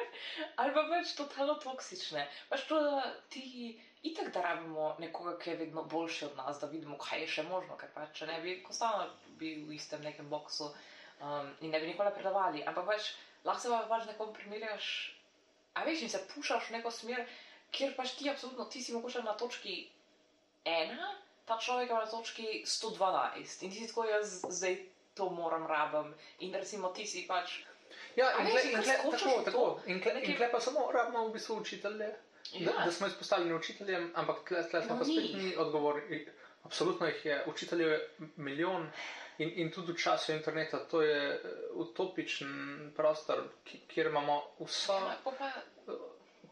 ali 0.55 0.73
pa 0.73 0.83
pač 0.89 1.11
totalno 1.17 1.53
toksične. 1.61 2.23
Pač 2.49 2.63
to, 2.69 2.79
da 2.81 3.03
ti 3.29 3.43
itak 4.09 4.31
da 4.33 4.41
rabimo 4.41 4.95
nekoga, 4.99 5.35
ki 5.37 5.49
je 5.49 5.57
vedno 5.61 5.83
boljši 5.83 6.25
od 6.25 6.37
nas, 6.37 6.59
da 6.59 6.69
vidimo, 6.71 6.97
kaj 6.97 7.21
je 7.21 7.27
še 7.35 7.45
možno, 7.49 7.77
ker 7.77 7.91
pač 7.93 8.15
če 8.19 8.29
ne 8.31 8.39
bi 8.41 8.55
konstantno 8.65 9.35
bil 9.41 9.67
v 9.69 9.77
istem 9.77 10.01
nekem 10.01 10.29
boksu 10.33 10.71
um, 10.71 11.53
in 11.61 11.69
ne 11.69 11.79
bi 11.79 11.91
nikoli 11.91 12.09
napredovali. 12.09 12.65
Ampak 12.65 12.89
pač 12.89 13.11
lahko 13.45 13.61
se 13.61 13.73
pa 13.75 13.83
pač 13.91 14.07
z 14.07 14.13
nekom 14.13 14.33
primerjaš, 14.33 14.89
a 15.77 15.85
veš, 15.85 16.03
in 16.07 16.13
se 16.15 16.25
pušaš 16.33 16.71
v 16.71 16.79
neko 16.79 16.91
smer, 16.91 17.23
kjer 17.71 17.93
pač 17.99 18.17
ti 18.17 18.29
absolutno, 18.33 18.65
ti 18.65 18.81
si 18.81 18.97
mogoče 18.97 19.21
na 19.27 19.37
točki 19.37 19.79
ena, 20.65 21.13
ta 21.45 21.61
človek 21.61 21.93
je 21.93 21.95
na 21.95 22.11
točki 22.11 22.47
112 22.65 23.63
in 23.63 23.71
ti 23.71 23.79
si 23.79 23.87
tako, 23.87 24.09
jaz 24.09 24.39
zdaj 24.49 24.81
to 25.17 25.29
moram 25.31 25.67
rabim. 25.67 26.13
In 26.39 26.53
recimo 26.53 26.89
ti 26.89 27.05
si 27.05 27.25
pač. 27.27 27.59
Ja, 28.15 28.31
in, 28.39 28.47
kle, 28.47 28.61
in 28.63 28.69
in, 28.69 28.83
kle, 28.83 28.95
tako, 29.11 29.41
tako. 29.43 29.65
In, 29.85 30.01
kle, 30.01 30.11
in 30.11 30.17
Nekaj- 30.17 30.37
kle 30.37 30.51
pa 30.51 30.59
samo 30.59 30.91
rabimo 30.91 31.27
v 31.27 31.33
bistvu 31.33 31.55
učitelje, 31.55 32.07
da, 32.55 32.71
Ja, 32.71 32.85
da 32.85 32.91
smo 32.91 33.07
izpostavljeni 33.07 33.53
učiteljem, 33.53 34.11
ampak 34.15 34.47
tle, 34.47 34.63
tle 34.69 34.81
No, 34.81 34.97
pa 34.97 35.03
spet 35.03 35.33
ni. 35.33 35.43
mi 35.43 35.55
odgovorni. 35.57 36.27
Absolutno 36.63 37.05
jih 37.07 37.25
je, 37.25 37.43
učiteljev 37.47 37.89
je 37.89 37.99
milijon 38.37 38.89
in, 39.37 39.51
in 39.55 39.71
tudi 39.71 39.91
v 39.91 39.97
času 39.97 40.31
interneta 40.31 40.79
to 40.81 41.01
je 41.01 41.33
eh, 41.33 41.39
utopičen 41.73 42.49
prostor, 42.95 43.43
kjer 43.87 44.07
imamo 44.07 44.37
vso, 44.59 44.93
ja, 44.95 45.17
pa, 45.23 45.51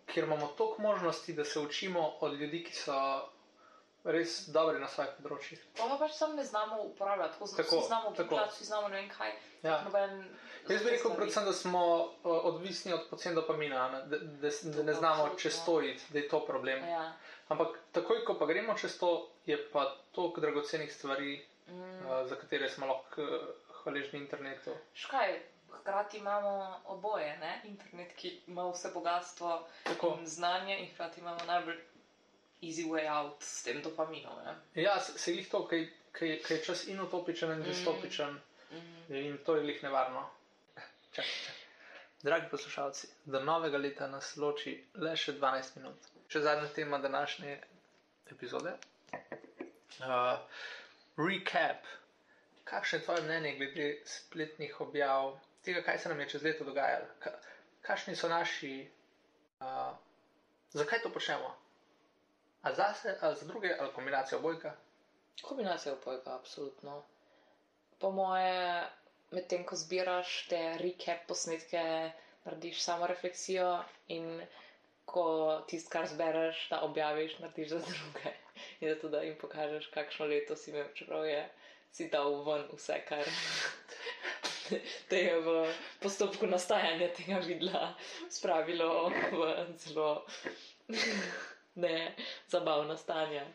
kjer 0.05 0.25
imamo 0.25 0.47
toliko 0.47 0.81
možnosti, 0.81 1.33
da 1.33 1.43
se 1.45 1.59
učimo 1.59 2.13
od 2.19 2.33
ljudi, 2.33 2.63
ki 2.63 2.73
so 2.73 2.99
res 4.05 4.47
dobri 4.53 4.79
na 4.79 4.87
svojih 4.87 5.11
področjih. 5.17 5.61
pol 5.77 5.89
pa 5.89 5.97
pač 5.97 6.11
sam 6.13 6.35
ne 6.35 6.43
znamo 6.43 6.81
uporabljati, 6.83 7.33
tako, 7.33 7.47
Tako, 7.57 7.77
vsi 7.79 7.87
znamo 7.87 8.11
googlati, 8.11 8.53
vsi 8.53 8.65
znamo 8.65 8.87
ne 8.87 8.95
vem 8.95 9.09
kaj. 9.09 9.31
Ja. 9.63 9.81
Noben, 9.83 10.19
Jaz 10.69 10.83
bi 10.83 10.89
rekel, 10.89 11.13
predvsem, 11.15 11.45
da 11.45 11.53
smo 11.53 11.81
odvisni 12.23 12.93
od 12.93 13.07
pocen 13.09 13.35
dopamina, 13.35 13.89
ne, 13.89 13.99
da, 14.07 14.17
da, 14.17 14.49
da 14.63 14.83
ne 14.83 14.93
znamo 14.93 15.29
čez 15.37 15.59
to 15.65 15.81
iti, 15.81 16.03
da 16.09 16.19
je 16.19 16.27
to 16.27 16.39
problem. 16.45 16.85
Ja. 16.89 17.13
Ampak 17.47 17.77
takoj, 17.91 18.23
ko 18.25 18.33
pa 18.33 18.45
gremo 18.45 18.73
čez 18.73 18.97
to, 18.97 19.29
je 19.45 19.57
pa 19.71 19.85
toliko 20.11 20.41
dragocenih 20.41 20.93
stvari, 20.93 21.45
Mm. 21.67 22.05
uh, 22.05 22.27
za 22.29 22.35
katere 22.35 22.69
smo 22.69 22.85
lahko 22.85 23.21
uh, 23.21 23.29
hvaležni 23.83 24.19
internetu. 24.19 24.71
Škaj, 24.93 25.39
hkrati 25.79 26.17
imamo 26.17 26.81
oboje, 26.85 27.37
ne? 27.37 27.61
internet, 27.63 28.13
ki 28.15 28.41
ima 28.47 28.67
vse 28.69 28.91
bogatstvo 28.93 29.67
Tako. 29.83 30.17
in 30.19 30.27
znanje, 30.27 30.77
in 30.79 30.93
hkrati 30.93 31.19
imamo 31.21 31.39
najbolj 31.47 31.79
easy 32.61 32.85
way 32.89 33.07
out 33.07 33.43
s 33.43 33.63
tem 33.63 33.81
dopaminom. 33.81 34.37
Ne? 34.45 34.81
Ja, 34.83 34.99
se 34.99 35.33
jih 35.33 35.49
to, 35.49 35.67
kaj, 35.67 35.87
kaj, 36.11 36.39
kaj 36.47 36.57
je 36.57 36.63
čas 36.63 36.87
in 36.87 36.99
utopičen 37.01 37.51
in 37.51 37.59
Mm. 37.59 37.63
distopičen 37.63 38.39
Mm. 38.71 39.15
in 39.15 39.37
to 39.45 39.55
je 39.55 39.67
jih 39.67 39.83
nevarno. 39.83 40.29
Čak, 41.11 41.25
čak. 41.25 41.55
Dragi 42.23 42.47
poslušalci, 42.51 43.07
do 43.25 43.39
novega 43.39 43.77
leta 43.77 44.07
nas 44.07 44.35
loči 44.37 44.83
le 44.95 45.15
še 45.15 45.33
12 45.33 45.75
minut. 45.75 45.95
Še 46.27 46.41
zadnja 46.41 46.67
tema 46.73 46.97
današnje 46.97 47.59
epizode. 48.31 48.73
Uh, 49.99 50.39
recap. 51.17 51.85
Kakšno 52.63 52.97
je 52.99 53.03
tvoje 53.03 53.21
mnenje 53.21 53.55
glede 53.55 54.01
spletnih 54.05 54.81
objav, 54.81 55.35
tega, 55.63 55.81
kaj 55.81 55.99
se 55.99 56.09
nam 56.09 56.19
je 56.19 56.29
čez 56.29 56.43
leto 56.43 56.63
dogajalo? 56.63 57.05
Ka, 57.19 57.31
kakšni 57.81 58.15
so 58.15 58.27
naši, 58.29 58.89
uh, 59.59 59.93
zakaj 60.73 61.01
to 61.03 61.09
počnemo? 61.09 61.55
A 62.65 62.73
za 62.73 62.93
sebe, 62.93 63.17
ali 63.21 63.35
za 63.35 63.45
druge, 63.45 63.75
ali 63.79 63.93
kombinacijo 63.93 64.39
obojka? 64.39 64.73
Kombinacija 65.41 65.93
opojka, 65.93 66.35
absolutno. 66.35 67.03
Po 67.99 68.11
moje, 68.11 68.83
medtem 69.31 69.65
ko 69.65 69.75
zbiraš 69.75 70.47
te 70.49 70.77
recap 70.81 71.27
posnetke, 71.27 72.11
narediš 72.45 72.81
samo 72.81 73.07
refleksijo 73.07 73.83
in 74.07 74.41
ko 75.05 75.25
tisto, 75.67 75.91
kar 75.93 76.07
zbereš, 76.07 76.67
da 76.69 76.81
objaviš, 76.81 77.37
narediš 77.39 77.69
za 77.69 77.79
druge. 77.79 78.33
In 78.81 79.11
da 79.11 79.21
jim 79.21 79.37
pokažeš, 79.41 79.87
kakšno 79.93 80.25
leto 80.25 80.55
si 80.55 80.71
imel, 80.71 80.87
čeprav 80.95 81.25
je 81.25 81.49
si 81.91 82.09
dal 82.09 82.41
ven 82.43 82.65
vse, 82.73 82.97
kar 83.07 83.27
te 85.09 85.19
je 85.19 85.35
v 85.41 85.53
postopku 86.01 86.47
nastajanja 86.47 87.13
tega 87.13 87.37
videla, 87.45 87.93
spravilo 88.29 89.11
v 89.31 89.53
zelo 89.77 90.25
ne 91.75 92.15
zabavna 92.47 92.97
stanja. 92.97 93.45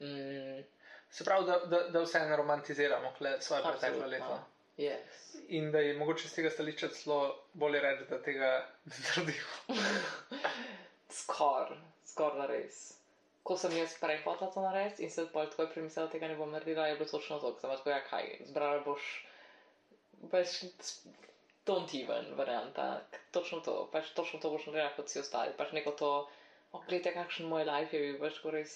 Mm, 0.00 0.62
Se 1.10 1.24
pravi, 1.24 1.46
da, 1.46 1.58
da, 1.58 1.78
da 1.88 2.00
vse 2.00 2.20
ne 2.20 2.36
romantiziramo 2.36 3.12
svoje 3.40 3.62
preteklo 3.62 4.06
leto. 4.06 4.38
Yes. 4.78 5.36
In 5.48 5.72
da 5.72 5.78
je 5.78 5.96
mogoče 5.98 6.28
z 6.28 6.34
tega 6.34 6.50
stališča 6.50 6.88
celo 6.88 7.44
bolje 7.52 7.80
reči, 7.80 8.04
da 8.10 8.22
tega 8.22 8.50
ne 8.84 8.94
naredimo. 9.08 9.82
Skoraj, 11.20 11.78
skoraj 12.06 12.46
res. 12.46 12.78
Ko 13.42 13.56
sem 13.58 13.74
jaz 13.76 13.96
prej 14.00 14.22
hotela 14.24 14.50
to 14.54 14.62
narediti 14.62 15.02
in 15.02 15.10
se 15.10 15.26
pol 15.32 15.48
tako 15.50 15.66
premislila, 15.74 16.06
da 16.06 16.12
tega 16.12 16.28
ne 16.28 16.36
bom 16.38 16.52
naredila, 16.54 16.86
je 16.86 16.96
bilo 16.96 17.08
točno 17.10 17.38
to, 17.42 17.52
sem 17.60 17.70
tako, 17.70 17.90
ja, 17.90 18.00
kaj, 18.06 18.30
zbrala 18.46 18.80
boš, 18.86 19.08
pač, 20.30 20.60
don't 21.66 21.94
even 22.02 22.30
varianta, 22.38 22.86
točno 23.34 23.60
to, 23.66 23.74
pač 23.92 24.12
točno 24.14 24.38
to 24.40 24.52
boš 24.54 24.68
naredila 24.70 24.94
kot 24.96 25.10
vsi 25.10 25.24
ostali, 25.24 25.56
pač 25.58 25.74
neko 25.76 25.96
to, 25.98 26.12
ogledajte, 26.72 27.12
kakšen 27.12 27.48
moj 27.48 27.64
life 27.64 27.96
je 27.96 28.02
bil, 28.02 28.18
pač 28.20 28.34
tako 28.34 28.50
res, 28.50 28.74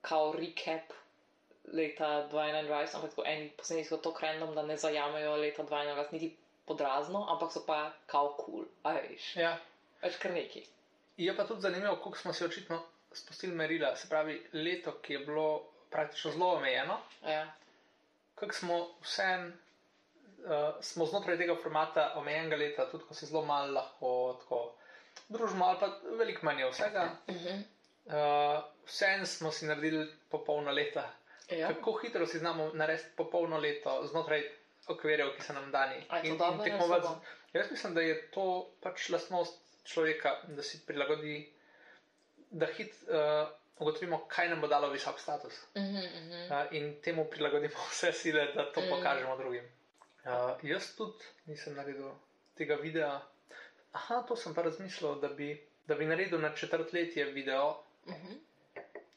kao 0.00 0.32
recap 0.32 0.92
leta 1.68 2.28
2021, 2.28 2.68
ampak 2.94 3.10
tako 3.10 3.24
eni 3.26 3.50
posnetki 3.50 3.84
so 3.84 3.96
tako 3.98 4.22
random, 4.22 4.54
da 4.54 4.62
ne 4.62 4.76
zajamejo 4.76 5.36
leta 5.36 5.62
2021 5.62 6.12
niti 6.12 6.30
podrazno, 6.64 7.26
ampak 7.28 7.52
so 7.52 7.64
pa 7.66 7.78
kao 8.06 8.36
cool, 8.38 8.64
a 8.82 8.92
veš, 8.92 9.36
Ja. 9.36 9.56
pač 10.00 10.16
kar 10.16 10.32
neki. 10.32 10.64
Je 11.16 11.36
pa 11.36 11.44
tudi 11.44 11.60
zanimivo, 11.60 11.96
koliko 11.96 12.18
smo 12.18 12.32
si 12.32 12.44
očitno 12.44 12.82
spustili 13.12 13.54
merila. 13.54 13.96
Se 13.96 14.08
pravi, 14.08 14.46
leto, 14.54 14.92
ki 15.02 15.12
je 15.12 15.18
bilo 15.18 15.48
praktično 15.90 16.30
zelo 16.30 16.54
omejeno, 16.54 16.98
Ja. 17.24 17.46
kako 18.34 18.52
smo 18.54 18.76
vsem, 19.02 19.48
uh, 20.38 20.52
smo 20.80 21.06
znotraj 21.06 21.36
tega 21.36 21.56
formata 21.56 22.12
omejenega 22.16 22.56
leta, 22.56 22.90
tudi 22.90 23.04
ko 23.04 23.14
se 23.14 23.26
zelo 23.26 23.44
malo 23.44 23.72
lahko 23.72 24.12
tako 24.40 24.60
družimo, 25.28 25.64
ali 25.64 25.78
pa 25.80 25.88
veliko 26.14 26.46
manj 26.46 26.60
je 26.60 26.70
vsega. 26.70 27.08
Mhm. 27.28 27.62
Uh, 28.06 28.14
Vsem 28.86 29.26
smo 29.26 29.52
si 29.52 29.66
naredili 29.66 30.06
popolno 30.28 30.70
leta. 30.72 31.10
Ja. 31.50 31.68
Kako 31.68 31.92
hitro 31.94 32.26
si 32.26 32.38
znamo 32.38 32.70
narediti 32.74 33.08
popolno 33.16 33.58
leto 33.58 34.06
znotraj 34.06 34.42
okvirjev, 34.88 35.34
ki 35.36 35.42
so 35.42 35.52
nam 35.52 35.70
dani. 35.70 35.98
In- 36.22 36.32
in 36.32 36.38
tekmovati 36.64 37.08
Jaz 37.52 37.70
mislim, 37.70 37.94
da 37.94 38.00
je 38.00 38.30
to 38.30 38.44
pač 38.80 39.08
lastnost 39.08 39.54
človeka, 39.84 40.36
da 40.48 40.62
si 40.62 40.86
prilagodi, 40.86 41.52
da 42.50 42.66
hit 42.68 42.94
uh, 43.02 43.48
ugotovimo, 43.78 44.18
kaj 44.28 44.48
nam 44.48 44.60
bo 44.60 44.68
dalo 44.68 44.90
visok 44.90 45.20
status. 45.20 45.54
Mhm, 45.76 45.84
mhm. 45.96 46.52
Uh, 46.52 46.72
in 46.72 47.00
temu 47.02 47.24
prilagodimo 47.24 47.74
vse 47.90 48.12
sile, 48.12 48.52
da 48.54 48.72
to 48.72 48.80
Mm. 48.80 48.90
pokažemo 48.90 49.36
drugim. 49.36 49.64
Uh, 50.24 50.30
jaz 50.62 50.94
tudi 50.96 51.24
nisem 51.46 51.74
naredil 51.74 52.10
tega 52.54 52.74
videa. 52.74 53.20
Aha, 53.98 54.22
to 54.22 54.36
sem 54.36 54.54
pa 54.54 54.62
razmislil, 54.62 55.14
da 55.16 55.28
bi, 55.30 55.48
da 55.86 55.94
bi 55.94 56.06
naredil 56.06 56.40
na 56.40 56.52
četrtletje 56.52 57.24
video. 57.26 57.82
Mhm. 58.06 58.32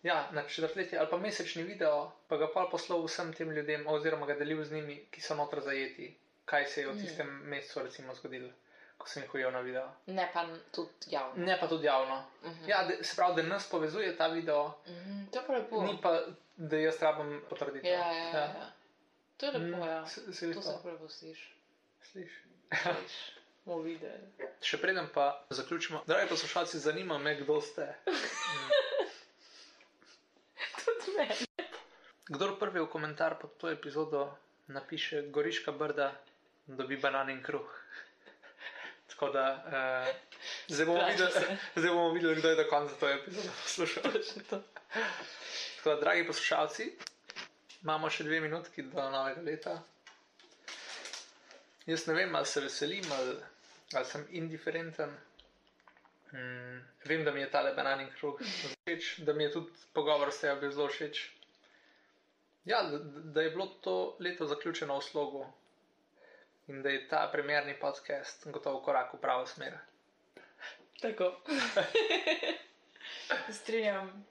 Ja, 0.04 0.30
na 0.32 0.44
četrtletje 0.46 0.98
ali 0.98 1.10
pa 1.10 1.18
mesečni 1.20 1.64
video, 1.64 1.98
pa 2.28 2.38
ga 2.38 2.48
pa 2.48 2.68
poslal 2.68 3.04
vsem 3.04 3.34
tem 3.34 3.52
ljudem, 3.52 3.84
oziroma 3.88 4.26
ga 4.26 4.34
delil 4.36 4.64
z 4.64 4.74
njimi, 4.74 4.96
ki 5.12 5.22
so 5.22 5.36
noter 5.36 5.62
zajeti, 5.62 6.08
kaj 6.46 6.66
se 6.68 6.82
je 6.82 6.88
v 6.88 6.94
Mm. 6.94 7.00
tistem 7.00 7.28
mesecu 7.46 7.80
recimo 7.82 8.16
zgodilo, 8.16 8.50
ko 8.98 9.08
sem 9.08 9.24
jih 9.24 9.36
ujel 9.36 9.52
na 9.52 9.62
video. 9.62 9.84
Ne 10.08 10.26
pa 10.34 10.42
tudi 10.72 10.90
javno. 11.08 11.46
Ne 11.46 11.60
pa 11.60 11.68
tudi 11.68 11.86
javno. 11.86 12.18
Mhm. 12.44 12.66
Ja, 12.68 12.84
de, 12.84 13.04
se 13.04 13.16
pravi, 13.16 13.36
da 13.36 13.48
nas 13.50 13.70
povezuje 13.70 14.18
ta 14.18 14.28
video, 14.30 14.64
Mhm, 14.88 15.26
To 15.28 15.40
je 15.40 15.46
pa 15.48 15.54
lepo. 15.54 15.84
ni 15.84 15.98
pa, 16.02 16.16
da 16.58 16.78
jaz 16.78 17.02
rabim 17.02 17.42
potrditi. 17.50 17.88
Ja, 17.88 18.12
ja, 18.12 18.24
ja. 18.26 18.40
ja. 18.40 18.72
To 19.38 19.46
je 19.46 19.52
lepo, 19.54 19.86
ja. 19.86 20.06
Se, 20.08 20.34
se 20.34 20.54
To 20.54 20.62
se 20.62 20.70
to 20.70 20.80
prepustiš. 20.84 21.46
slišiš. 22.02 22.44
Sliš, 22.74 23.41
bomo 23.66 23.82
videli. 23.86 24.50
Še 24.62 24.78
preden 24.82 25.10
pa 25.14 25.46
zaključimo, 25.50 26.04
dragi 26.08 26.30
poslušalci, 26.30 26.80
zanima 26.80 27.18
me, 27.18 27.36
kdo 27.42 27.62
ste. 27.62 27.88
Tudi 30.82 31.18
meni. 31.18 31.46
Kdor 32.32 32.56
prvi 32.60 32.80
v 32.80 32.90
komentar 32.90 33.36
pod 33.42 33.58
to 33.60 33.70
epizodo 33.70 34.30
napiše 34.72 35.22
Goriška 35.36 35.72
brda, 35.72 36.12
dobi 36.68 36.98
banan 36.98 37.30
in 37.30 37.44
kruh. 37.44 37.78
Tako 39.12 39.30
da 39.30 39.46
uh, 39.66 40.08
zdaj, 40.68 40.86
bomo 40.86 41.08
videli, 41.08 41.58
zdaj 41.80 41.90
bomo 41.90 42.14
videli, 42.14 42.36
kdo 42.36 42.50
je 42.50 42.56
do 42.56 42.70
konca 42.70 42.96
to 43.00 43.10
epizodo 43.10 43.50
poslušal. 43.64 44.04
Tako 44.50 45.90
da, 45.90 45.96
dragi 46.00 46.28
poslušalci, 46.28 46.92
imamo 47.84 48.10
še 48.10 48.24
dve 48.24 48.40
minutki 48.42 48.88
do 48.88 49.10
novega 49.12 49.42
leta. 49.42 49.76
Jaz 51.86 52.08
ne 52.08 52.14
vem, 52.14 52.36
ali 52.36 52.46
se 52.46 52.62
veselim, 52.62 53.12
ali, 53.12 53.36
ali 53.96 54.06
sem 54.06 54.28
indiferenten. 54.30 55.18
Mm, 56.34 56.80
vem, 57.06 57.24
da 57.26 57.32
mi 57.32 57.42
je 57.42 57.52
tale 57.52 57.74
banan 57.76 58.02
in 58.02 58.12
kruh 58.16 58.40
všeč, 58.40 59.18
da 59.28 59.34
mi 59.34 59.44
je 59.44 59.52
tudi 59.52 59.72
pogovor 59.94 60.32
s 60.32 60.40
tebi 60.40 60.72
zelo 60.72 60.88
všeč. 60.88 61.32
Ja, 62.66 62.84
da, 62.84 62.98
da 63.36 63.42
je 63.42 63.50
bilo 63.50 63.66
to 63.66 64.18
leto 64.20 64.46
zaključeno 64.46 64.98
v 65.00 65.04
slogu 65.04 65.46
in 66.68 66.82
da 66.82 66.90
je 66.90 67.08
ta 67.08 67.30
primerni 67.32 67.76
podcast 67.80 68.48
gotovo 68.48 68.82
korak 68.82 69.14
v 69.14 69.22
pravo 69.22 69.46
smer. 69.46 69.78
Tako. 71.02 71.34
Strinjam 73.60 74.26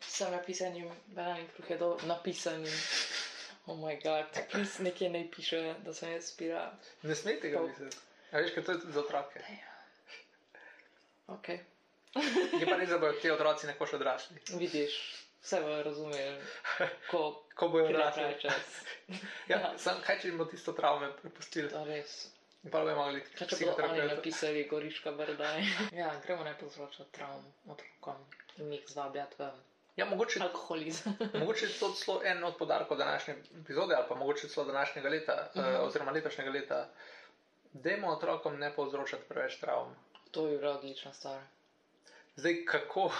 s 0.00 0.20
napisanjem, 0.20 0.90
banan 1.06 1.46
kruh 1.56 1.70
je 1.70 1.78
do 1.78 1.96
napisanim. 2.06 2.78
Oh 3.66 3.76
moj 3.76 3.98
bog, 4.04 4.38
plis 4.50 4.78
nekje 4.78 5.10
ne 5.10 5.26
piše, 5.36 5.74
da 5.84 5.92
sem 5.94 6.12
jaz 6.12 6.30
spira. 6.32 6.70
Ne 7.02 7.14
smete 7.14 7.50
ga 7.50 7.58
To. 7.58 8.07
Misliti. 8.28 8.32
A 8.32 8.38
veš, 8.38 8.52
ker 8.52 8.64
to 8.64 8.72
je 8.72 8.80
tudi 8.80 8.92
za 8.92 9.00
otroke. 9.00 9.40
Ok, 11.28 11.48
Je 12.54 12.66
pa 12.66 12.76
res, 12.76 12.88
da 12.88 12.98
bodo 12.98 13.12
ti 13.14 13.30
otroci 13.30 13.66
nekoč 13.66 13.92
odrasli. 13.92 14.36
vidiš, 14.50 14.94
vse 15.40 15.60
bo 15.60 15.82
razumel, 15.82 16.38
ko 17.06 17.44
Ko 17.54 17.68
bojo 17.68 17.84
odrasli. 17.86 18.40
čas. 18.40 18.80
Ja, 19.46 19.74
sam, 19.76 20.00
kaj 20.00 20.20
če 20.20 20.28
jim 20.28 20.38
bo 20.38 20.44
tisto 20.44 20.72
travme 20.72 21.12
prepustili? 21.12 21.68
To 21.68 21.84
res. 21.84 22.30
In 22.64 22.70
pa 22.70 22.80
bojo 22.80 22.96
mogli 22.96 23.20
Kaj 23.28 23.46
psihoterapeuta. 23.48 24.14
napisali 24.14 24.64
Goriška 24.64 25.12
brda? 25.12 25.52
ja, 25.92 26.10
gremo 26.20 26.44
ne 26.44 26.54
povzročati 26.54 27.12
travm 27.12 27.44
otrokom 27.68 28.16
in 28.56 28.72
jih 28.72 28.84
zvabljati 28.86 29.36
v 29.38 29.50
Ja, 29.96 30.04
mogoče, 30.06 30.40
alkoholizem. 30.40 31.12
mogoče 31.34 31.66
je 31.66 31.72
to 31.72 31.92
celo 31.92 32.20
en 32.24 32.44
od 32.44 32.56
podarkov 32.56 32.96
današnje 32.96 33.34
epizode, 33.54 33.94
ali 33.94 34.04
pa 34.08 34.14
mogoče 34.14 34.48
celo 34.48 34.66
današnjega 34.66 35.08
leta, 35.08 35.48
uh 35.48 35.56
Mhm. 35.56 35.68
-huh. 35.68 35.78
oziroma 35.80 36.10
letošnjega 36.12 36.50
leta. 36.50 36.88
Dajmo 37.72 38.08
otrokom 38.08 38.58
ne 38.58 38.72
povzročati 38.74 39.22
preveč 39.28 39.56
travm. 39.60 39.92
to 40.30 40.46
je 40.48 40.58
bila 40.58 40.78
odlična 40.78 41.12
stvar. 41.12 41.40
Zdaj, 42.36 42.64
kako? 42.64 43.10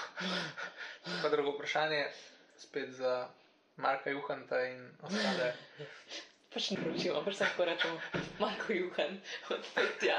pa 1.22 1.28
drugo 1.34 1.50
vprašanje, 1.50 2.06
spet 2.56 2.90
za 2.90 3.28
Marka 3.76 4.10
Juhanta 4.10 4.64
in 4.64 4.90
ostale. 5.02 5.54
Pač 6.54 6.70
ne 6.70 6.80
ročimo, 6.80 7.20
pač 7.24 7.36
tako 7.36 7.64
rečemo, 7.68 7.98
Marko 8.40 8.72
Juhan, 8.72 9.18
odpet 9.52 9.98
tja. 10.00 10.16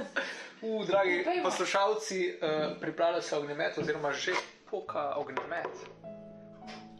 U, 0.66 0.82
dragi 0.84 1.22
Pojdimo. 1.24 1.44
poslušalci, 1.44 2.18
uh, 2.34 2.80
pripravlja 2.80 3.22
se 3.22 3.36
ognjemet, 3.36 3.78
oziroma 3.78 4.10
že 4.12 4.34
poka 4.70 5.14
ognjemet. 5.14 5.86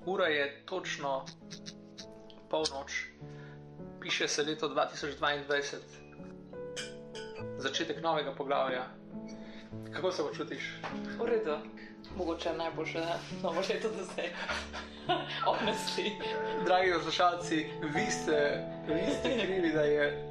Ura 0.07 0.27
je 0.27 0.63
točno 0.67 1.27
polnoč, 2.51 2.93
piše 4.01 4.29
se 4.29 4.43
leto 4.43 4.69
2022, 4.69 6.01
začetek 7.63 8.03
novega 8.03 8.35
poglavja. 8.35 8.83
Kako 9.93 10.13
se 10.13 10.23
počutiš? 10.23 10.79
V 11.19 11.27
redu, 11.27 11.57
mogoče 12.17 12.53
najboljše 12.53 13.05
novo 13.43 13.61
leto 13.61 13.89
do 13.89 14.05
zdaj. 14.05 14.29
Honestly. 15.47 16.11
Dragi 16.65 16.93
poslušalci, 16.93 17.67
vi 17.95 18.07
ste, 18.11 18.65
vi 18.89 19.13
ste 19.19 19.47
krivi, 19.47 19.73
da 19.73 19.83
je 19.83 20.29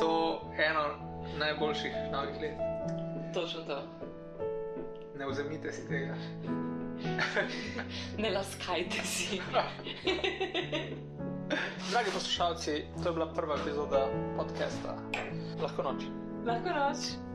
to 0.00 0.42
eno 0.70 0.84
najboljših 1.38 1.92
novih 2.12 2.40
let. 2.40 2.54
Točno 3.34 3.62
to. 3.62 3.82
Ne 5.18 5.26
vzemite 5.26 5.72
si 5.72 5.88
tega. 5.88 6.14
Ne 8.18 8.30
laskajte 8.30 8.98
si. 9.04 9.40
Dragi 11.90 12.10
poslušalci, 12.12 12.84
to 13.02 13.08
je 13.08 13.12
bila 13.12 13.32
prva 13.32 13.56
epizoda 13.62 14.08
podcasta. 14.36 14.98
Lahko 15.62 15.82
noč. 15.82 16.02
Lahko 16.46 16.68
noč. 16.70 17.27